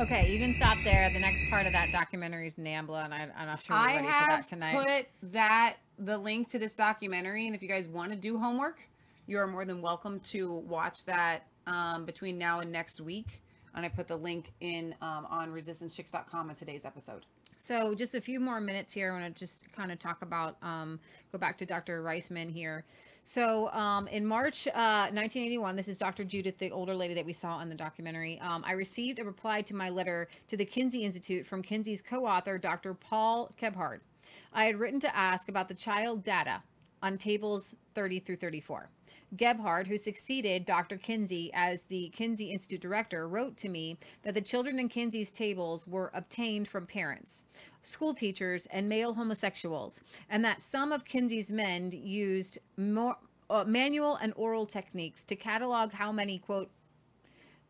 [0.00, 1.08] Okay, you can stop there.
[1.12, 3.94] The next part of that documentary is Nambla, and I, I'm not sure we're I
[3.94, 4.86] ready for have that tonight.
[4.86, 8.80] put that the link to this documentary, and if you guys want to do homework,
[9.28, 13.40] you are more than welcome to watch that um, between now and next week.
[13.76, 17.24] And I put the link in um, on resistancechicks.com in today's episode.
[17.54, 19.12] So, just a few more minutes here.
[19.12, 20.98] I want to just kind of talk about, um,
[21.30, 22.02] go back to Dr.
[22.02, 22.84] Reisman here.
[23.22, 26.24] So, um, in March uh, 1981, this is Dr.
[26.24, 28.40] Judith, the older lady that we saw in the documentary.
[28.40, 32.24] Um, I received a reply to my letter to the Kinsey Institute from Kinsey's co
[32.26, 32.94] author, Dr.
[32.94, 34.00] Paul Gebhard.
[34.52, 36.62] I had written to ask about the child data
[37.02, 38.88] on tables 30 through 34.
[39.36, 40.96] Gebhard, who succeeded Dr.
[40.96, 45.86] Kinsey as the Kinsey Institute director, wrote to me that the children in Kinsey's tables
[45.86, 47.44] were obtained from parents,
[47.82, 53.16] school teachers, and male homosexuals, and that some of Kinsey's men used more,
[53.48, 56.70] uh, manual and oral techniques to catalog how many, quote,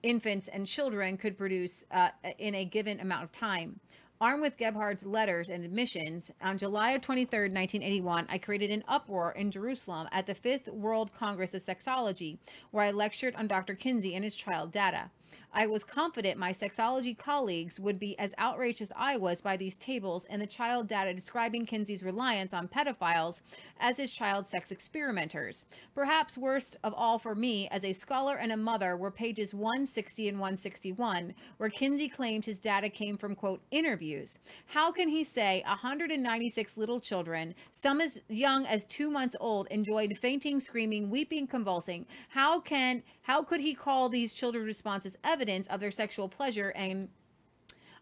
[0.03, 2.09] infants and children could produce uh,
[2.39, 3.81] in a given amount of time.
[4.23, 9.51] Armed with Gebhard's letters and admissions, on July 23, 1981, I created an uproar in
[9.51, 12.37] Jerusalem at the Fifth World Congress of Sexology,
[12.71, 13.75] where I lectured on Dr.
[13.75, 15.11] Kinsey and his child data.
[15.53, 19.77] I was confident my sexology colleagues would be as outraged as I was by these
[19.77, 23.41] tables and the child data describing Kinsey's reliance on pedophiles
[23.81, 25.65] as his child sex experimenters.
[25.93, 30.29] Perhaps worst of all for me, as a scholar and a mother, were pages 160
[30.29, 34.39] and 161, where Kinsey claimed his data came from, quote, interviews.
[34.67, 40.17] How can he say 196 little children, some as young as two months old, enjoyed
[40.17, 42.07] fainting, screaming, weeping, convulsing?
[42.29, 47.09] How can how could he call these children's responses evidence of their sexual pleasure and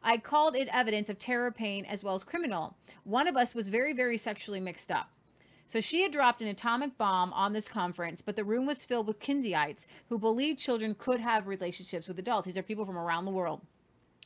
[0.02, 2.77] I called it evidence of terror, pain, as well as criminal.
[3.05, 5.10] One of us was very, very sexually mixed up.
[5.66, 9.06] So she had dropped an atomic bomb on this conference, but the room was filled
[9.06, 12.47] with Kinseyites who believed children could have relationships with adults.
[12.47, 13.60] These are people from around the world.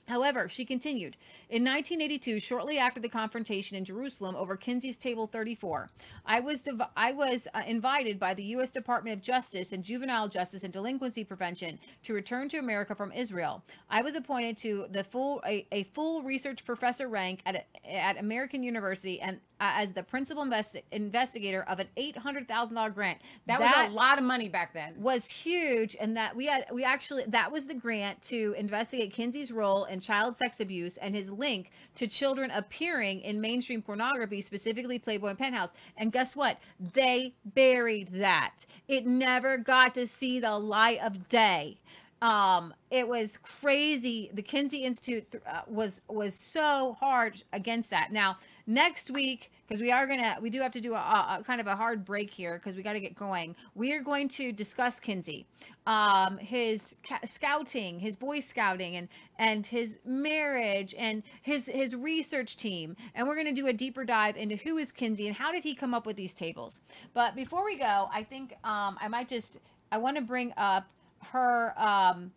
[0.08, 1.16] However, she continued.
[1.48, 5.90] In 1982, shortly after the confrontation in Jerusalem over Kinsey's Table 34,
[6.26, 8.70] I was div- I was uh, invited by the U.S.
[8.70, 13.62] Department of Justice and Juvenile Justice and Delinquency Prevention to return to America from Israel.
[13.88, 18.18] I was appointed to the full a, a full research professor rank at a, at
[18.18, 23.20] American University and uh, as the principal investi- investigator of an $800,000 grant.
[23.46, 24.94] That, was a lot of money back then.
[24.98, 29.52] Was huge, and that we had we actually that was the grant to investigate Kinsey's
[29.52, 34.98] role in child sex abuse and his link to children appearing in mainstream pornography, specifically
[34.98, 35.74] Playboy and Penthouse.
[35.96, 36.58] And guess what?
[36.78, 38.66] They buried that.
[38.88, 41.78] It never got to see the light of day.
[42.22, 44.30] Um, it was crazy.
[44.32, 48.12] The Kinsey Institute uh, was was so hard against that.
[48.12, 51.60] Now, next week, because we are gonna, we do have to do a, a kind
[51.60, 53.56] of a hard break here because we got to get going.
[53.74, 55.46] We are going to discuss Kinsey,
[55.84, 59.08] um, his ca- scouting, his boy scouting, and
[59.40, 64.36] and his marriage, and his his research team, and we're gonna do a deeper dive
[64.36, 66.80] into who is Kinsey and how did he come up with these tables.
[67.14, 69.58] But before we go, I think um, I might just
[69.90, 70.86] I want to bring up
[71.24, 72.30] her um,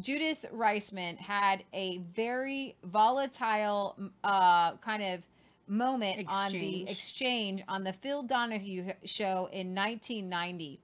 [0.00, 5.22] Judith Reisman had a very volatile uh, kind of
[5.66, 6.90] moment on the Exchange.
[6.90, 10.78] exchange on the Phil Donahue show in 1990.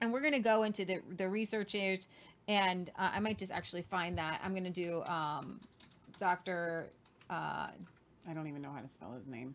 [0.00, 2.08] And we're going to go into the, the researchers,
[2.48, 4.40] and uh, I might just actually find that.
[4.44, 5.60] I'm going to do um,
[6.18, 6.86] Dr.
[7.30, 7.68] Uh,
[8.28, 9.54] I don't even know how to spell his name.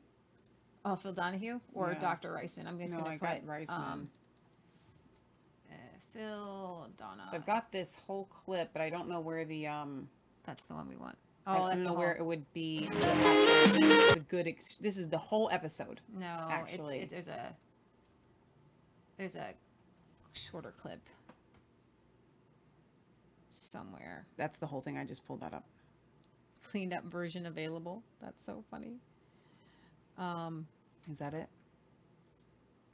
[0.85, 1.99] oh, Phil Donahue or Yeah.
[1.99, 2.31] Dr.
[2.31, 2.65] Reisman.
[2.67, 3.69] I'm just No, going to put Reisman.
[3.77, 4.09] Um,
[6.13, 7.23] Phil Donna.
[7.29, 10.09] So I've got this whole clip, but I don't know where the um.
[10.45, 11.17] That's the one we want.
[11.45, 12.89] Oh, I don't that's know where it would be.
[13.67, 14.47] The, good.
[14.47, 16.01] Ex- this is the whole episode.
[16.13, 16.99] No, actually.
[16.99, 17.55] it's, it's, there's a
[19.17, 19.53] there's a
[20.33, 21.01] shorter clip
[23.51, 24.25] somewhere.
[24.37, 24.97] That's the whole thing.
[24.97, 25.65] I just pulled that up.
[26.63, 28.03] Cleaned up version available.
[28.21, 28.97] That's so funny.
[30.17, 30.67] Um,
[31.11, 31.47] Is that it?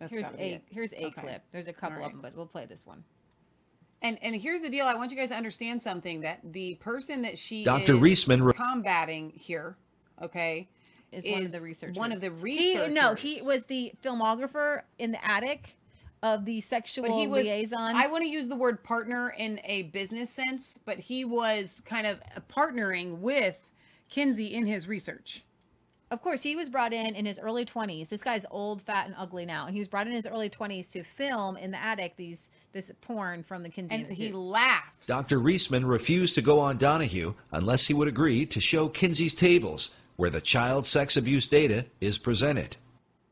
[0.03, 1.21] That's here's gotta be a here's a Okay.
[1.21, 1.43] clip.
[1.51, 3.03] There's a couple All of them, but we'll play this one.
[4.01, 4.85] And and here's the deal.
[4.85, 7.93] I want you guys to understand something that the person that she Dr.
[7.93, 9.77] Reisman combating here,
[10.21, 10.67] okay,
[11.11, 11.97] Is, one of the researchers.
[11.97, 12.93] One of the He, researchers.
[12.93, 15.77] no, he was the filmographer in the attic
[16.21, 17.93] of the sexual but he was liaisons.
[17.95, 22.07] I want to use the word partner in a business sense, but he was kind
[22.07, 22.19] of
[22.49, 23.71] partnering with
[24.09, 25.43] Kinsey in his research.
[26.13, 28.07] Of course, he was brought in in his early 20s.
[28.07, 29.65] This guy's old, fat, and ugly now.
[29.65, 32.91] And he was brought in his early 20s to film in the attic these this
[33.01, 34.35] porn from the Kinsey And he Institute.
[34.35, 35.07] laughed.
[35.07, 35.39] Dr.
[35.39, 40.29] Reisman refused to go on Donahue unless he would agree to show Kinsey's tables, where
[40.29, 42.77] the child sex abuse data is presented.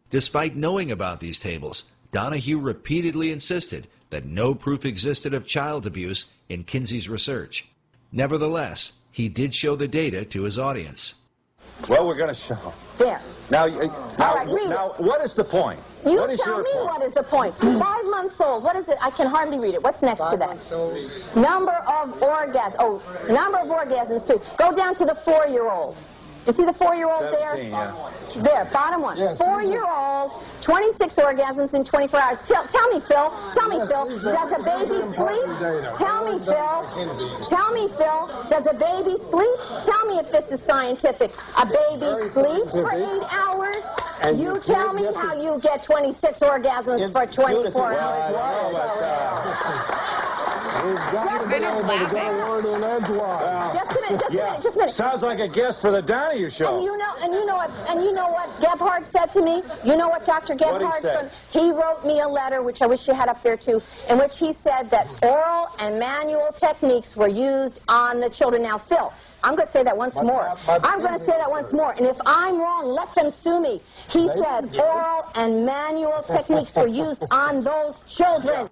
[0.09, 6.25] Despite knowing about these tables, Donahue repeatedly insisted that no proof existed of child abuse
[6.49, 7.67] in Kinsey's research.
[8.11, 11.13] Nevertheless, he did show the data to his audience.
[11.89, 12.73] Well, we're going to show.
[12.97, 13.21] There.
[13.49, 15.79] Now, you- now, right, now, what is the point?
[16.05, 16.85] You what is tell your me point?
[16.85, 17.55] what is the point.
[17.57, 18.63] Five months old.
[18.63, 18.97] What is it?
[19.01, 19.83] I can hardly read it.
[19.83, 20.47] What's next to that?
[20.49, 20.95] Months old.
[21.35, 22.75] Number of orgasms.
[22.79, 24.41] Oh, number of orgasms too.
[24.57, 25.97] Go down to the four-year-old.
[26.47, 27.55] You see the four-year-old there?
[27.61, 27.93] yeah.
[28.35, 29.17] There, bottom one.
[29.35, 30.31] Four-year-old,
[30.61, 32.39] 26 orgasms in 24 hours.
[32.47, 33.33] Tell, tell me, Phil.
[33.53, 34.05] Tell me, Phil.
[34.07, 35.97] Does a baby sleep?
[35.97, 37.45] Tell me, Phil.
[37.47, 38.27] Tell me, Phil.
[38.49, 39.57] Does a baby sleep?
[39.85, 41.31] Tell me if this is scientific.
[41.57, 43.75] A baby sleeps for eight hours.
[44.23, 48.31] And You you tell me how you get 26 orgasms for 24 hours.
[48.31, 50.51] Know about that.
[50.83, 53.75] We've got to be able to get a word in edgewise.
[53.75, 54.93] Just a minute, just a minute, just a minute.
[54.93, 56.75] Sounds like a guest for the Donahue show.
[56.75, 59.63] And you know, and you know what, and you know what Gebhard said to me.
[59.83, 60.55] You know what Dr.
[60.55, 61.31] Gebhard said?
[61.51, 64.39] He wrote me a letter, which I wish you had up there too, in which
[64.39, 68.63] he said that oral and manual techniques were used on the children.
[68.63, 69.13] Now, Phil,
[69.43, 70.55] I'm going to say that once more.
[70.67, 71.91] I'm going to say that once more.
[71.93, 73.81] And if I'm wrong, let them sue me.
[74.09, 78.69] He said oral and manual techniques were used on those children.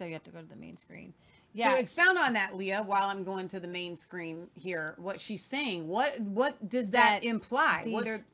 [0.00, 1.12] So you have to go to the main screen.
[1.52, 1.74] Yeah.
[1.74, 4.94] So expound on that, Leah, while I'm going to the main screen here.
[4.96, 5.86] What she's saying.
[5.86, 7.82] What what does that, imply?
[7.84, 8.24] these- What are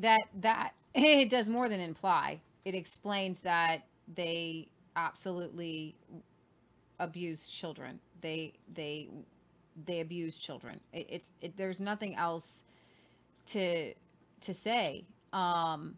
[0.00, 2.40] that that it does more than imply.
[2.64, 4.66] It explains that they
[4.96, 5.94] absolutely
[6.98, 8.00] abuse children.
[8.20, 9.08] They they
[9.86, 10.80] they abuse children.
[10.92, 12.64] It, it's it, there's nothing else
[13.46, 13.94] to
[14.40, 15.04] to say.
[15.32, 15.94] Um,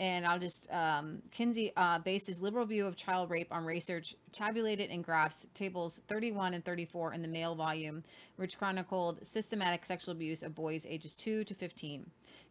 [0.00, 4.14] and I'll just um, Kinsey uh, based his liberal view of child rape on research
[4.32, 8.02] tabulated in graphs tables 31 and 34 in the male volume,
[8.36, 12.04] which chronicled systematic sexual abuse of boys ages 2 to 15.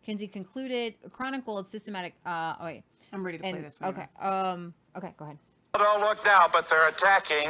[0.03, 2.13] Kinsey concluded chronicled systematic.
[2.25, 3.79] Uh, oh wait, I'm ready to play this.
[3.79, 4.07] One okay.
[4.19, 4.73] Um.
[4.95, 5.13] Okay.
[5.17, 5.37] Go ahead.
[5.79, 7.49] Don't look now, but they're attacking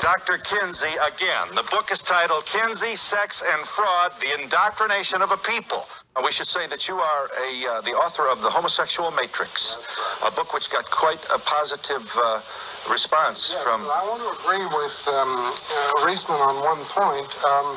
[0.00, 0.38] Dr.
[0.38, 1.54] Kinsey again.
[1.54, 5.84] The book is titled Kinsey, Sex, and Fraud The Indoctrination of a People.
[6.24, 9.76] We should say that you are a, uh, the author of The Homosexual Matrix,
[10.24, 12.40] a book which got quite a positive uh,
[12.88, 13.82] response from.
[13.82, 17.28] I want to agree with um, uh, Reisman on one point.
[17.44, 17.68] Um,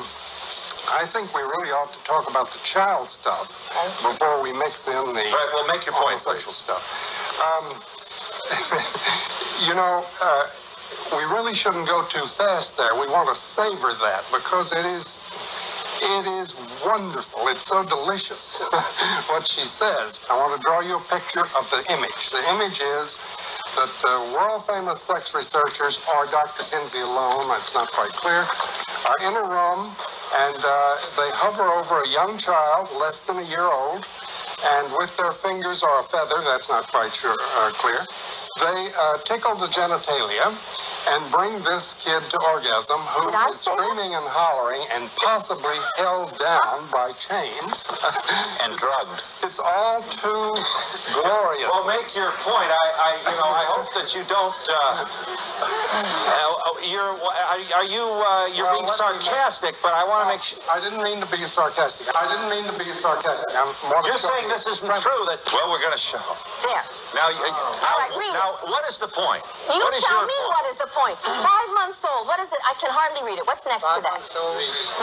[0.96, 3.68] I think we really ought to talk about the child stuff
[4.00, 5.20] before we mix in the.
[5.20, 6.80] Right, well, make your point, homosexual stuff.
[7.44, 7.76] Um,
[9.68, 10.46] you know, uh,
[11.16, 12.94] we really shouldn't go too fast there.
[12.94, 15.22] We want to savor that because it is.
[16.02, 16.54] It is
[16.84, 17.48] wonderful.
[17.48, 18.60] It's so delicious
[19.28, 20.20] what she says.
[20.30, 22.30] I want to draw you a picture of the image.
[22.30, 23.18] The image is
[23.76, 26.64] that the world famous sex researchers, or Dr.
[26.64, 28.44] Kinsey alone, that's not quite clear,
[29.04, 29.92] are in a room
[30.34, 34.04] and uh, they hover over a young child, less than a year old,
[34.64, 38.00] and with their fingers or a feather, that's not quite sure uh, clear,
[38.58, 40.48] they uh, tickle the genitalia
[41.08, 46.88] and bring this kid to orgasm, who is screaming and hollering and possibly held down
[46.90, 47.92] by chains
[48.64, 49.22] and drugged.
[49.46, 50.50] It's all too
[51.14, 51.70] glorious.
[51.70, 52.66] Well, make your point.
[52.66, 54.54] I, I you know, I hope that you don't.
[54.70, 58.04] Uh, uh, you're, are, are you?
[58.04, 60.58] Uh, you're Well, being let me make- sarcastic, but I want to make sure.
[60.70, 62.08] I didn't mean to be sarcastic.
[62.14, 63.50] I didn't mean to be sarcastic.
[63.56, 65.22] I'm more You're saying this isn't true.
[65.28, 66.22] That well, we're going to show.
[66.62, 66.84] There.
[67.14, 67.40] Now, you-
[67.82, 68.38] now, right, read it.
[68.38, 69.42] now, what is the point?
[69.72, 70.52] You what is tell me point?
[70.52, 71.16] what is the point.
[71.22, 72.26] Five months old.
[72.28, 72.60] What is it?
[72.66, 73.46] I can hardly read it.
[73.46, 74.20] What's next to that?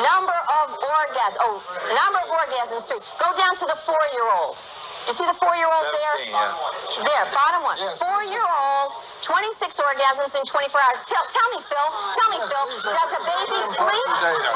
[0.04, 1.38] Number of orgasms.
[1.42, 1.58] Oh,
[1.96, 3.00] number of orgasms too.
[3.20, 4.56] Go down to the four-year-old.
[5.04, 6.32] You see the four-year-old there?
[6.32, 7.04] 17, yeah.
[7.04, 7.76] There, bottom one.
[8.00, 8.90] Four-year-old,
[9.20, 11.00] 26 orgasms in 24 hours.
[11.06, 11.88] Tell, tell me, Phil.
[12.16, 12.66] Tell me, Phil.
[12.88, 14.08] Does a baby sleep?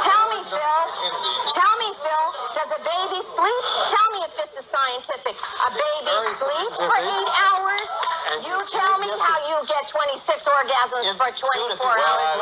[0.08, 0.80] Tell me, Phil.
[1.52, 2.26] Tell me, Phil.
[2.56, 3.62] Does a baby sleep?
[3.92, 5.36] Tell me if this is scientific.
[5.36, 7.88] A baby sleeps for eight hours.
[8.48, 12.40] You tell me how you get 26 orgasms for 24 hours.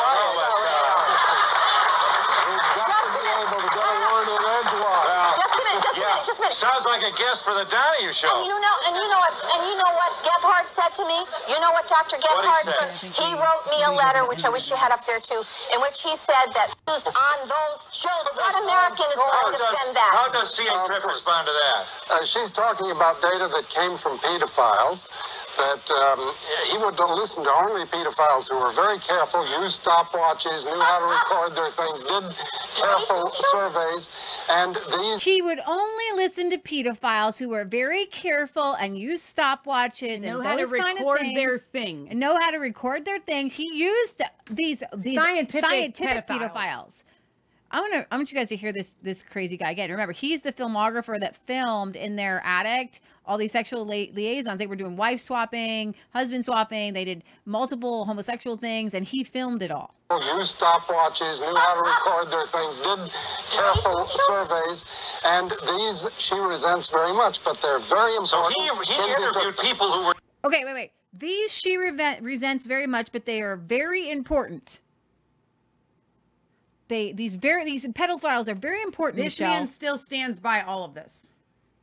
[5.36, 6.76] Just a minute, just a minute, just a minute.
[6.76, 8.30] Sounds like a guest for the Donahue show.
[8.30, 11.20] And you know, and you know what, and you know what Gebhard said to me.
[11.50, 12.18] You know what Dr.
[12.22, 12.78] Gebhard say?
[12.78, 12.90] said?
[13.18, 15.42] He wrote me a letter, which I wish you had up there too,
[15.74, 18.34] in which he said that used on those children.
[18.38, 20.12] What American is going to does, defend that?
[20.14, 20.74] how does C.A.
[20.86, 21.82] Tripp respond to that?
[22.12, 25.10] Uh, she's talking about data that came from pedophiles.
[25.58, 26.34] That um,
[26.70, 31.06] he would listen to only pedophiles who were very careful, used stopwatches, knew how to
[31.06, 32.36] record their things, did
[32.76, 34.10] careful surveys,
[34.50, 35.22] and these.
[35.24, 40.46] He would only listen to pedophiles who were very careful and used stopwatches Know and
[40.46, 42.08] how to those kind of record things, their thing.
[42.10, 43.50] and know how to record their thing.
[43.50, 46.54] He used these these Scientific scientific pedophiles.
[46.54, 47.04] pedophiles.
[47.72, 49.90] I want to I want you guys to hear this this crazy guy again.
[49.90, 54.60] Remember, he's the filmographer that filmed in their attic all these sexual li- liaisons.
[54.60, 56.94] They were doing wife swapping, husband swapping.
[56.94, 59.96] They did multiple homosexual things, and he filmed it all.
[60.36, 63.12] Used stopwatches, knew how to record their things, did
[63.52, 68.28] careful surveys, and these she resents very much, but they're very important.
[68.28, 70.16] So he, he interviewed people who were
[70.46, 70.92] Okay, wait, wait.
[71.18, 74.80] These she reve- resents very much, but they are very important.
[76.88, 79.24] They these very these pedophiles are very important.
[79.24, 79.50] This Michelle.
[79.50, 81.34] man still stands by all of this.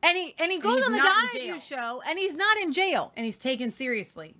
[0.02, 2.56] And he and he goes he's on the not in Donahue show, and he's not
[2.58, 4.34] in jail, and he's taken seriously.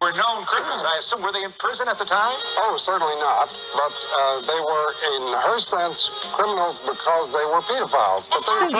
[0.00, 0.84] were known criminals.
[0.84, 2.34] I assume were they in prison at the time?
[2.58, 3.48] Oh, certainly not.
[3.74, 8.28] But uh, they were, in her sense, criminals because they were pedophiles.
[8.28, 8.78] But they were So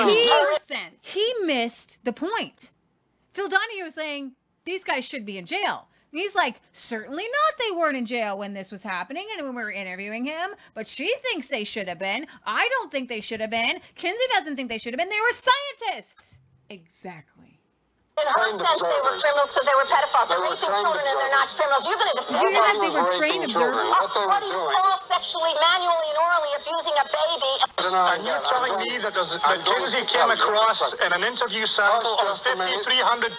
[0.69, 2.71] turned- he, he missed the point.
[3.33, 4.33] Phil Donahue was saying
[4.65, 5.89] these guys should be in jail.
[6.15, 7.59] And he's like, certainly not.
[7.59, 10.51] They weren't in jail when this was happening and when we were interviewing him.
[10.73, 12.29] But she thinks they should have been.
[12.47, 13.81] I don't think they should have been.
[13.97, 15.09] Kinsey doesn't think they should have been.
[15.09, 16.39] They were scientists.
[16.71, 17.34] Exactly.
[18.15, 20.29] In her sense, they were criminals because they were pedophiles.
[20.31, 21.83] They're were raping trained children and they're not criminals.
[21.83, 22.87] You're going to defend Did you hear that them.
[22.87, 23.91] they were trained observers?
[23.91, 24.71] What they were What do you doing.
[24.71, 27.53] call sexually, manually, and orally abusing a baby?
[27.85, 32.39] And you're telling me that, there's, that Kinsey came across in an interview sample of
[32.39, 32.87] 5,300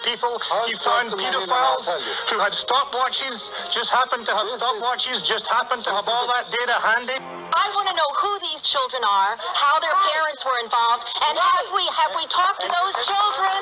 [0.04, 0.36] people,
[0.68, 1.88] he found pedophiles
[2.28, 6.76] who had stopwatches, just happened to have stopwatches, just happened to have all that data
[6.84, 7.16] handy.
[7.56, 11.66] I want to know who these children are, how their parents were involved, and have
[11.72, 13.56] we have we talked to those children?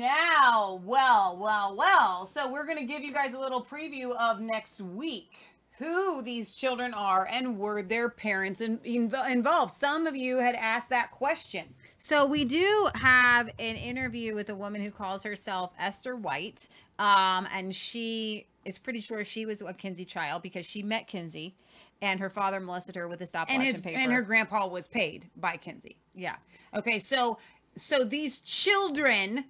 [0.00, 2.26] Now, Now, well, well, well.
[2.26, 5.32] So we're going to give you guys a little preview of next week.
[5.78, 9.74] Who these children are and were their parents in, inv- involved?
[9.74, 11.64] Some of you had asked that question.
[11.98, 16.68] So we do have an interview with a woman who calls herself Esther White,
[16.98, 21.56] um, and she is pretty sure she was a Kinsey child because she met Kinsey,
[22.00, 23.98] and her father molested her with a stopwatch And and, paper.
[23.98, 25.96] and her grandpa was paid by Kinsey.
[26.14, 26.36] yeah.
[26.76, 27.38] Okay, so
[27.76, 29.44] so these children,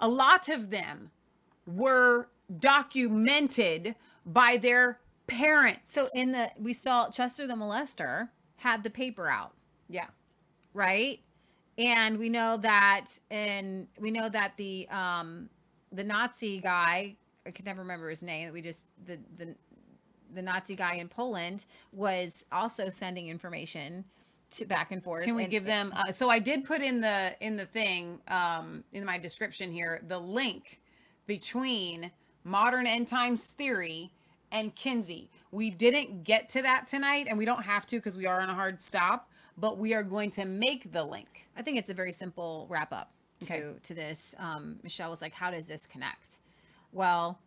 [0.00, 1.10] a lot of them
[1.66, 2.28] were
[2.58, 3.94] documented
[4.26, 5.92] by their parents.
[5.92, 9.54] So in the we saw Chester the molester had the paper out.
[9.88, 10.06] Yeah.
[10.74, 11.20] Right?
[11.78, 15.48] And we know that and we know that the um
[15.92, 17.16] the Nazi guy,
[17.46, 19.54] I can never remember his name, we just the the
[20.34, 24.04] the Nazi guy in Poland was also sending information
[24.52, 25.24] to back and forth.
[25.24, 25.92] Can we and- give them?
[25.94, 30.02] Uh, so I did put in the in the thing um, in my description here
[30.08, 30.80] the link
[31.26, 32.10] between
[32.44, 34.10] modern end times theory
[34.52, 35.30] and Kinsey.
[35.52, 38.50] We didn't get to that tonight, and we don't have to because we are on
[38.50, 39.28] a hard stop.
[39.58, 41.46] But we are going to make the link.
[41.56, 43.78] I think it's a very simple wrap up to Okay.
[43.82, 44.34] to this.
[44.38, 46.38] Um, Michelle was like, "How does this connect?"
[46.92, 47.38] Well,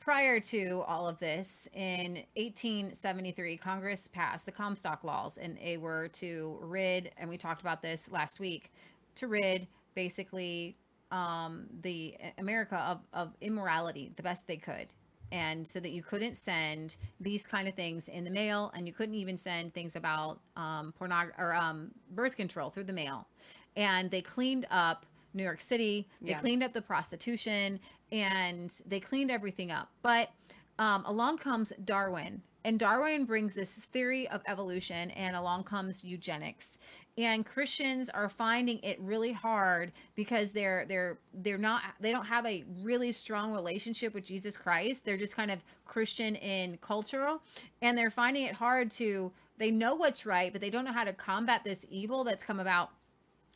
[0.00, 6.08] prior to all of this, in 1873, Congress passed the Comstock laws, and they were
[6.08, 7.10] to rid.
[7.16, 8.72] And we talked about this last week
[9.16, 10.76] to rid basically
[11.10, 14.88] um, the America of, of immorality the best they could.
[15.30, 18.94] And so that you couldn't send these kind of things in the mail, and you
[18.94, 23.26] couldn't even send things about um, pornog- or um, birth control through the mail.
[23.76, 25.04] And they cleaned up
[25.34, 26.08] New York City.
[26.22, 26.40] They Yeah.
[26.40, 27.78] cleaned up the prostitution,
[28.12, 29.90] and they cleaned everything up.
[30.02, 30.30] But
[30.78, 36.78] um, along comes Darwin, and Darwin brings this theory of evolution, and along comes eugenics.
[37.16, 42.46] And Christians are finding it really hard because they're they're they're not they don't have
[42.46, 45.04] a really strong relationship with Jesus Christ.
[45.04, 47.42] They're just kind of Christian in cultural,
[47.82, 51.02] and they're finding it hard to they know what's right, but they don't know how
[51.02, 52.90] to combat this evil that's come about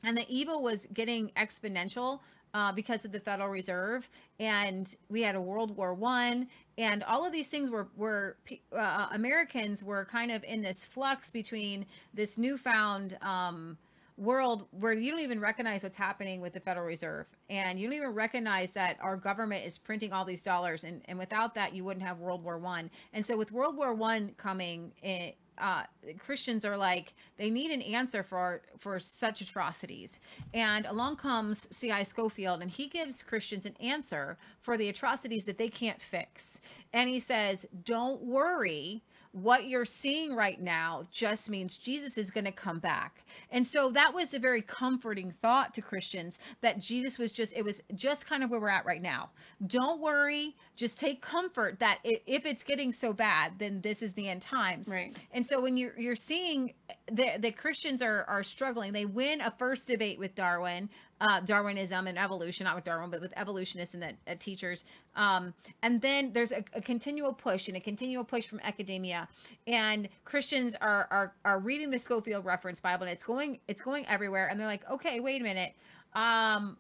[0.05, 2.21] and the evil was getting exponential
[2.55, 4.09] uh, because of the Federal Reserve,
[4.39, 8.37] and we had a World War One, and all of these things were were
[8.73, 13.79] uh, Americans were kind of in this flux between this newfound um,
[14.19, 17.97] world where you don't even recognize what's happening with the Federal Reserve, and you don't
[17.97, 21.85] even recognize that our government is printing all these dollars, and and without that, you
[21.85, 24.93] wouldn't have World War One, and so with World War One coming.
[25.03, 25.33] In,
[25.63, 25.85] uh,
[26.19, 30.21] Christians are like they need an answer for for such atrocities,
[30.53, 32.03] and along comes C.I.
[32.03, 36.61] Scofield, and he gives Christians an answer for the atrocities that they can't fix.
[36.93, 39.03] And he says, "Don't worry."
[39.33, 43.25] What you're seeing right now just means Jesus is going to come back.
[43.51, 47.65] And so that was a very comforting thought to Christians that Jesus was just, it
[47.65, 49.31] was just kind of where we're at right now.
[49.67, 50.55] Don't worry.
[50.77, 54.89] Just take comfort that if it's getting so bad, then this is the end times.
[54.89, 55.17] Right.
[55.33, 56.75] And so when you're you're seeing
[57.11, 60.89] the the Christians are are struggling, they win a first debate with Darwin.
[61.23, 64.85] Uh, Darwinism and evolution, not with Darwin, but with evolutionists and the uh, teachers.
[65.15, 69.29] Um, and then there's a, a continual push and a continual push from academia,
[69.69, 74.05] and Christians are are are reading the Scofield Reference Bible, and it's going it's going
[74.09, 75.75] everywhere, and they're like, okay, wait a minute.
[76.15, 76.77] Um,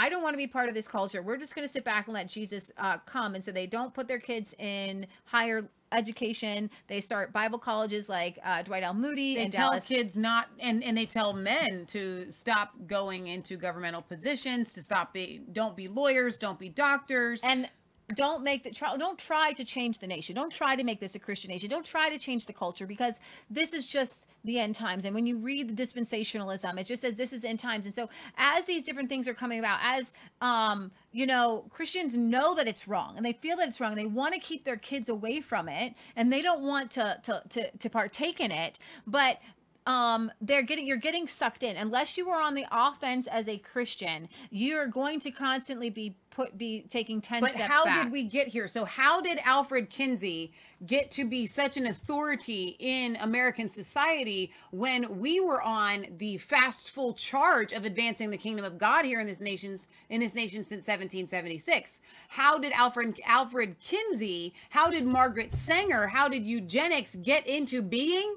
[0.00, 1.20] I don't want to be part of this culture.
[1.20, 3.34] We're just going to sit back and let Jesus uh, come.
[3.34, 6.70] And so they don't put their kids in higher education.
[6.86, 8.94] They start Bible colleges like uh, Dwight L.
[8.94, 9.88] Moody They and tell Dallas.
[9.88, 15.12] kids not, and, and they tell men to stop going into governmental positions, to stop
[15.12, 17.68] be, don't be lawyers, don't be doctors, and
[18.14, 20.34] don't make the try don't try to change the nation.
[20.34, 21.70] Don't try to make this a christian nation.
[21.70, 23.20] Don't try to change the culture because
[23.50, 25.04] this is just the end times.
[25.04, 27.86] And when you read the dispensationalism it just says this is end times.
[27.86, 32.54] And so as these different things are coming about as um you know christians know
[32.54, 35.08] that it's wrong and they feel that it's wrong they want to keep their kids
[35.08, 39.38] away from it and they don't want to to to, to partake in it but
[39.86, 43.58] um they're getting you're getting sucked in unless you are on the offense as a
[43.58, 48.04] christian you're going to constantly be put be taking 10 but steps how back.
[48.04, 48.66] did we get here?
[48.68, 50.52] So how did Alfred Kinsey
[50.86, 56.90] get to be such an authority in American society when we were on the fast
[56.90, 60.64] full charge of advancing the kingdom of God here in this nation's in this nation
[60.64, 62.00] since 1776?
[62.28, 68.36] How did Alfred Alfred Kinsey, how did Margaret Sanger, how did eugenics get into being?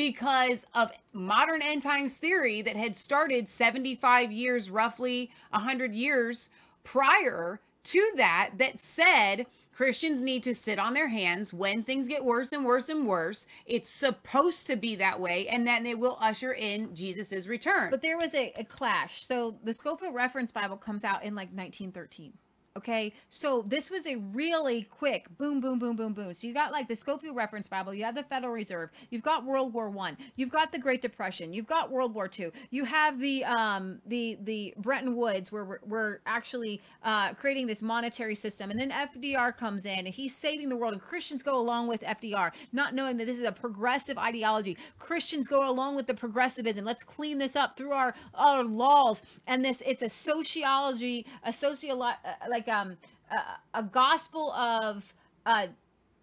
[0.00, 6.48] Because of modern end times theory that had started 75 years, roughly 100 years
[6.84, 9.44] prior to that, that said
[9.74, 13.46] Christians need to sit on their hands when things get worse and worse and worse.
[13.66, 17.90] It's supposed to be that way, and then they will usher in Jesus's return.
[17.90, 19.26] But there was a, a clash.
[19.26, 22.32] So the Scofield Reference Bible comes out in like 1913.
[22.76, 26.32] Okay, so this was a really quick boom, boom, boom, boom, boom.
[26.32, 29.44] So you got like the Scofield Reference Bible, you have the Federal Reserve, you've got
[29.44, 33.18] World War One, you've got the Great Depression, you've got World War Two, you have
[33.18, 38.70] the um the the Bretton Woods where we're, we're actually uh, creating this monetary system,
[38.70, 42.02] and then FDR comes in and he's saving the world, and Christians go along with
[42.02, 44.78] FDR, not knowing that this is a progressive ideology.
[45.00, 46.84] Christians go along with the progressivism.
[46.84, 52.14] Let's clean this up through our our laws, and this it's a sociology, a sociolo-
[52.24, 52.96] uh, like um
[53.30, 55.14] a, a gospel of
[55.46, 55.66] uh,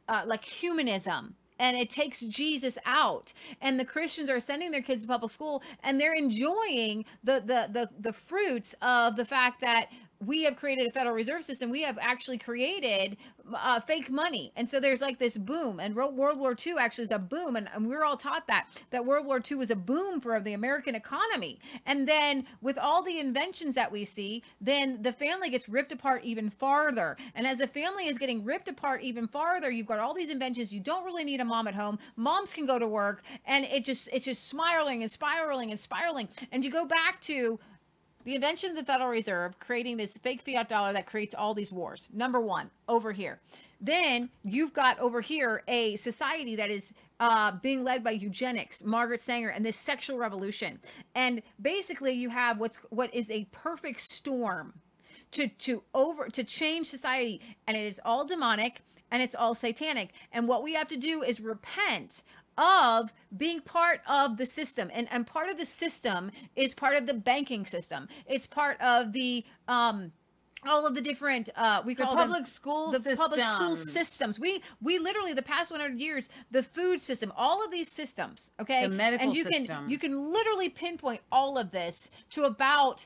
[0.07, 3.33] uh like humanism and it takes Jesus out.
[3.61, 7.69] And the Christians are sending their kids to public school and they're enjoying the the
[7.71, 9.87] the, the fruits of the fact that
[10.25, 11.69] we have created a Federal Reserve System.
[11.69, 13.17] We have actually created
[13.53, 15.79] uh, fake money, and so there's like this boom.
[15.79, 18.67] And World War II actually is a boom, and, and we are all taught that
[18.89, 21.59] that World War II was a boom for the American economy.
[21.85, 26.23] And then with all the inventions that we see, then the family gets ripped apart
[26.23, 27.17] even farther.
[27.35, 30.73] And as a family is getting ripped apart even farther, you've got all these inventions.
[30.73, 31.99] You don't really need a mom at home.
[32.15, 36.27] Moms can go to work, and it just it's just spiraling and spiraling and spiraling.
[36.51, 37.59] And you go back to
[38.27, 41.71] the invention of the Federal Reserve, creating this fake fiat dollar that creates all these
[41.71, 42.09] wars.
[42.13, 43.39] Number one, over here.
[43.79, 49.23] Then you've got over here a society that is uh, being led by eugenics, Margaret
[49.23, 50.77] Sanger, and this sexual revolution.
[51.15, 54.73] And basically, you have what's what is a perfect storm
[55.31, 60.09] to to over to change society, and it is all demonic and it's all satanic.
[60.33, 62.23] And what we have to do is repent
[62.57, 64.89] of being part of the system.
[64.93, 68.07] And and part of the system is part of the banking system.
[68.25, 70.11] It's part of the um
[70.65, 74.39] all of the different uh we The call them- public school the public school systems.
[74.39, 78.87] we we literally the past 100 years the food system all of these systems okay?
[78.87, 79.65] The medical and you system.
[79.83, 83.05] can you can literally pinpoint all of this to about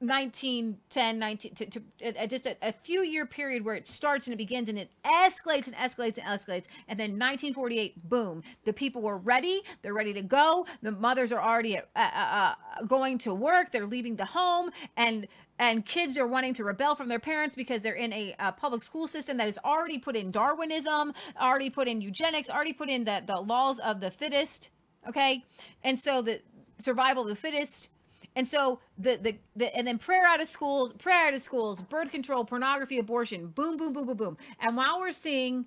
[0.00, 4.34] 1910 19 to, to uh, just a, a few year period where it starts and
[4.34, 6.66] it begins and it escalates and escalates and escalates.
[6.88, 11.40] And then 1948 boom the people were ready they're ready to go the mothers are
[11.40, 12.54] already uh, uh, uh,
[12.86, 15.26] going to work they're leaving the home and
[15.58, 18.82] and kids are wanting to rebel from their parents because they're in a, uh public
[18.82, 23.04] school system that has already put in darwinism already put in eugenics already put in
[23.04, 24.70] the, the laws of the fittest
[25.08, 25.44] okay?
[25.82, 26.40] And so the
[26.78, 27.88] survival of the fittest
[28.36, 31.80] and so the, the the and then prayer out of schools, prayer out of schools,
[31.80, 34.36] birth control, pornography, abortion, boom, boom, boom, boom, boom.
[34.60, 35.64] And while we're seeing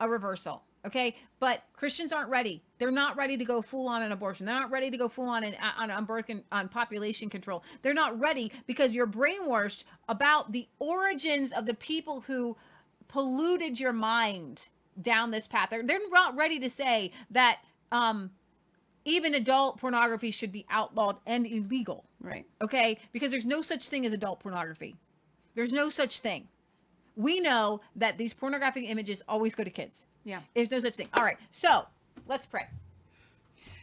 [0.00, 2.62] a reversal, okay, but Christians aren't ready.
[2.78, 4.46] They're not ready to go full on an abortion.
[4.46, 7.64] They're not ready to go full on an, on, on birth con, on population control.
[7.82, 12.56] They're not ready because you're brainwashed about the origins of the people who
[13.08, 14.68] polluted your mind
[15.02, 15.68] down this path.
[15.70, 17.58] They're, they're not ready to say that
[17.90, 18.30] um,
[19.04, 22.04] even adult pornography should be outlawed and illegal.
[22.20, 22.46] Right.
[22.62, 22.98] Okay?
[23.12, 24.96] Because there's no such thing as adult pornography.
[25.54, 26.48] There's no such thing.
[27.16, 30.04] We know that these pornographic images always go to kids.
[30.24, 30.40] Yeah.
[30.54, 31.08] There's no such thing.
[31.14, 31.36] All right.
[31.50, 31.84] So
[32.26, 32.66] let's pray.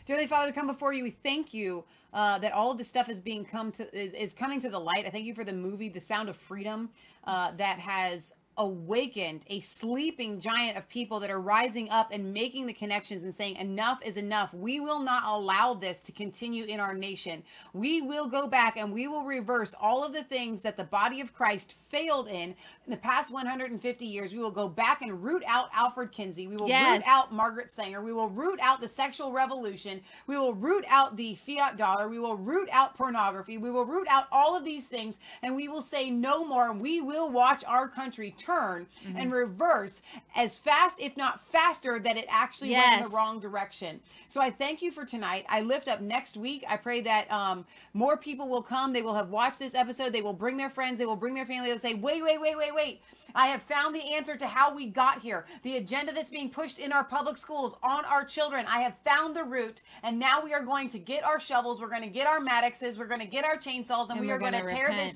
[0.06, 1.04] Dearly Father, we come before you.
[1.04, 1.84] We thank you
[2.14, 4.80] uh, that all of this stuff is being come to is, is coming to the
[4.80, 5.06] light.
[5.06, 6.90] I thank you for the movie, The Sound of Freedom,
[7.26, 12.66] uh, that has awakened a sleeping giant of people that are rising up and making
[12.68, 14.54] the connections and saying enough is enough.
[14.54, 17.44] We will not allow this to continue in our nation.
[17.74, 21.22] We will go back and we will reverse all of the things that the body
[21.22, 22.56] of Christ failed in
[22.86, 24.34] in the past 150 years.
[24.34, 26.48] We will go back and root out Alfred Kinsey.
[26.48, 26.98] We will Yes.
[27.02, 28.02] root out Margaret Sanger.
[28.02, 30.02] We will root out the sexual revolution.
[30.28, 32.10] We will root out the fiat dollar.
[32.10, 33.58] We will root out pornography.
[33.58, 36.70] We will root out all of these things and we will say no more.
[36.70, 39.16] And we will watch our country turn Mhm.
[39.22, 40.02] and reverse
[40.36, 44.02] as fast, if not faster, that it actually went in the wrong direction.
[44.28, 45.46] So I thank you for tonight.
[45.50, 46.64] I lift up next week.
[46.68, 48.94] I pray that um, more people will come.
[48.94, 50.14] They will have watched this episode.
[50.14, 51.00] They will bring their friends.
[51.00, 51.70] They will bring their family.
[51.70, 53.02] They'll say, wait, wait, wait, wait, wait.
[53.34, 55.46] I have found the answer to how we got here.
[55.64, 58.66] The agenda that's being pushed in our public schools on our children.
[58.68, 61.80] I have found the root, and now we are going to get our shovels.
[61.80, 62.98] We're going to get our Maddoxes.
[63.00, 65.16] We're going to get our chainsaws, and, And we we're going to tear this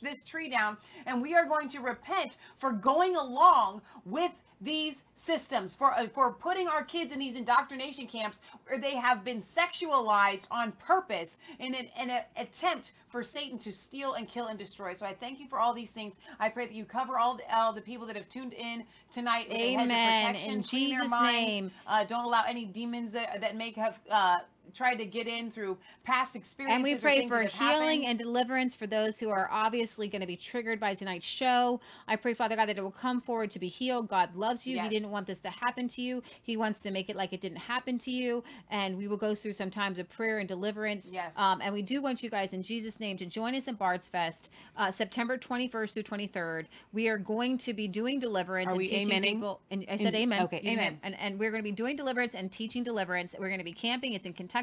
[0.00, 4.30] this tree down, and we are going to repent for going along with
[4.62, 9.24] these systems for uh, for putting our kids in these indoctrination camps where they have
[9.24, 14.46] been sexualized on purpose in an, in an attempt for Satan to steal and kill
[14.48, 14.92] and destroy.
[14.92, 16.18] So I thank you for all these things.
[16.38, 19.48] I pray that you cover all the, all the people that have tuned in tonight
[19.48, 20.26] with a hedge of Amen.
[20.26, 21.32] protection, In Jesus' minds.
[21.40, 21.70] name.
[21.86, 24.38] Uh, don't allow any demons that that may have uh,
[24.74, 26.74] tried to get in through past experiences.
[26.76, 28.04] And we pray for healing happened.
[28.06, 31.80] and deliverance for those who are obviously going to be triggered by tonight's show.
[32.08, 34.08] I pray, Father God, that it will come forward to be healed.
[34.08, 34.76] God loves you.
[34.76, 34.84] Yes.
[34.84, 36.22] He didn't want this to happen to you.
[36.42, 38.42] He wants to make it like it didn't happen to you.
[38.70, 41.10] And we will go through some times of prayer and deliverance.
[41.12, 41.34] Yes.
[41.36, 44.08] Um, and we do want you guys, in Jesus' name, to join us in Bard's
[44.08, 46.66] Fest, uh, September 21st through 23rd.
[46.92, 49.34] We are going to be doing deliverance Are and we teaching amening?
[49.34, 49.60] people.
[49.70, 50.42] And I In- said amen.
[50.44, 50.98] okay, You amen.
[51.02, 53.34] and, and we're going to be doing deliverance and teaching deliverance.
[53.38, 54.12] We're going to be camping.
[54.12, 54.59] It's in Kentucky.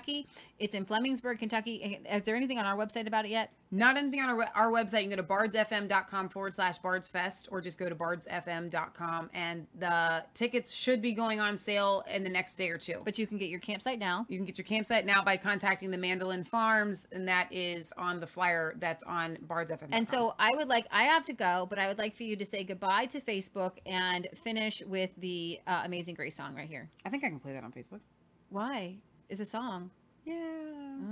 [0.59, 1.99] It's in Flemingsburg, Kentucky.
[2.09, 3.51] Is there anything on our website about it yet?
[3.69, 5.03] Not anything on our, our website.
[5.03, 9.29] You can go to bardsfm.com forward slash bardsfest or just go to bardsfm.com.
[9.33, 13.01] And the tickets should be going on sale in the next day or two.
[13.03, 14.25] But you can get your campsite now.
[14.29, 18.19] You can get your campsite now by contacting the Mandolin Farms, and that is on
[18.19, 19.89] the flyer that's on bardsfm.
[19.91, 22.35] And so I would like, I have to go, but I would like for you
[22.37, 26.89] to say goodbye to Facebook and finish with the uh, Amazing Grace song right here.
[27.05, 27.99] I think I can play that on Facebook.
[28.49, 28.95] Why?
[29.29, 29.91] It's a song.
[30.25, 30.35] Yeah.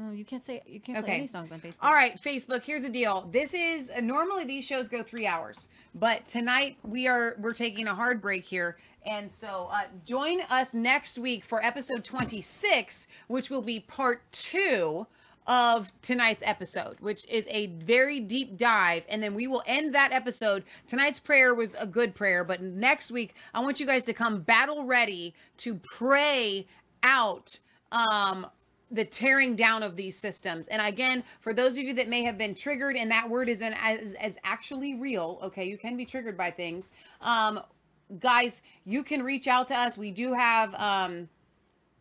[0.08, 1.18] Oh, you can't say, you can't play Okay.
[1.20, 1.78] any songs on Facebook.
[1.82, 2.64] All right, Facebook.
[2.64, 3.30] Here's the deal.
[3.32, 7.88] This is uh, normally these shows go three hours, but tonight we are we're taking
[7.88, 13.50] a hard break here, and so uh, join us next week for episode 26, which
[13.50, 15.06] will be part two
[15.48, 20.12] of tonight's episode, which is a very deep dive, and then we will end that
[20.12, 20.64] episode.
[20.88, 24.42] Tonight's prayer was a good prayer, but next week I want you guys to come
[24.42, 26.66] battle ready to pray
[27.04, 27.60] out
[27.96, 28.48] um
[28.92, 30.68] the tearing down of these systems.
[30.68, 33.62] And again, for those of you that may have been triggered and that word is
[33.62, 36.92] an, as, as actually real, okay, you can be triggered by things.
[37.22, 37.60] Um,
[38.20, 39.98] guys, you can reach out to us.
[39.98, 41.28] We do have um,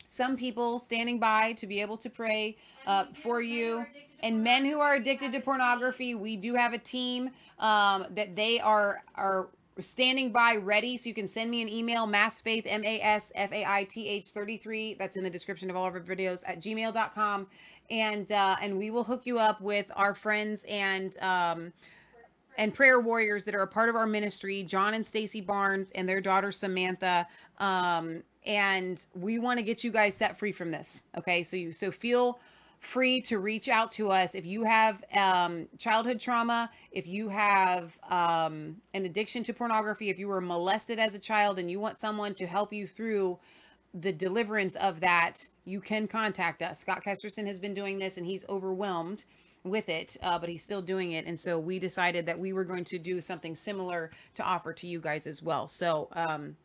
[0.07, 2.57] some people standing by to be able to pray
[2.87, 3.87] uh, for you.
[4.21, 8.61] And men who are addicted to pornography, we do have a team um, that they
[8.61, 9.49] are are
[9.80, 10.96] standing by ready.
[10.96, 14.09] So you can send me an email, masfaith, M A S F A I T
[14.09, 14.94] H 33.
[14.94, 17.46] That's in the description of all of our videos at gmail.com.
[17.90, 21.72] And uh, and we will hook you up with our friends and um,
[22.56, 26.09] and prayer warriors that are a part of our ministry, John and Stacy Barnes and
[26.09, 27.26] their daughter Samantha.
[27.59, 31.05] Um, and we want to get you guys set free from this.
[31.16, 32.38] Okay, so you so feel
[32.85, 37.98] free to reach out to us if you have um, childhood trauma, if you have
[38.11, 41.98] um, an addiction to pornography, if you were molested as a child and you want
[41.98, 43.39] someone to help you through
[43.94, 46.81] the deliverance of that, you can contact us.
[46.81, 49.24] Scott Kesterson has been doing this and he's overwhelmed
[49.62, 51.24] with it, uh, but he's still doing it.
[51.24, 54.86] And so we decided that we were going to do something similar to offer to
[54.86, 55.66] you guys as well.
[55.69, 56.56] So, um,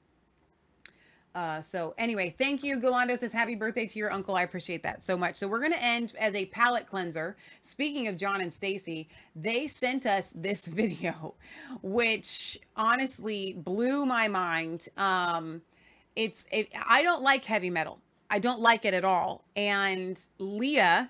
[1.35, 2.77] uh, so anyway, thank you.
[2.77, 4.35] Galando says happy birthday to your uncle.
[4.35, 5.35] I appreciate that so much.
[5.35, 7.37] So we're going to end as a palate cleanser.
[7.61, 11.35] Speaking of John and Stacy, they sent us this video,
[11.81, 14.87] which honestly blew my mind.
[14.97, 15.61] Um,
[16.15, 17.99] it's, it, I don't like heavy metal.
[18.29, 19.45] I don't like it at all.
[19.55, 21.09] And Leah,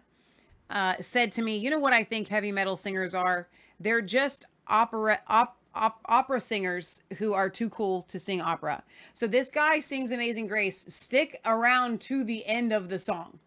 [0.69, 3.47] uh, said to me, "You know what I think heavy metal singers are?
[3.79, 8.83] They're just opera op, op, opera singers who are too cool to sing opera."
[9.13, 13.39] So this guy sings "Amazing Grace." Stick around to the end of the song,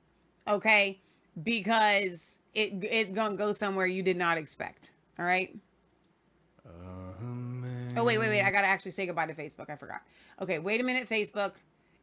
[0.49, 0.99] okay?
[1.43, 4.93] Because it it gonna go somewhere you did not expect.
[5.19, 5.55] All right.
[7.95, 8.43] Oh wait, wait, wait!
[8.43, 9.69] I gotta actually say goodbye to Facebook.
[9.69, 10.01] I forgot.
[10.41, 11.53] Okay, wait a minute, Facebook.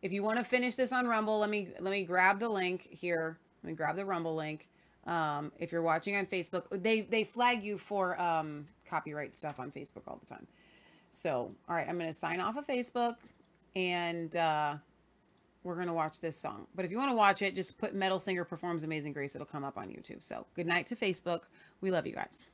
[0.02, 2.88] If you want to finish this on Rumble, let me let me grab the link
[2.92, 3.38] here.
[3.64, 4.68] Let me grab the Rumble link.
[5.08, 9.72] Um, if you're watching on Facebook, they they flag you for um, copyright stuff on
[9.72, 10.48] Facebook all the time.
[11.12, 13.16] So, all right, I'm going to sign off of Facebook
[13.76, 14.76] and uh,
[15.64, 16.68] we're going to watch this song.
[16.76, 19.36] But if you want to watch it, just put Metal Singer Performs Amazing Grace.
[19.36, 20.24] It'll come up on YouTube.
[20.24, 21.44] So, good night to Facebook.
[21.82, 22.50] We love you guys.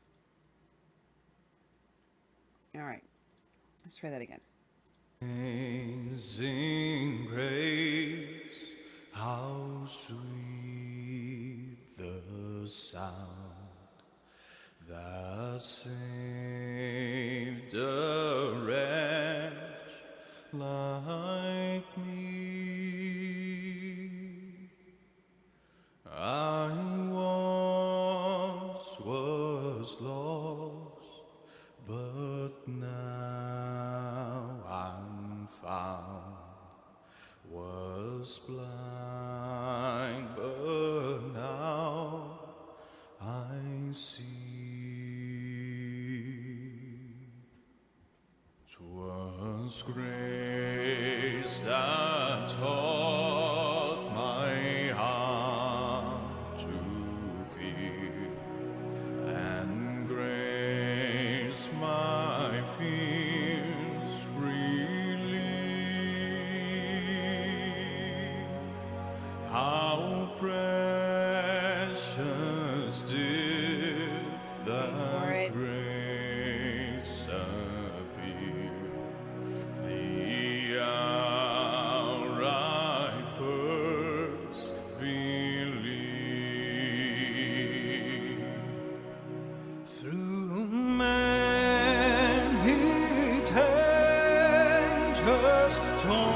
[2.76, 3.04] All right,
[3.86, 4.40] let's try that again.
[5.22, 8.28] Amazing grace,
[9.14, 13.55] how sweet the sound
[14.88, 15.90] that saved
[17.74, 19.54] a wretch
[20.54, 22.86] like me.
[26.12, 26.85] I
[89.88, 90.68] Through
[90.98, 91.14] many
[93.46, 94.20] dangers,
[96.02, 96.35] storms,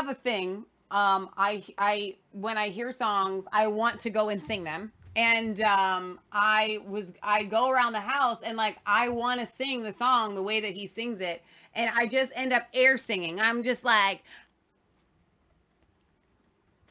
[0.00, 0.64] have a thing.
[0.90, 4.92] Um, I I when I hear songs, I want to go and sing them.
[5.16, 9.82] And um, I was I go around the house and like I want to sing
[9.82, 11.42] the song the way that he sings it,
[11.74, 13.40] and I just end up air singing.
[13.40, 14.22] I'm just like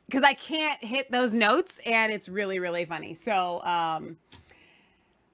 [0.06, 3.14] because I can't hit those notes, and it's really really funny.
[3.14, 4.18] So um,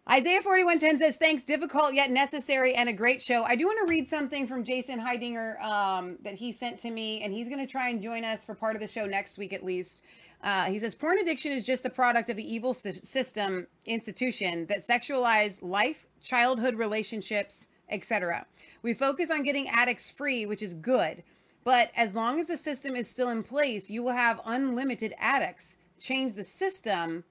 [0.08, 3.44] Isaiah 41:10 says, Thanks, difficult yet necessary and a great show.
[3.44, 7.24] I do want to read something from Jason Heidinger um, that he sent to me,
[7.24, 9.52] and he's going to try and join us for part of the show next week
[9.52, 10.04] at least.
[10.44, 14.86] Uh, he says, Porn addiction is just the product of the evil system institution that
[14.86, 18.46] sexualize life, childhood relationships, etc.
[18.84, 21.24] We focus on getting addicts free, which is good.
[21.64, 25.78] But as long as the system is still in place, you will have unlimited addicts.
[26.00, 27.24] Change the system,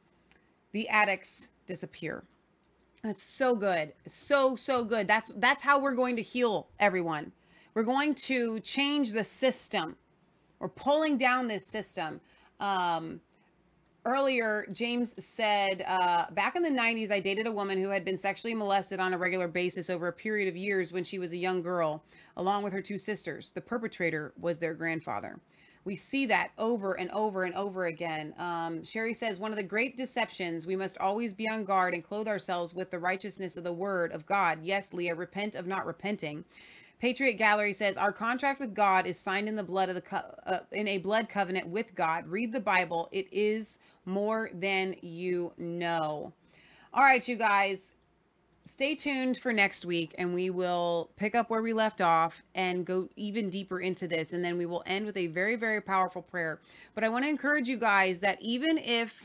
[0.73, 2.25] the addicts disappear.
[3.05, 3.93] That's so good.
[4.07, 5.07] So so good.
[5.07, 7.31] That's that's how we're going to heal everyone.
[7.75, 9.95] We're going to change the system.
[10.59, 12.19] We're pulling down this system.
[12.61, 13.21] Um,
[14.07, 18.17] earlier, James said, uh, back in the 90s, I dated a woman who had been
[18.17, 21.37] sexually molested on a regular basis over a period of years when she was a
[21.37, 22.03] young girl,
[22.39, 23.51] along with her two sisters.
[23.51, 25.39] The perpetrator was their grandfather.
[25.85, 28.35] We see that over and over and over again.
[28.39, 32.03] Um, Sherry says, one of the great deceptions, we must always be on guard and
[32.03, 34.61] clothe ourselves with the righteousness of the word of God.
[34.63, 36.45] Yes, Leah, repent of not repenting.
[37.01, 40.35] Patriot Gallery says our contract with God is signed in the blood of the co-
[40.47, 42.27] uh, in a blood covenant with God.
[42.27, 46.33] Read the Bible; it is more than you know.
[46.95, 47.94] All right, you guys,
[48.65, 52.85] stay tuned for next week, and we will pick up where we left off and
[52.85, 56.23] go even deeper into this, and then we will end with a very very powerful
[56.23, 56.61] prayer.
[56.95, 59.23] But I want to encourage you guys that even if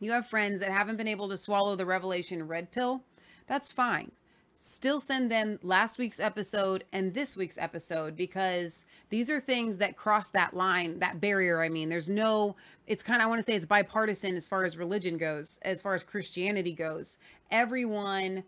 [0.00, 3.02] you have friends that haven't been able to swallow the Revelation red pill,
[3.46, 4.10] that's fine
[4.56, 9.96] still send them last week's episode and this week's episode because these are things that
[9.96, 11.60] cross that line, that barrier.
[11.60, 12.56] I mean, there's no,
[12.86, 15.82] it's kind of, I want to say it's bipartisan as far as religion goes, as
[15.82, 17.18] far as Christianity goes.
[17.50, 18.44] Everyone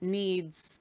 [0.00, 0.80] needs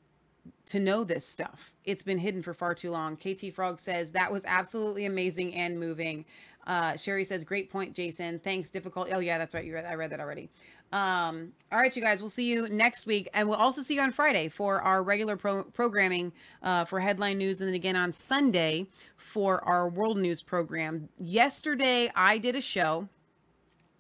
[0.68, 1.74] to know this stuff.
[1.84, 3.18] It's been hidden for far too long.
[3.18, 6.26] KT Frog says that was absolutely amazing and moving.
[6.68, 8.38] Uh, Sherry says, "Great point, Jason.
[8.40, 8.70] Thanks.
[8.70, 9.10] Difficult.
[9.12, 9.66] Oh yeah, that's right.
[9.66, 9.86] You read.
[9.86, 10.50] I read that already.
[10.92, 12.22] Um, all right, you guys.
[12.22, 15.38] We'll see you next week, and we'll also see you on Friday for our regular
[15.38, 16.32] pro- programming
[16.64, 21.08] uh, for headline news, and then again on Sunday for our world news program.
[21.20, 23.08] Yesterday, I did a show.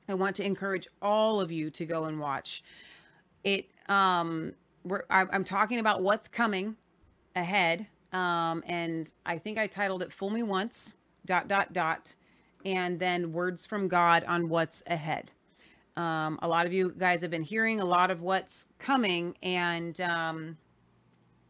[0.08, 2.64] I want to encourage all of you to go and watch
[3.44, 3.70] it.
[3.88, 4.54] Um,
[4.84, 6.76] we're, I- I'm talking about what's coming
[7.36, 10.96] ahead, um, and I think I titled it "Fool Me Once."
[11.26, 12.16] Dot dot dot
[12.66, 15.32] and then words from God on what's ahead.
[16.00, 20.00] Um, a lot of you guys have been hearing a lot of what's coming and
[20.00, 20.58] um,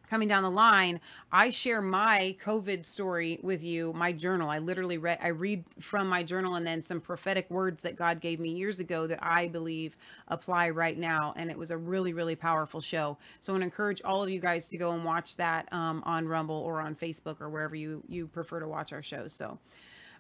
[0.10, 1.00] coming down the line.
[1.32, 4.50] I share my COVID story with you, my journal.
[4.50, 8.22] I literally read, I read from my journal and then some prophetic words that God
[8.22, 9.96] gave me years ago that I believe
[10.30, 11.36] apply right now.
[11.38, 13.20] And it was a really, really powerful show.
[13.42, 16.02] So I want to encourage all of you guys to go and watch that um,
[16.08, 19.32] on Rumble or on Facebook or wherever you you prefer to watch our shows.
[19.32, 19.60] So.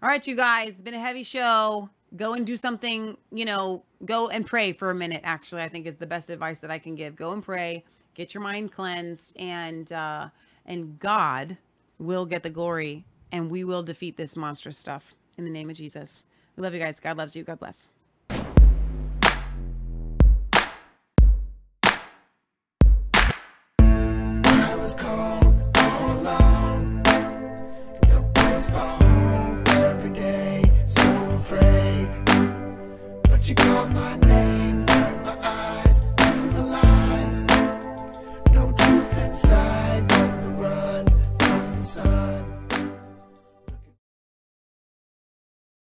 [0.01, 1.89] All right, you guys, been a heavy show.
[2.15, 5.85] Go and do something, you know, go and pray for a minute, actually, I think
[5.85, 7.15] is the best advice that I can give.
[7.15, 7.83] Go and pray,
[8.15, 10.29] get your mind cleansed, and uh
[10.65, 11.57] and God
[11.99, 15.75] will get the glory and we will defeat this monstrous stuff in the name of
[15.75, 16.25] Jesus.
[16.55, 16.99] We love you guys.
[16.99, 17.43] God loves you.
[17.43, 17.89] God bless.
[24.89, 25.39] Was all.
[28.09, 28.98] No